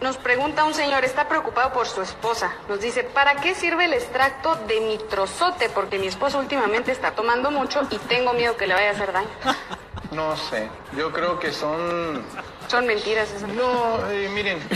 [0.00, 2.52] Nos pregunta un señor, está preocupado por su esposa.
[2.68, 5.68] Nos dice, ¿para qué sirve el extracto de mitrozote?
[5.70, 9.12] Porque mi esposo últimamente está tomando mucho y tengo miedo que le vaya a hacer
[9.12, 9.28] daño.
[10.12, 12.24] No sé, yo creo que son...
[12.68, 13.48] Son mentiras esas.
[13.48, 14.60] No, eh, miren.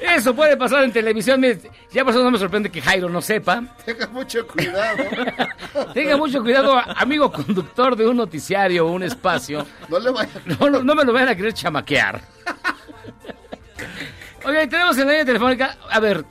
[0.00, 1.42] Eso puede pasar en televisión.
[1.92, 3.62] Ya por eso no me sorprende que Jairo no sepa.
[3.84, 5.04] Tenga mucho cuidado.
[5.94, 9.66] Tenga mucho cuidado, amigo conductor de un noticiario o un espacio.
[9.88, 10.30] No le vaya.
[10.44, 12.20] No, no, no me lo vayan a querer chamaquear.
[14.44, 15.76] Oye, tenemos en la línea telefónica.
[15.90, 16.24] A ver,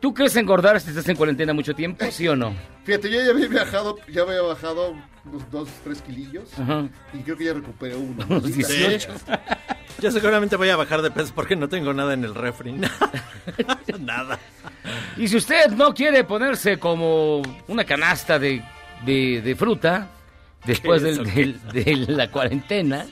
[0.00, 2.04] ¿tú crees engordar si estás en cuarentena mucho tiempo?
[2.10, 2.54] ¿Sí o no?
[2.90, 6.58] Fíjate, yo ya había viajado, ya había bajado unos 2, 3 kilillos.
[6.58, 6.88] Ajá.
[7.14, 8.24] Y creo que ya recuperé uno.
[8.28, 9.08] Unos 18.
[10.00, 12.72] Yo seguramente voy a bajar de peso porque no tengo nada en el refri.
[14.00, 14.40] nada.
[15.16, 18.60] Y si usted no quiere ponerse como una canasta de,
[19.04, 20.08] de- de fruta
[20.64, 23.06] después ¿Qué es del- del- de la cuarentena,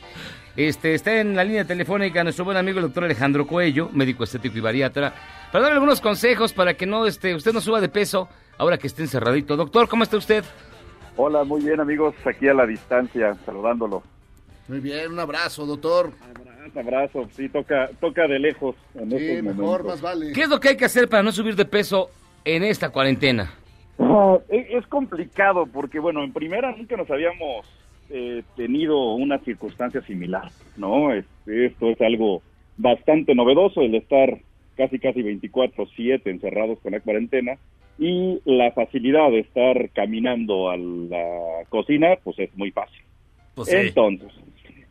[0.56, 4.58] este, está en la línea telefónica nuestro buen amigo el doctor Alejandro Cuello, médico estético
[4.58, 5.14] y bariatra,
[5.52, 8.28] para darle algunos consejos para que no este, usted no suba de peso
[8.58, 9.56] ahora que esté encerradito.
[9.56, 10.44] Doctor, ¿cómo está usted?
[11.16, 14.02] Hola, muy bien amigos, aquí a la distancia, saludándolo.
[14.68, 16.12] Muy bien, un abrazo, doctor.
[16.72, 19.86] Un abrazo, sí, toca, toca de lejos en Sí, estos mejor, momentos.
[19.86, 20.32] más vale.
[20.32, 22.10] ¿Qué es lo que hay que hacer para no subir de peso
[22.44, 23.54] en esta cuarentena?
[23.98, 27.66] Ah, es, es complicado porque, bueno, en primera nunca nos habíamos
[28.10, 31.12] eh, tenido una circunstancia similar, ¿no?
[31.14, 32.42] Este, esto es algo
[32.76, 34.38] bastante novedoso, el estar
[34.76, 37.56] casi, casi 24-7 encerrados con la cuarentena
[37.98, 43.02] y la facilidad de estar caminando a la cocina, pues es muy fácil.
[43.54, 43.76] Pues sí.
[43.76, 44.32] Entonces,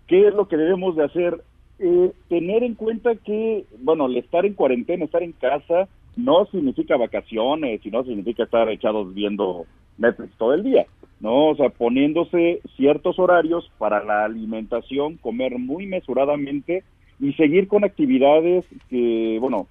[0.08, 1.42] ¿qué es lo que debemos de hacer?
[1.80, 6.98] Eh, tener en cuenta que, bueno, el estar en cuarentena, estar en casa, no significa
[6.98, 9.66] vacaciones y no significa estar echados viendo
[9.98, 10.86] Netflix todo el día,
[11.20, 11.50] ¿no?
[11.50, 16.84] O sea, poniéndose ciertos horarios para la alimentación, comer muy mesuradamente
[17.20, 19.68] y seguir con actividades que, bueno,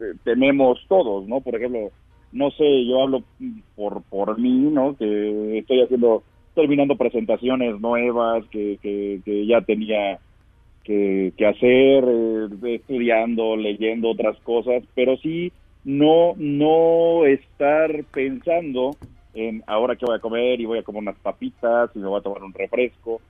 [0.00, 1.40] eh, tenemos todos, ¿no?
[1.40, 1.90] Por ejemplo,
[2.32, 3.22] no sé, yo hablo
[3.74, 4.96] por, por mí, ¿no?
[4.96, 6.22] Que estoy haciendo,
[6.54, 10.18] terminando presentaciones nuevas que, que, ya tenía
[10.84, 15.52] que, que hacer, eh, estudiando, leyendo otras cosas, pero sí
[15.84, 18.96] no, no estar pensando
[19.34, 22.18] en ahora que voy a comer y voy a comer unas papitas y me voy
[22.18, 23.20] a tomar un refresco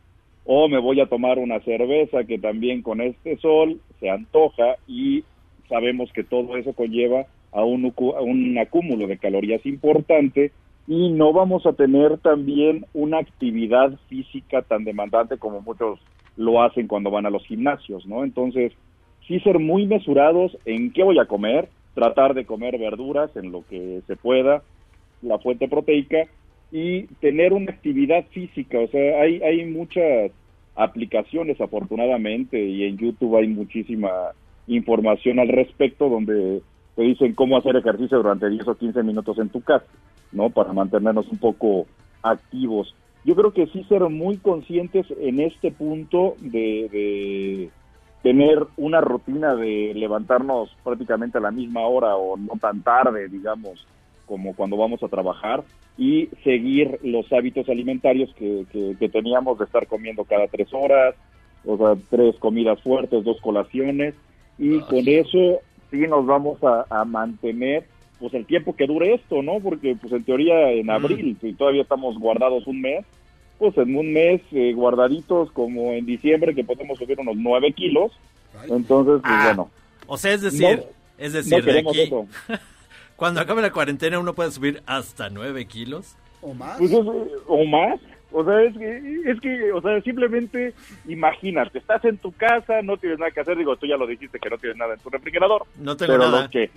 [0.45, 5.25] o me voy a tomar una cerveza que también con este sol se antoja y
[5.69, 10.53] sabemos que todo eso conlleva a un, a un acúmulo de calorías importante
[10.87, 16.01] y no vamos a tener también una actividad física tan demandante como muchos
[16.37, 18.25] lo hacen cuando van a los gimnasios, ¿no?
[18.25, 18.73] Entonces,
[19.27, 23.65] sí ser muy mesurados en qué voy a comer, tratar de comer verduras en lo
[23.69, 24.63] que se pueda,
[25.21, 26.27] la fuente proteica
[26.73, 30.31] y tener una actividad física, o sea, hay, hay muchas
[30.75, 34.11] aplicaciones afortunadamente y en YouTube hay muchísima
[34.69, 36.63] información al respecto donde
[36.99, 39.87] te dicen cómo hacer ejercicio durante 10 o 15 minutos en tu casa,
[40.33, 40.51] ¿no?
[40.51, 41.87] Para mantenernos un poco
[42.25, 42.93] activos.
[43.25, 47.71] Yo creo que sí ser muy conscientes en este punto de, de
[48.25, 53.87] tener una rutina de levantarnos prácticamente a la misma hora o no tan tarde, digamos,
[54.27, 55.63] como cuando vamos a trabajar
[55.97, 61.15] y seguir los hábitos alimentarios que, que, que teníamos de estar comiendo cada tres horas,
[61.65, 64.17] o sea, tres comidas fuertes, dos colaciones,
[64.59, 65.61] y con eso
[65.91, 67.85] sí nos vamos a, a mantener
[68.19, 69.61] pues el tiempo que dure esto, ¿no?
[69.61, 73.05] Porque pues en teoría en abril, si todavía estamos guardados un mes,
[73.59, 78.13] pues en un mes eh, guardaditos como en diciembre que podemos subir unos nueve kilos,
[78.69, 79.71] entonces pues bueno.
[80.07, 80.85] O sea, es decir, No,
[81.19, 82.27] es decir, no de aquí, eso.
[83.17, 86.17] cuando acabe la cuarentena uno puede subir hasta 9 kilos.
[86.41, 86.79] ¿O más?
[86.79, 88.01] Pues es, eh, o más.
[88.31, 90.75] O sea, es que, es que, o sea, simplemente
[91.07, 94.39] imagínate, estás en tu casa, no tienes nada que hacer, digo, tú ya lo dijiste
[94.39, 95.65] que no tienes nada en tu refrigerador.
[95.79, 96.43] No tengo pero nada.
[96.43, 96.71] los que,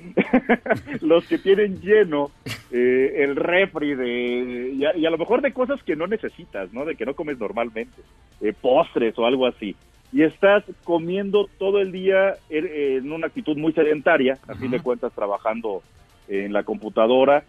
[1.02, 2.32] los que tienen lleno
[2.72, 6.72] eh, el refri de, y a, y a lo mejor de cosas que no necesitas,
[6.72, 6.86] ¿no?
[6.86, 8.02] De que no comes normalmente,
[8.40, 9.76] eh, postres o algo así.
[10.14, 14.82] Y estás comiendo todo el día en, en una actitud muy sedentaria, a fin de
[14.82, 15.84] cuentas trabajando
[16.28, 17.44] en la computadora,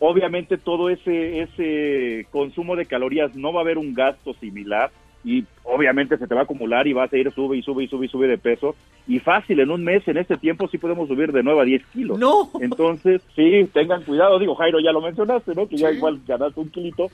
[0.00, 4.90] obviamente todo ese ese consumo de calorías no va a haber un gasto similar
[5.24, 7.88] y obviamente se te va a acumular y vas a ir sube y sube y
[7.88, 8.76] sube y sube de peso.
[9.08, 11.86] Y fácil, en un mes, en este tiempo, sí podemos subir de 9 a 10
[11.92, 12.18] kilos.
[12.18, 12.50] ¡No!
[12.60, 14.38] Entonces, sí, tengan cuidado.
[14.38, 15.68] Digo, Jairo, ya lo mencionaste, ¿no?
[15.68, 17.08] Que ya igual ganaste un kilito,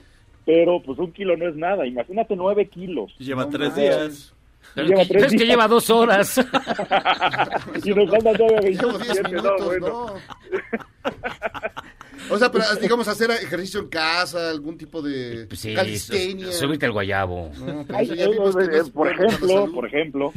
[0.44, 1.86] pero pues un kilo no es nada.
[1.86, 3.14] Imagínate 9 kilos.
[3.18, 4.34] Lleva No tres días.
[4.74, 6.36] Pero Lleva que- es que lleva dos horas.
[7.84, 9.86] y nos faltan todavía Llevo 10 27, minutos, no, bueno.
[9.88, 10.12] ¿no?
[12.30, 16.48] O sea, pero digamos, hacer ejercicio en casa, algún tipo de Pues Sí, calistenia.
[16.82, 17.50] al guayabo.
[17.58, 20.32] No, Ay, eso eh, es por ejemplo, por ejemplo,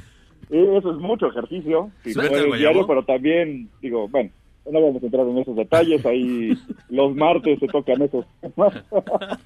[0.49, 4.29] eh, eso es mucho ejercicio, si diario, pero también, digo, bueno,
[4.71, 6.53] no vamos a entrar en esos detalles, ahí
[6.89, 8.73] los martes se tocan esos temas.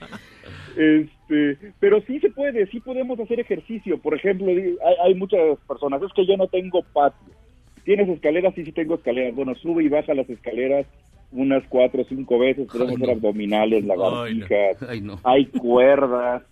[0.77, 6.01] este, pero sí se puede, sí podemos hacer ejercicio, por ejemplo, hay, hay muchas personas,
[6.01, 7.33] es que yo no tengo patio,
[7.83, 10.85] tienes escaleras, sí, sí tengo escaleras, bueno, sube y baja las escaleras
[11.31, 13.05] unas cuatro o cinco veces, podemos no.
[13.05, 15.19] hacer abdominales, lagartijas, Ay, no.
[15.23, 16.43] hay cuerdas,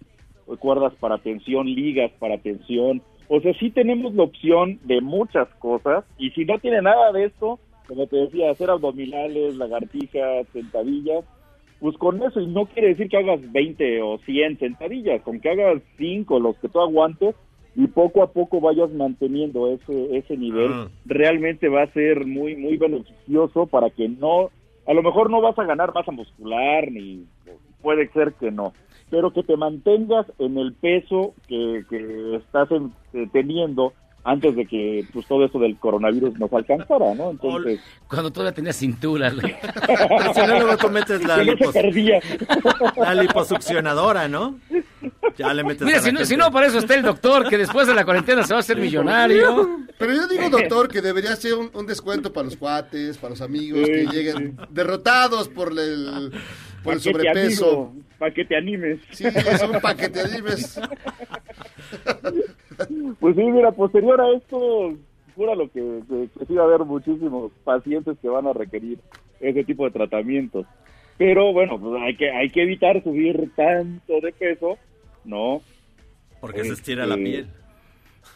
[0.60, 3.02] cuerdas para tensión, ligas para tensión.
[3.30, 7.26] O sea, sí tenemos la opción de muchas cosas y si no tiene nada de
[7.26, 11.26] esto, como te decía, hacer abdominales, lagartijas, sentadillas,
[11.80, 15.50] pues con eso, y no quiere decir que hagas 20 o 100 sentadillas, con que
[15.50, 17.36] hagas 5, los que tú aguantes,
[17.76, 20.88] y poco a poco vayas manteniendo ese, ese nivel, Ah.
[21.06, 24.50] realmente va a ser muy, muy beneficioso para que no,
[24.88, 27.26] a lo mejor no vas a ganar masa muscular, ni
[27.82, 28.74] puede ser que no,
[29.10, 33.94] pero que te mantengas en el peso que, que estás en- eh, teniendo
[34.24, 37.32] antes de que pues todo eso del coronavirus nos alcanzara, ¿no?
[37.32, 37.80] Entonces,
[38.10, 39.32] Cuando todavía tenía cintura.
[40.34, 41.74] Si no, luego tú metes la, lipos-
[42.98, 44.60] la liposuccionadora, ¿no?
[45.38, 46.26] Ya le metes Mira, si no, gente.
[46.26, 48.62] si no, para eso está el doctor, que después de la cuarentena se va a
[48.62, 49.80] hacer millonario.
[49.98, 53.42] Pero yo digo, doctor, que debería ser un, un descuento para los cuates, para los
[53.42, 56.32] amigos que Sí, lleguen derrotados por el,
[56.84, 57.94] por el sobrepeso.
[58.20, 59.00] Para que te animes.
[59.12, 60.80] Sí, es un paquete de animes.
[63.20, 64.94] Pues sí, mira, posterior a esto,
[65.36, 69.00] jura lo que, que, que sí va a haber muchísimos pacientes que van a requerir
[69.40, 70.66] ese tipo de tratamientos.
[71.18, 74.78] Pero bueno, pues hay que, hay que evitar subir tanto de peso,
[75.26, 75.62] ¿no?
[76.40, 77.48] Porque se estira la Este, piel.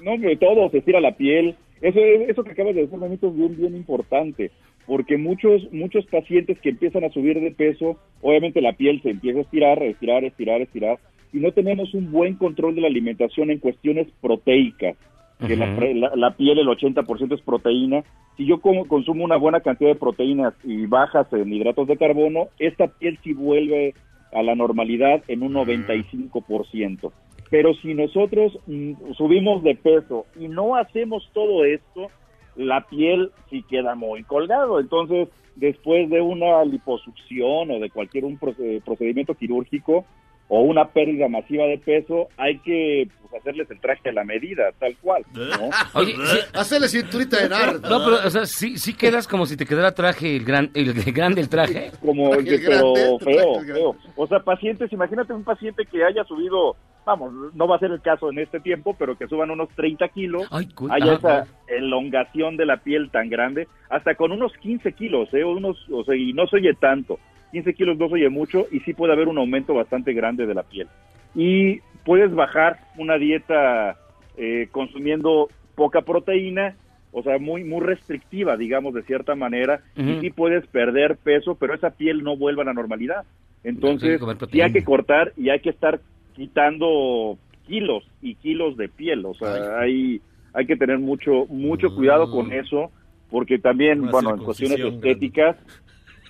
[0.01, 1.55] No, hombre, todo, se estira la piel.
[1.81, 4.51] Eso, eso que acabas de decir, Benito, es bien, bien importante.
[4.87, 9.39] Porque muchos, muchos pacientes que empiezan a subir de peso, obviamente la piel se empieza
[9.39, 10.99] a estirar, estirar, estirar, estirar,
[11.33, 14.97] y no tenemos un buen control de la alimentación en cuestiones proteicas.
[15.45, 15.81] Que la, Ujú.
[15.95, 18.03] la- la piel, el 80% es proteína.
[18.37, 22.49] Si yo como- consumo una buena cantidad de proteínas y bajas en hidratos de carbono,
[22.59, 23.95] esta piel sí vuelve
[24.33, 27.11] a la normalidad en un 95%.
[27.49, 32.07] Pero si nosotros mm, subimos de peso y no hacemos todo esto,
[32.55, 34.79] la piel sí queda muy colgado.
[34.79, 40.05] Entonces, después de una liposucción o de cualquier un proce- procedimiento quirúrgico
[40.53, 44.63] o una pérdida masiva de peso, hay que pues, hacerles el traje a la medida,
[44.79, 45.23] tal cual.
[45.33, 45.69] ¿no?
[45.93, 47.79] Oye, sí, Hacerle cinturita de nard.
[47.81, 50.93] no, pero, o sea, sí, sí quedas como si te quedara traje, el gran, el
[51.13, 51.91] grande el traje.
[52.05, 53.73] como El que, grande, pero tu feo, traje grande.
[53.75, 53.95] feo.
[54.17, 56.75] O sea, pacientes, imagínate un paciente que haya subido,
[57.05, 60.05] vamos, no va a ser el caso en este tiempo, pero que suban unos 30
[60.09, 65.33] kilos, Ay, haya esa elongación de la piel tan grande, hasta con unos 15 kilos,
[65.33, 65.45] ¿eh?
[65.45, 67.19] Unos, o sea, y no se oye tanto,
[67.51, 70.63] 15 kilos no oye mucho, y sí puede haber un aumento bastante grande de la
[70.63, 70.87] piel.
[71.35, 73.97] Y puedes bajar una dieta
[74.37, 76.75] eh, consumiendo poca proteína,
[77.11, 81.73] o sea, muy muy restrictiva, digamos, de cierta manera, y sí puedes perder peso, pero
[81.73, 83.25] esa piel no vuelve a la normalidad.
[83.63, 84.21] Entonces,
[84.51, 85.99] sí hay que cortar y hay que estar
[86.33, 87.37] quitando
[87.67, 90.21] kilos y kilos de piel, o sea, hay
[90.53, 92.91] hay que tener mucho mucho cuidado con eso,
[93.29, 95.57] porque también, Una bueno, en cuestiones estéticas,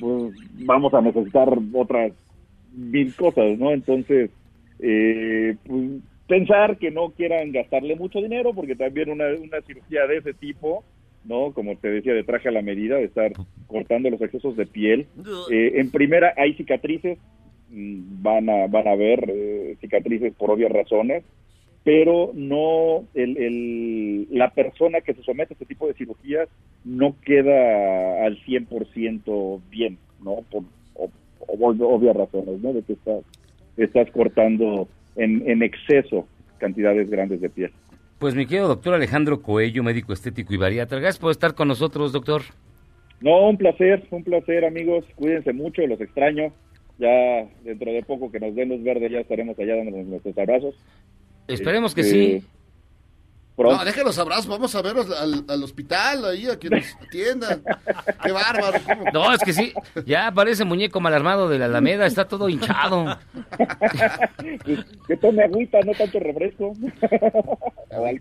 [0.02, 0.34] pues
[0.65, 2.11] vamos a necesitar otras
[2.73, 3.72] mil cosas, ¿no?
[3.72, 4.32] Entonces,
[4.80, 10.18] eh, pues, pensar que no quieran gastarle mucho dinero, porque también una, una cirugía de
[10.18, 10.84] ese tipo,
[11.23, 11.53] ¿no?
[11.53, 13.32] Como te decía, de traje a la medida, de estar
[13.68, 15.07] cortando los excesos de piel.
[15.52, 17.19] Eh, en primera, hay cicatrices,
[17.69, 21.23] mm, van a, van a ver eh, cicatrices por obvias razones,
[21.84, 26.48] pero no el, el- la persona que se somete a este tipo de cirugías
[26.86, 30.44] no queda al 100% bien, ¿no?
[30.52, 30.64] Por
[30.95, 31.10] o-
[31.48, 32.74] o- obvias razones, ¿no?
[32.74, 33.24] De que estás,
[33.78, 36.28] estás cortando en, en exceso
[36.60, 37.72] cantidades grandes de piel.
[38.20, 42.12] Pues mi querido doctor Alejandro Coello, médico estético y bariatra, gracias por estar con nosotros,
[42.12, 42.44] doctor.
[43.20, 45.06] No, un placer, un placer, amigos.
[45.16, 46.53] Cuídense mucho, los extraño.
[46.99, 50.76] Ya dentro de poco que nos den luz verde, ya estaremos allá dándonos nuestros abrazos.
[51.47, 52.45] Esperemos que Este, sí.
[53.55, 53.77] pronto.
[53.77, 53.84] No,
[54.18, 57.61] abrazos, vamos a verlos al, al hospital, ahí, a que nos atiendan.
[58.23, 58.80] Qué bárbaro.
[58.85, 59.03] ¿cómo?
[59.13, 59.73] No, es que sí,
[60.05, 63.18] ya parece muñeco malarmado de la Alameda, está todo hinchado.
[65.07, 66.73] que tome agüita, no tanto refresco.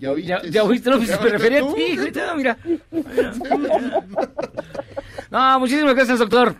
[0.01, 1.97] Ya, Ya, ya oíste, no, pues, ¿Ya me oíste refería a ti,
[2.36, 2.56] mira.
[5.30, 6.56] No, muchísimas gracias, doctor.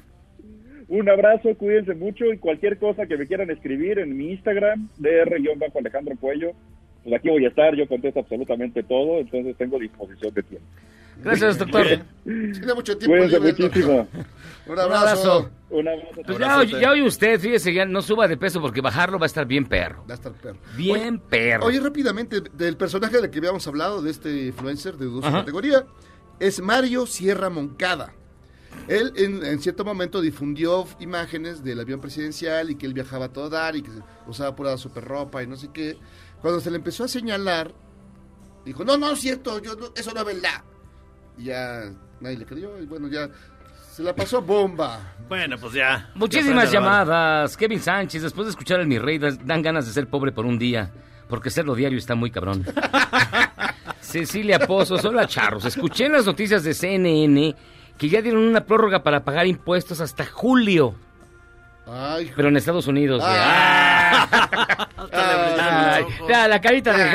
[0.91, 6.17] Un abrazo, cuídense mucho y cualquier cosa que me quieran escribir en mi Instagram, dr-alejandro
[6.21, 6.51] Cuello,
[7.05, 10.67] pues aquí voy a estar, yo contesto absolutamente todo, entonces tengo disposición de tiempo.
[11.23, 11.87] Gracias, doctor.
[12.25, 14.09] Tiene mucho tiempo Cuídense muchísimo.
[14.67, 15.51] Un abrazo.
[15.71, 16.23] Un abrazo.
[16.27, 19.25] Pues ya, oye- ya oye usted, fíjese, ya no suba de peso porque bajarlo va
[19.25, 20.05] a estar bien perro.
[20.09, 20.59] Va a estar perro.
[20.77, 21.67] Bien perro.
[21.67, 25.85] Oye, rápidamente, del personaje del que habíamos hablado, de este influencer de dudosa categoría,
[26.41, 28.12] es Mario Sierra Moncada.
[28.89, 33.33] Él en, en cierto momento difundió imágenes del avión presidencial y que él viajaba a
[33.33, 33.91] todo dar y que
[34.27, 35.97] usaba pura super ropa y no sé qué.
[36.41, 37.73] Cuando se le empezó a señalar,
[38.65, 40.65] dijo, no, no es cierto, yo no- eso no es verdad.
[41.39, 43.29] Y ya nadie le creyó y bueno, ya
[43.93, 45.15] se la pasó bomba.
[45.29, 46.11] Bueno, pues ya.
[46.15, 47.57] Muchísimas Ya llamadas.
[47.57, 50.59] Kevin Sánchez, después de escuchar al mi rey, dan ganas de ser pobre por un
[50.59, 50.93] día.
[51.29, 52.65] Porque serlo diario está muy cabrón.
[54.01, 55.65] Cecilia Pozos, hola charros.
[55.65, 57.55] Escuché en las noticias de CNN
[58.01, 60.95] que ya dieron una prórroga para pagar impuestos hasta julio.
[61.87, 63.23] Ay, Pero en Estados Unidos.
[63.23, 64.89] Ah.
[66.27, 67.13] Ay, la carita de.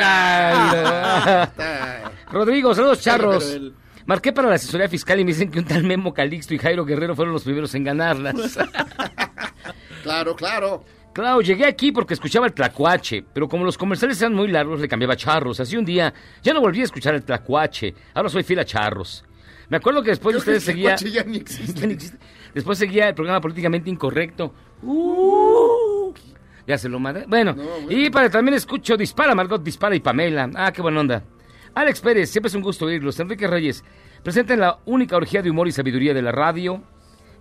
[2.31, 3.59] Rodrigo, saludos charros.
[4.05, 6.85] Marqué para la asesoría fiscal y me dicen que un tal Memo Calixto y Jairo
[6.85, 8.35] Guerrero fueron los primeros en ganarlas.
[10.03, 10.85] Claro, claro.
[11.13, 14.87] Claro, llegué aquí porque escuchaba el tlacuache, pero como los comerciales eran muy largos, le
[14.87, 15.59] cambiaba a charros.
[15.59, 16.13] Así un día
[16.43, 17.95] ya no volví a escuchar el tlacuache.
[18.13, 19.25] Ahora soy fiel a charros.
[19.69, 20.95] Me acuerdo que después ustedes el seguía.
[20.95, 21.81] Tlacuache ya ni existe.
[21.81, 22.17] Ya ni existe.
[22.53, 24.53] Después seguía el programa políticamente incorrecto.
[24.81, 26.13] Uh,
[26.67, 27.25] ya se lo mandé.
[27.27, 27.55] Bueno,
[27.89, 30.49] y para también escucho Dispara, Margot Dispara y Pamela.
[30.55, 31.23] Ah, qué buena onda.
[31.73, 33.19] Alex Pérez, siempre es un gusto oírlos.
[33.19, 33.83] Enrique Reyes,
[34.23, 36.81] presenten la única orgía de humor y sabiduría de la radio.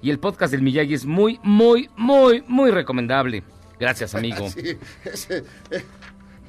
[0.03, 3.43] Y el podcast del Miyagi es muy, muy, muy, muy recomendable.
[3.79, 4.49] Gracias, amigo.
[4.55, 5.85] Sí, ese, eh,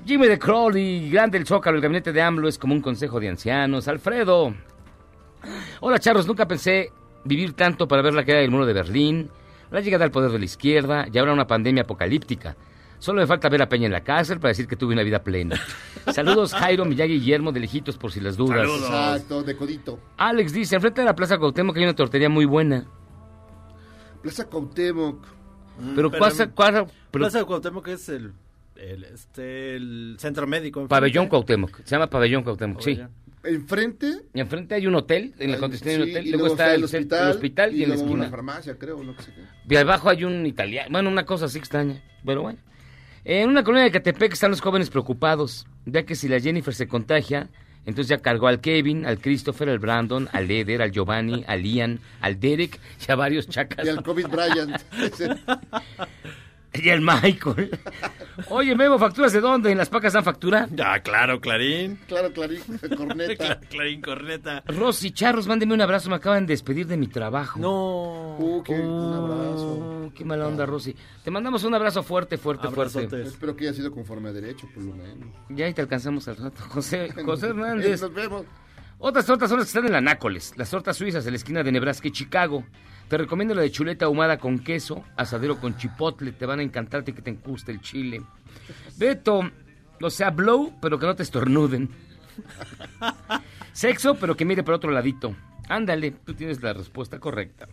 [0.05, 3.29] Jimmy de Crowley, grande el Zócalo, el gabinete de AMLO es como un consejo de
[3.29, 3.87] ancianos.
[3.87, 4.53] Alfredo.
[5.81, 6.91] Hola, charros, nunca pensé
[7.23, 9.29] vivir tanto para ver la caída del muro de Berlín,
[9.71, 12.55] la llegada al poder de la izquierda y ahora una pandemia apocalíptica.
[12.99, 15.21] Solo me falta ver a Peña en la cárcel para decir que tuve una vida
[15.23, 15.59] plena.
[16.13, 18.67] Saludos, Jairo, Miyagi y Guillermo de lejitos por si las dudas.
[18.67, 19.99] Exacto, de codito.
[20.17, 22.85] Alex dice, enfrente de la Plaza Cuauhtémoc hay una tortería muy buena.
[24.21, 25.23] Plaza Cuauhtémoc.
[25.77, 26.73] Pero, Pero ¿cuál, en cuál-
[27.11, 28.31] pero- Plaza de Cuauhtémoc es el,
[28.77, 30.87] el, este, el centro médico.
[30.87, 31.77] Pabellón Cuauhtémoc.
[31.83, 32.99] Se llama Pabellón Cuauhtémoc, sí.
[33.45, 34.21] Enfrente.
[34.33, 36.73] Y enfrente hay un hotel, en la condición hay un sí, hotel, y luego está
[36.73, 38.13] el, hospital, el hospital y, en la esquina.
[38.13, 39.41] una farmacia, creo, no sé qué.
[39.65, 42.59] De abajo hay un italiano, bueno, una cosa así extraña, pero bueno.
[43.23, 46.87] En una colonia de Catepec están los jóvenes preocupados, ya que si la Jennifer se
[46.87, 47.49] contagia,
[47.85, 51.99] entonces ya cargó al Kevin, al Christopher, al Brandon, al Eder, al Giovanni, al Ian,
[52.21, 53.85] al Derek y a varios chacas.
[53.85, 54.81] Y al COVID Bryant.
[56.81, 57.77] Y al Michael.
[58.49, 59.71] Oye, Memo, ¿facturas de dónde?
[59.71, 60.67] ¿En las pacas dan factura?
[60.71, 61.99] Ya, claro, Clarín.
[62.07, 62.61] Claro, Clarín,
[62.97, 63.59] corneta.
[63.69, 64.63] Clarín, corneta.
[64.67, 67.59] Rosy, Charros, mándenme un abrazo, me acaban de despedir de mi trabajo.
[67.59, 68.37] No.
[68.37, 70.05] Uh, qué, un abrazo.
[70.07, 70.95] Oh, qué mala onda, Rosy.
[71.23, 73.21] Te mandamos un abrazo fuerte, fuerte, fuerte.
[73.21, 75.29] Espero que haya sido conforme a derecho, por lo menos.
[75.49, 76.61] Ya ahí te alcanzamos al rato.
[76.69, 78.01] José, José Hernández.
[78.01, 78.45] Nos vemos.
[78.97, 81.63] Otras tortas son las que están en la Nácoles, las tortas suizas en la esquina
[81.63, 82.63] de Nebraska y Chicago.
[83.07, 87.03] Te recomiendo la de chuleta ahumada con queso, asadero con chipotle, te van a encantar
[87.03, 88.23] que te guste el chile.
[88.97, 89.41] Beto,
[90.01, 91.89] o sea, blow, pero que no te estornuden.
[93.73, 95.35] Sexo, pero que mire por otro ladito.
[95.69, 97.67] Ándale, tú tienes la respuesta correcta.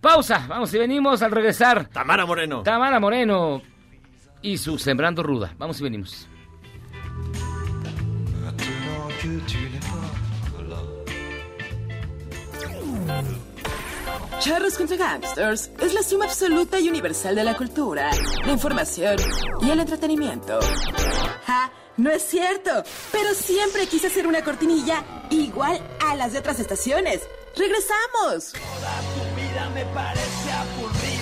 [0.00, 1.88] Pausa, vamos y venimos al regresar.
[1.88, 2.62] Tamara Moreno.
[2.62, 3.62] Tamara Moreno
[4.42, 5.54] y su Sembrando Ruda.
[5.58, 6.28] Vamos y venimos.
[14.40, 18.10] Charros contra Gangsters es la suma absoluta y universal de la cultura,
[18.44, 19.16] la información
[19.60, 20.60] y el entretenimiento.
[21.46, 21.70] ¡Ja!
[21.96, 22.70] No es cierto,
[23.12, 27.22] pero siempre quise hacer una cortinilla igual a las de otras estaciones.
[27.56, 28.52] ¡Regresamos!
[28.52, 31.13] Tu vida me parece aburrida.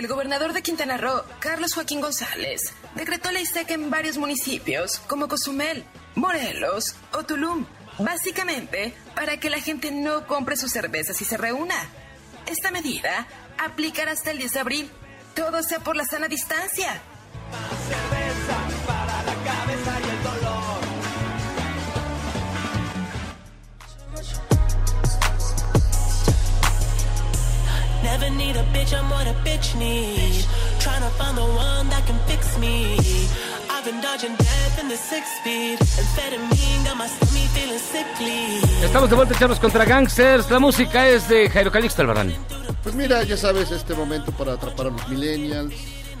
[0.00, 5.28] El gobernador de Quintana Roo, Carlos Joaquín González, decretó ley seca en varios municipios como
[5.28, 7.66] Cozumel, Morelos o Tulum,
[7.98, 11.74] básicamente para que la gente no compre sus cervezas y se reúna.
[12.46, 13.26] Esta medida
[13.58, 14.90] aplicará hasta el 10 de abril,
[15.34, 17.02] todo sea por la sana distancia.
[18.86, 20.59] Para la cabeza y el dolor.
[28.10, 30.44] Never need a bitch, I'm what a bitch need.
[30.80, 32.96] Trying to find the one that can fix me.
[33.70, 35.78] I've been dodging death in the six speed.
[35.78, 38.60] Amphetamine got my stomach feeling sickly.
[38.84, 40.50] Estamos de vuelta, echarnos contra gangsters.
[40.50, 42.34] La música es de Jairo Calixto Albarrán.
[42.82, 45.72] Pues mira, ya sabes, este momento para atrapar a los millennials.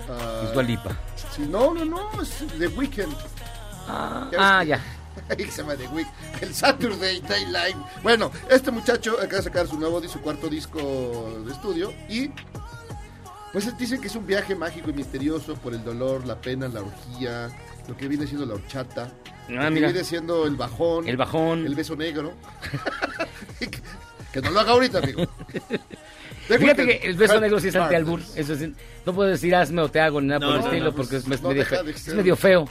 [0.08, 0.90] ah, Es Dua Lipa.
[1.34, 3.14] sí, no, no, no, es The Weeknd.
[3.88, 4.80] Ah, ves ah, ya.
[5.28, 6.12] Ahí se llama The Weeknd.
[6.42, 7.76] El Saturday Night Live.
[8.02, 11.92] Bueno, este muchacho acaba de sacar su nuevo su cuarto disco de estudio.
[12.08, 12.30] Y
[13.52, 16.82] pues dicen que es un viaje mágico y misterioso por el dolor, la pena, la
[16.82, 17.50] orgía,
[17.88, 19.12] lo que viene siendo la horchata.
[19.48, 21.08] lo que viene siendo el bajón.
[21.08, 21.66] El bajón.
[21.66, 22.32] El beso negro.
[23.58, 23.70] que,
[24.32, 25.24] que no lo haga ahorita, amigo.
[26.58, 27.84] Fíjate que el beso negro sí es Heart.
[27.86, 28.20] anti-albur.
[28.34, 28.74] Eso sí,
[29.06, 30.96] no puedo decir hazme o te hago ni nada No, por el no, estilo no,
[30.96, 32.68] porque es, pues, es medio deja Es medio feo.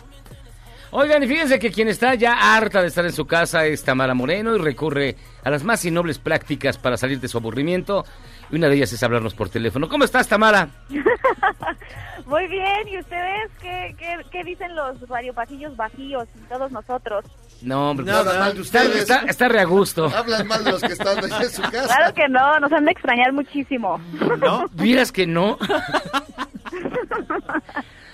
[0.91, 4.13] Oigan, y fíjense que quien está ya harta de estar en su casa es Tamara
[4.15, 8.05] Moreno y recurre a las más innobles prácticas para salir de su aburrimiento.
[8.49, 9.87] Y una de ellas es hablarnos por teléfono.
[9.87, 10.69] ¿Cómo estás, Tamara?
[12.25, 17.25] Muy bien, ¿y ustedes qué, qué, qué dicen los radiopasillos vacíos y todos nosotros?
[17.61, 19.01] No, hombre, Nada, pues, mal de está, ustedes.
[19.01, 20.05] está, está re a gusto.
[20.15, 21.85] Hablan mal de los que están ahí en su casa.
[21.95, 23.99] Claro que no, nos han de extrañar muchísimo.
[24.39, 24.67] ¿No?
[24.73, 25.57] ¿Vieras que no?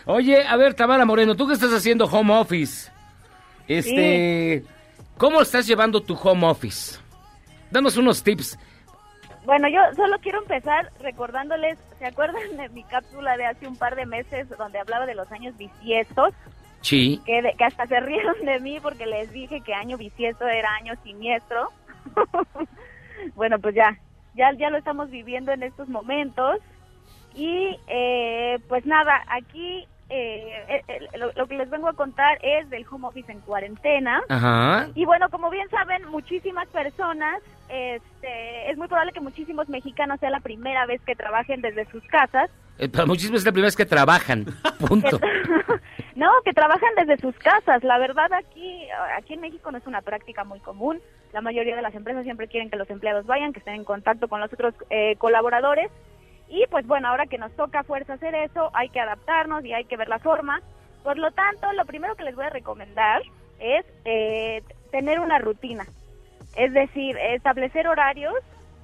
[0.06, 2.91] Oye, a ver, Tamara Moreno, tú que estás haciendo home office,
[3.68, 4.64] este,
[5.18, 6.99] ¿cómo estás llevando tu home office?
[7.72, 8.57] Danos unos tips.
[9.45, 13.95] Bueno, yo solo quiero empezar recordándoles, ¿se acuerdan de mi cápsula de hace un par
[13.95, 16.34] de meses donde hablaba de los años bisiestos?
[16.82, 17.19] Sí.
[17.26, 20.69] Que, de- que hasta se rieron de mí porque les dije que año bisiesto era
[20.76, 21.69] año siniestro.
[23.36, 23.98] bueno, pues ya,
[24.36, 26.57] ya, ya lo estamos viviendo en estos momentos.
[27.36, 32.38] Y eh, pues nada, aquí eh, eh, eh, lo, lo que les vengo a contar
[32.44, 34.22] es del home office en cuarentena.
[34.30, 34.90] Ajá.
[34.94, 40.30] Y bueno, como bien saben, muchísimas personas, este, es muy probable que muchísimos mexicanos sea
[40.30, 42.52] la primera vez que trabajen desde sus casas.
[42.77, 44.45] Eh, para muchísimos es la primera vez que trabajan.
[44.88, 45.19] Punto.
[46.15, 47.84] No, que trabajan desde sus casas.
[47.84, 48.88] La verdad aquí,
[49.18, 51.02] aquí en México no es una práctica muy común.
[51.34, 54.30] La mayoría de las empresas siempre quieren que los empleados vayan, que estén en contacto
[54.30, 55.91] con los otros eh, colaboradores.
[56.56, 59.73] Y pues bueno, ahora que nos toca a fuerza hacer eso, hay que adaptarnos y
[59.73, 60.61] hay que ver la forma.
[61.03, 63.22] Por lo tanto, lo primero que les voy a recomendar
[63.60, 65.86] es eh, tener una rutina.
[66.56, 68.36] Es decir, establecer horarios,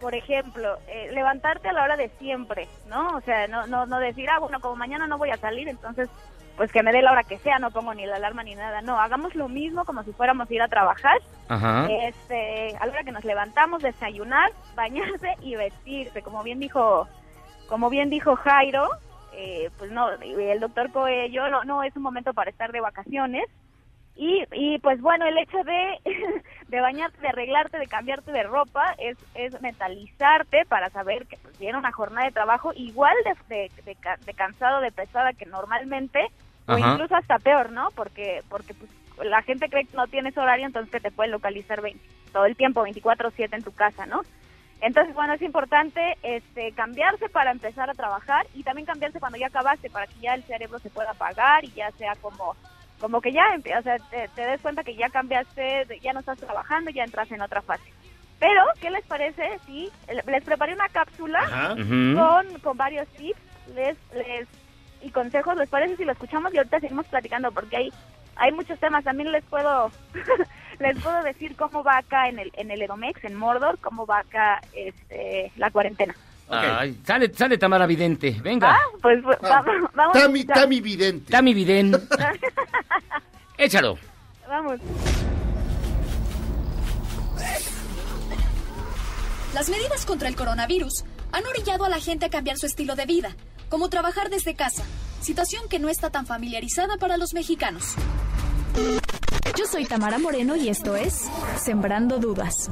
[0.02, 3.16] por ejemplo, eh, levantarte a la hora de siempre, ¿no?
[3.16, 6.10] O sea, no, no, no decir, ah, bueno, como mañana no voy a salir, entonces,
[6.58, 8.82] pues que me dé la hora que sea, no pongo ni la alarma ni nada.
[8.82, 11.20] No, hagamos lo mismo como si fuéramos a ir a trabajar.
[11.48, 11.88] Ajá.
[11.90, 17.08] Este, a la hora que nos levantamos, desayunar, bañarse y vestirse, como bien dijo,
[17.72, 18.90] como bien dijo Jairo,
[19.32, 23.46] eh, pues no, el doctor Coello, no, no es un momento para estar de vacaciones.
[24.18, 26.02] Y, y pues bueno, el hecho de,
[26.68, 31.58] de bañarte, de arreglarte, de cambiarte de ropa, es, es mentalizarte para saber que pues,
[31.60, 36.28] viene una jornada de trabajo igual de, de, de de cansado, de pesada que normalmente,
[36.68, 37.88] o incluso hasta peor, ¿no?
[37.96, 38.92] Porque, porque pues,
[39.30, 42.04] la gente cree que no tienes horario, entonces que te pueden localizar 20
[42.34, 44.24] todo el tiempo, 24/7 en tu casa, ¿no?
[44.82, 49.48] Entonces, bueno, es importante este, cambiarse para empezar a trabajar y también cambiarse cuando ya
[49.48, 52.56] acabaste para que ya el cerebro se pueda apagar y ya sea como
[53.00, 53.44] como que ya
[53.80, 57.04] o sea, te, te des cuenta que ya cambiaste, de- ya no estás trabajando, ya
[57.04, 57.92] entras en otra fase.
[58.40, 61.74] Pero, ¿qué les parece si le- les preparé una cápsula Ajá.
[61.74, 62.16] Ujú.
[62.16, 63.40] con, con varios tips
[63.76, 64.48] les, les,
[65.02, 65.56] y consejos?
[65.58, 67.52] ¿Les parece si lo escuchamos y ahorita seguimos platicando?
[67.52, 67.94] Porque hay,
[68.36, 69.04] hay muchos temas.
[69.04, 69.92] También les puedo
[70.82, 74.20] les puedo decir cómo va acá en el, en el Edomex, en Mordor, cómo va
[74.20, 76.16] acá este, la cuarentena.
[76.50, 78.38] Ay, sale, sale Tamara Vidente.
[78.44, 78.72] Venga.
[78.74, 80.14] Ah, pues va- Ah, va- vamos.
[80.14, 80.44] Tami.
[80.44, 81.32] Tami Vidente.
[81.32, 81.98] Tami Vidente.
[83.58, 83.98] Échalo.
[84.50, 84.80] Vamos.
[89.54, 93.06] Las medidas contra el coronavirus han orillado a la gente a cambiar su estilo de
[93.06, 93.36] vida,
[93.70, 94.84] como trabajar desde casa,
[95.22, 97.96] situación que no está tan familiarizada para los mexicanos.
[99.58, 101.24] Yo soy Tamara Moreno y esto es
[101.62, 102.70] Sembrando Dudas.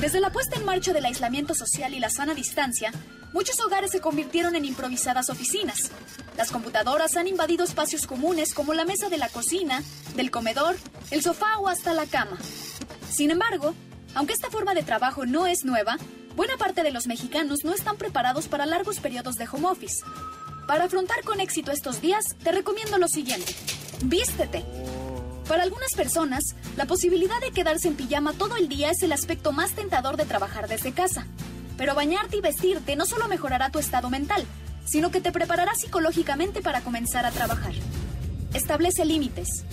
[0.00, 2.92] Desde la puesta en marcha del aislamiento social y la sana distancia,
[3.32, 5.90] muchos hogares se convirtieron en improvisadas oficinas.
[6.36, 9.82] Las computadoras han invadido espacios comunes como la mesa de la cocina,
[10.16, 10.76] del comedor,
[11.10, 12.38] el sofá o hasta la cama.
[13.10, 13.74] Sin embargo,
[14.14, 15.96] aunque esta forma de trabajo no es nueva,
[16.38, 20.04] buena parte de los mexicanos no están preparados para largos periodos de home office.
[20.68, 23.52] Para afrontar con éxito estos días, te recomiendo lo siguiente.
[24.04, 24.64] Vístete.
[25.48, 29.50] Para algunas personas, la posibilidad de quedarse en pijama todo el día es el aspecto
[29.50, 31.26] más tentador de trabajar desde casa.
[31.76, 34.46] Pero bañarte y vestirte no solo mejorará tu estado mental,
[34.86, 37.72] sino que te preparará psicológicamente para comenzar a trabajar.
[38.54, 39.64] Establece límites.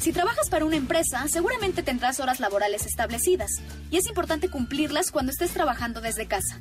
[0.00, 3.60] Si trabajas para una empresa, seguramente tendrás horas laborales establecidas,
[3.90, 6.58] y es importante cumplirlas cuando estés trabajando desde casa.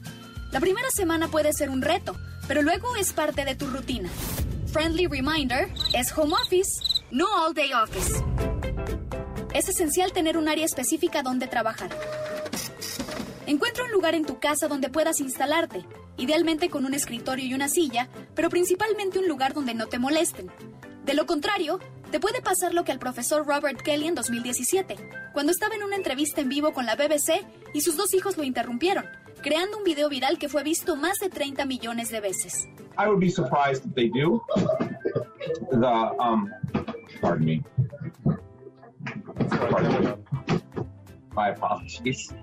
[0.52, 2.18] La primera semana puede ser un reto,
[2.50, 4.10] pero luego es parte de tu rutina.
[4.74, 8.22] Friendly reminder es home office, no all day office.
[9.54, 11.92] Es esencial tener un área específica donde trabajar.
[13.48, 15.86] Encuentra un lugar en tu casa donde puedas instalarte,
[16.18, 20.52] idealmente con un escritorio y una silla, pero principalmente un lugar donde no te molesten.
[21.06, 21.80] De lo contrario,
[22.12, 24.96] te puede pasar lo que al profesor Robert Kelly en 2017,
[25.34, 28.44] cuando estaba en una entrevista en vivo con la BBC y sus dos hijos lo
[28.44, 29.06] interrumpieron,
[29.42, 32.68] creando un video viral que fue visto más de 30 millones de veces.
[32.98, 34.42] I would be surprised if they do.
[35.72, 35.88] The
[36.20, 36.50] um,
[37.22, 37.64] pardon me.
[39.70, 40.16] Pardon me.
[41.34, 42.34] My apologies.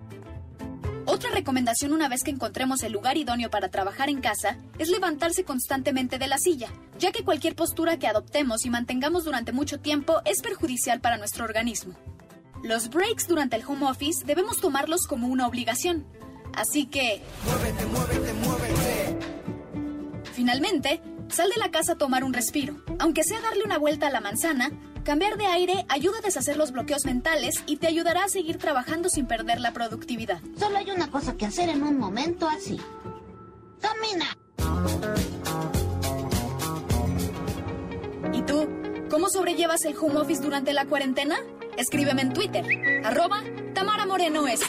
[1.06, 5.44] Otra recomendación una vez que encontremos el lugar idóneo para trabajar en casa es levantarse
[5.44, 6.68] constantemente de la silla,
[6.98, 11.44] ya que cualquier postura que adoptemos y mantengamos durante mucho tiempo es perjudicial para nuestro
[11.44, 11.94] organismo.
[12.64, 16.04] Los breaks durante el home office debemos tomarlos como una obligación.
[16.54, 17.22] Así que...
[17.44, 19.18] Muévete, muévete, muévete.
[20.32, 22.82] Finalmente, sal de la casa a tomar un respiro.
[22.98, 24.72] Aunque sea darle una vuelta a la manzana,
[25.06, 29.08] cambiar de aire ayuda a deshacer los bloqueos mentales y te ayudará a seguir trabajando
[29.08, 30.40] sin perder la productividad.
[30.58, 32.80] Solo hay una cosa que hacer en un momento así.
[33.80, 34.36] ¡Camina!
[38.32, 38.68] ¿Y tú?
[39.08, 41.36] ¿Cómo sobrellevas el home office durante la cuarentena?
[41.76, 42.64] Escríbeme en Twitter,
[43.04, 44.64] arroba Tamara Moreno S.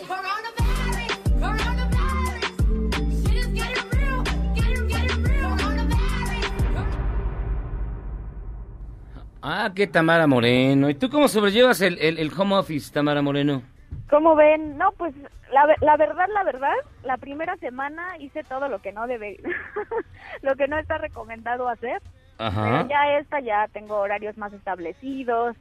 [9.50, 10.90] Ah, qué Tamara Moreno.
[10.90, 13.62] ¿Y tú cómo sobrellevas el, el, el home office, Tamara Moreno?
[14.10, 15.16] Como ven, no, pues
[15.54, 19.40] la, la verdad, la verdad, la primera semana hice todo lo que no debe,
[20.42, 22.02] lo que no está recomendado hacer.
[22.38, 22.62] Ajá.
[22.62, 25.56] Pero ya esta ya tengo horarios más establecidos.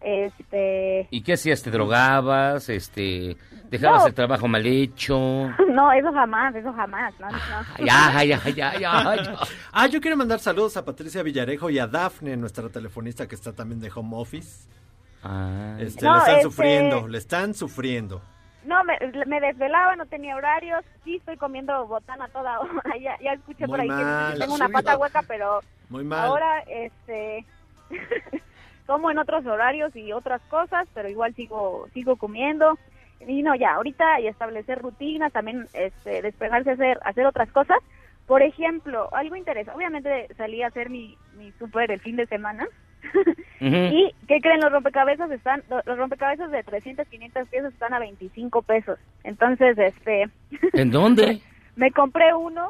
[0.00, 1.62] Este, ¿Y qué hacías?
[1.62, 2.68] ¿Te drogabas?
[2.68, 3.36] Este,
[3.70, 4.06] ¿Dejabas No.
[4.08, 5.18] el trabajo mal hecho?
[5.70, 7.38] no, eso jamás, eso jamás, no, no.
[7.84, 9.36] Ya, ya, ya, ya, ya.
[9.72, 13.52] Ah, yo quiero mandar saludos a Patricia Villarejo y a Dafne, nuestra telefonista que está
[13.52, 14.68] también de home office.
[15.24, 15.76] Ah.
[15.80, 18.22] Este, No, le están este- sufriendo, le están sufriendo.
[18.64, 23.32] No, me, me desvelaba, no tenía horarios, sí estoy comiendo botana toda hora, ya, ya
[23.32, 24.38] escuché por Muy ahí que mal.
[24.38, 26.26] tengo una pata hueca, pero Muy mal.
[26.26, 27.44] ahora, este,
[28.86, 32.78] como en otros horarios y otras cosas, pero igual sigo, sigo comiendo.
[33.26, 37.78] Y no, ya, ahorita y establecer rutinas, también este, despegarse a hacer, hacer otras cosas.
[38.26, 42.66] Por ejemplo, algo interesante, obviamente salí a hacer mi, mi súper el fin de semana.
[43.60, 44.60] ¿Y qué creen?
[44.60, 48.98] Los rompecabezas están, los rompecabezas de 300, 500 pesos están a 25 pesos.
[49.24, 50.28] Entonces, este,
[50.72, 51.40] ¿En dónde?
[51.76, 52.68] me compré uno,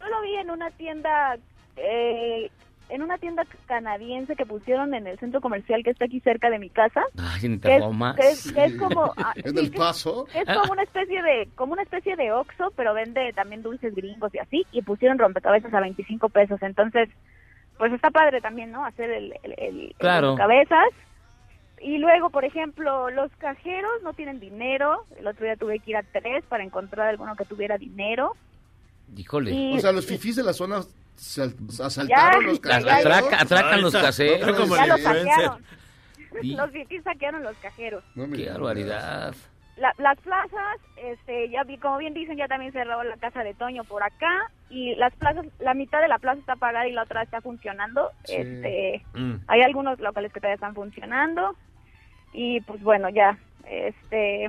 [0.00, 1.36] yo lo vi en una tienda,
[1.76, 2.50] eh,
[2.88, 6.58] en una tienda canadiense que pusieron en el centro comercial que está aquí cerca de
[6.58, 7.02] mi casa.
[7.18, 7.82] Ay, ni Que te es,
[8.16, 10.26] que es- que es como ah, ¿En sí, el que- paso?
[10.34, 14.34] es como una especie de como una especie de Oxxo, pero vende también dulces gringos
[14.34, 16.62] y así y pusieron rompecabezas a 25 pesos.
[16.62, 17.08] Entonces,
[17.78, 18.84] pues está padre también, ¿no?
[18.86, 20.88] Hacer el, el, el- rompecabezas.
[21.78, 25.04] Y luego, por ejemplo, los cajeros no tienen dinero.
[25.18, 28.32] El otro día tuve que ir a tres para encontrar alguno que tuviera dinero.
[29.14, 29.50] Híjole.
[29.52, 30.80] Y- O sea, los fifís de la zona
[31.80, 32.86] asaltaron Ya, los cajeros.
[32.86, 32.96] ya.
[32.98, 34.00] Atraca- atracan los ya
[34.82, 35.64] el los saquearon.
[36.42, 36.54] Sí.
[36.56, 36.72] Los
[37.02, 38.04] saquearon los cajeros.
[38.14, 39.34] No Qué barbaridad.
[39.78, 43.52] La- las plazas, este, ya vi, como bien dicen, ya también cerró la casa de
[43.54, 47.02] Toño por acá y las plazas, la mitad de la plaza está parada y la
[47.02, 48.10] otra está funcionando.
[48.24, 48.36] Sí.
[48.36, 49.34] Este, Mm.
[49.46, 51.56] hay algunos locales que todavía están funcionando
[52.32, 53.38] y pues bueno, ya,
[53.68, 54.48] este,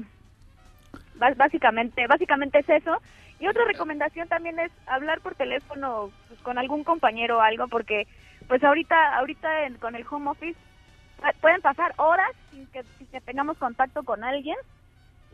[1.35, 2.98] básicamente, básicamente es eso.
[3.40, 8.08] Y otra recomendación también es hablar por teléfono pues, con algún compañero o algo, porque
[8.48, 10.60] pues ahorita, ahorita en- con el home office
[11.18, 14.56] pu- pueden pasar horas sin que, sin que tengamos contacto con alguien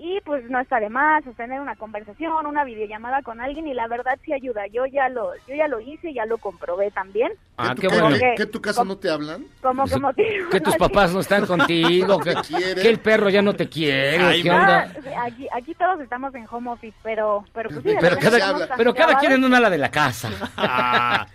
[0.06, 3.88] y pues no está de más tener una conversación, una videollamada con alguien y la
[3.88, 4.68] verdad sí ayuda.
[4.68, 7.32] Yo ya lo, yo ya lo hice, ya lo comprobé también.
[7.56, 8.18] Ah, ¿Que qué bueno.
[8.18, 9.46] que- que tu casa no te hablan?
[9.62, 10.50] Como que motivo.
[10.52, 12.34] Que tus papás no están contigo, que,
[12.90, 14.56] el perro ya no te quiere, Ay, ¿qué no.
[14.58, 14.94] onda?
[15.16, 18.94] Ah, aquí, aquí todos estamos en home office, pero, pero pues sí, Pero cada, pero
[18.94, 20.30] cada quien en una ala de la casa.
[20.58, 21.26] Ah.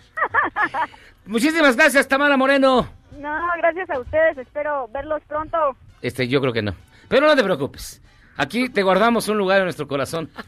[1.25, 2.87] Muchísimas gracias, Tamara Moreno.
[3.17, 5.57] No, gracias a ustedes, espero verlos pronto.
[6.03, 6.75] Este, yo creo que no.
[7.07, 8.01] Pero no te preocupes.
[8.39, 10.29] Aquí te guardamos un lugar en nuestro corazón.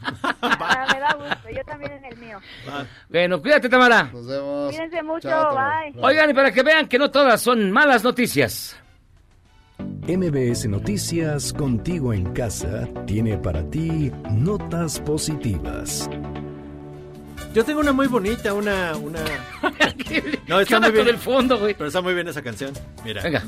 [0.44, 2.38] Ah, me da gusto, yo también en el mío.
[3.08, 4.10] Bueno, cuídate, Tamara.
[4.12, 4.70] Nos vemos.
[4.74, 5.94] Cuídense mucho, Chao, bye.
[6.02, 8.76] Oigan, y para que vean que no todas son malas noticias.
[9.78, 16.08] MBS Noticias Contigo en Casa tiene para ti notas positivas.
[17.54, 18.96] Yo tengo una muy bonita, una...
[18.96, 19.20] una...
[20.48, 21.06] No, ¿Qué está onda muy bien.
[21.06, 21.74] con el fondo, güey?
[21.74, 22.72] Pero está muy bien esa canción.
[23.04, 23.22] Mira.
[23.22, 23.42] Venga.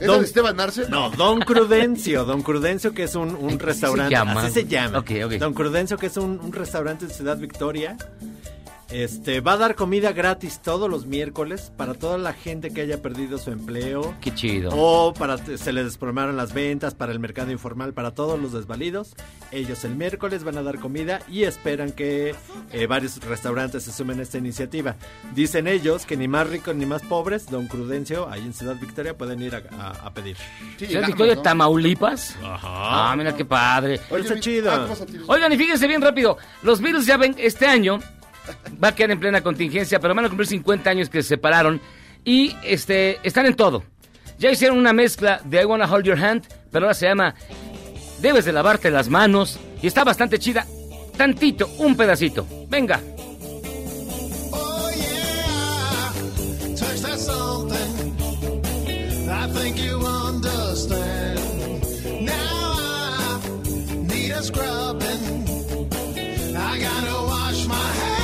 [0.00, 0.88] ¿Es el Esteban Arce?
[0.88, 2.24] No, Don Crudencio.
[2.24, 4.14] Don Crudencio, que es un, un restaurante.
[4.14, 4.42] llama?
[4.42, 4.98] Así se llama.
[4.98, 5.32] Ok, ok.
[5.34, 7.96] Don Crudencio, que es un, un restaurante en Ciudad Victoria.
[8.88, 13.02] Este, va a dar comida gratis todos los miércoles para toda la gente que haya
[13.02, 14.14] perdido su empleo.
[14.20, 14.70] Qué chido.
[14.74, 19.14] O para se les desplomaron las ventas, para el mercado informal, para todos los desvalidos.
[19.50, 22.36] Ellos el miércoles van a dar comida y esperan que
[22.72, 24.94] eh, varios restaurantes se sumen a esta iniciativa.
[25.34, 29.16] Dicen ellos que ni más ricos ni más pobres, Don Crudencio, ahí en Ciudad Victoria,
[29.18, 30.36] pueden ir a, a- a pedir.
[30.78, 32.36] ¿Ciudad Victoria, Tamaulipas?
[32.42, 34.00] Ah, mira qué padre.
[34.10, 34.70] Oye, Está chido.
[34.70, 34.86] ah.
[35.26, 36.36] Oigan, y fíjense bien rápido.
[36.62, 37.98] Los Beatles ya ven, este año
[38.82, 41.80] va a quedar en plena contingencia, pero van a cumplir 50 años que se separaron.
[42.24, 43.84] Y este están en todo.
[44.38, 47.34] Ya hicieron una mezcla de I Wanna Hold Your Hand, pero ahora se llama
[48.20, 49.58] Debes de lavarte las manos.
[49.82, 50.66] Y está bastante chida.
[51.16, 52.46] Tantito, un pedacito.
[52.68, 53.00] Venga.
[56.76, 57.18] Touch that.
[59.28, 61.38] I think you understand.
[62.24, 63.40] Now I
[64.08, 65.46] need a scrubbing.
[66.56, 68.15] I gotta wash my hands.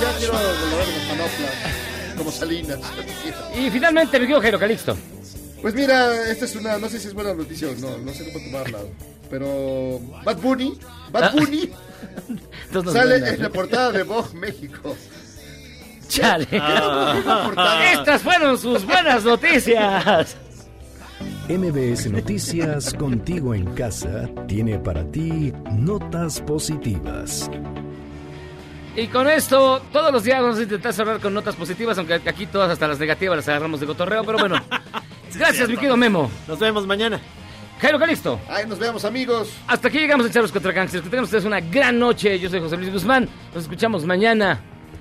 [0.00, 2.78] Ya quiero volver como Salinas.
[3.56, 4.96] Y finalmente, mi querido Jairo Calixto.
[5.60, 8.30] Pues mira, esta es una, no sé si es buena noticia o no, no sé
[8.30, 8.80] cómo tomarla,
[9.30, 10.78] pero Bad Bunny,
[11.10, 11.72] Bad Bunny
[12.66, 14.96] Entonces nos sale en la portada de Vogue México.
[16.08, 16.46] Chale.
[17.56, 17.92] Ah.
[17.92, 20.36] Estas fueron sus buenas noticias.
[21.48, 27.50] MBS Noticias Contigo en Casa tiene para ti notas positivas.
[28.96, 32.46] Y con esto, todos los días vamos a intentar cerrar con notas positivas, aunque aquí
[32.46, 34.56] todas hasta las negativas las agarramos de cotorreo, pero bueno.
[35.34, 36.30] Gracias, mi querido Memo.
[36.46, 37.20] Nos vemos mañana.
[37.80, 38.40] Jairo Calixto.
[38.48, 39.52] Ahí nos vemos, amigos.
[39.66, 41.02] Hasta aquí llegamos a Charlos contra Gangsters.
[41.02, 42.38] Que tengan ustedes una gran noche.
[42.38, 43.28] Yo soy José Luis Guzmán.
[43.52, 44.60] Nos escuchamos mañana.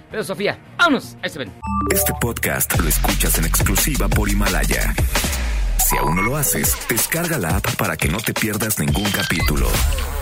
[0.10, 1.15] Pero Sofía, vámonos.
[1.22, 1.52] Ahí se ven.
[1.91, 4.94] Este podcast lo escuchas en exclusiva por Himalaya.
[5.88, 9.68] Si aún no lo haces, descarga la app para que no te pierdas ningún capítulo.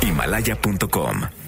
[0.02, 1.41] Himalaya.com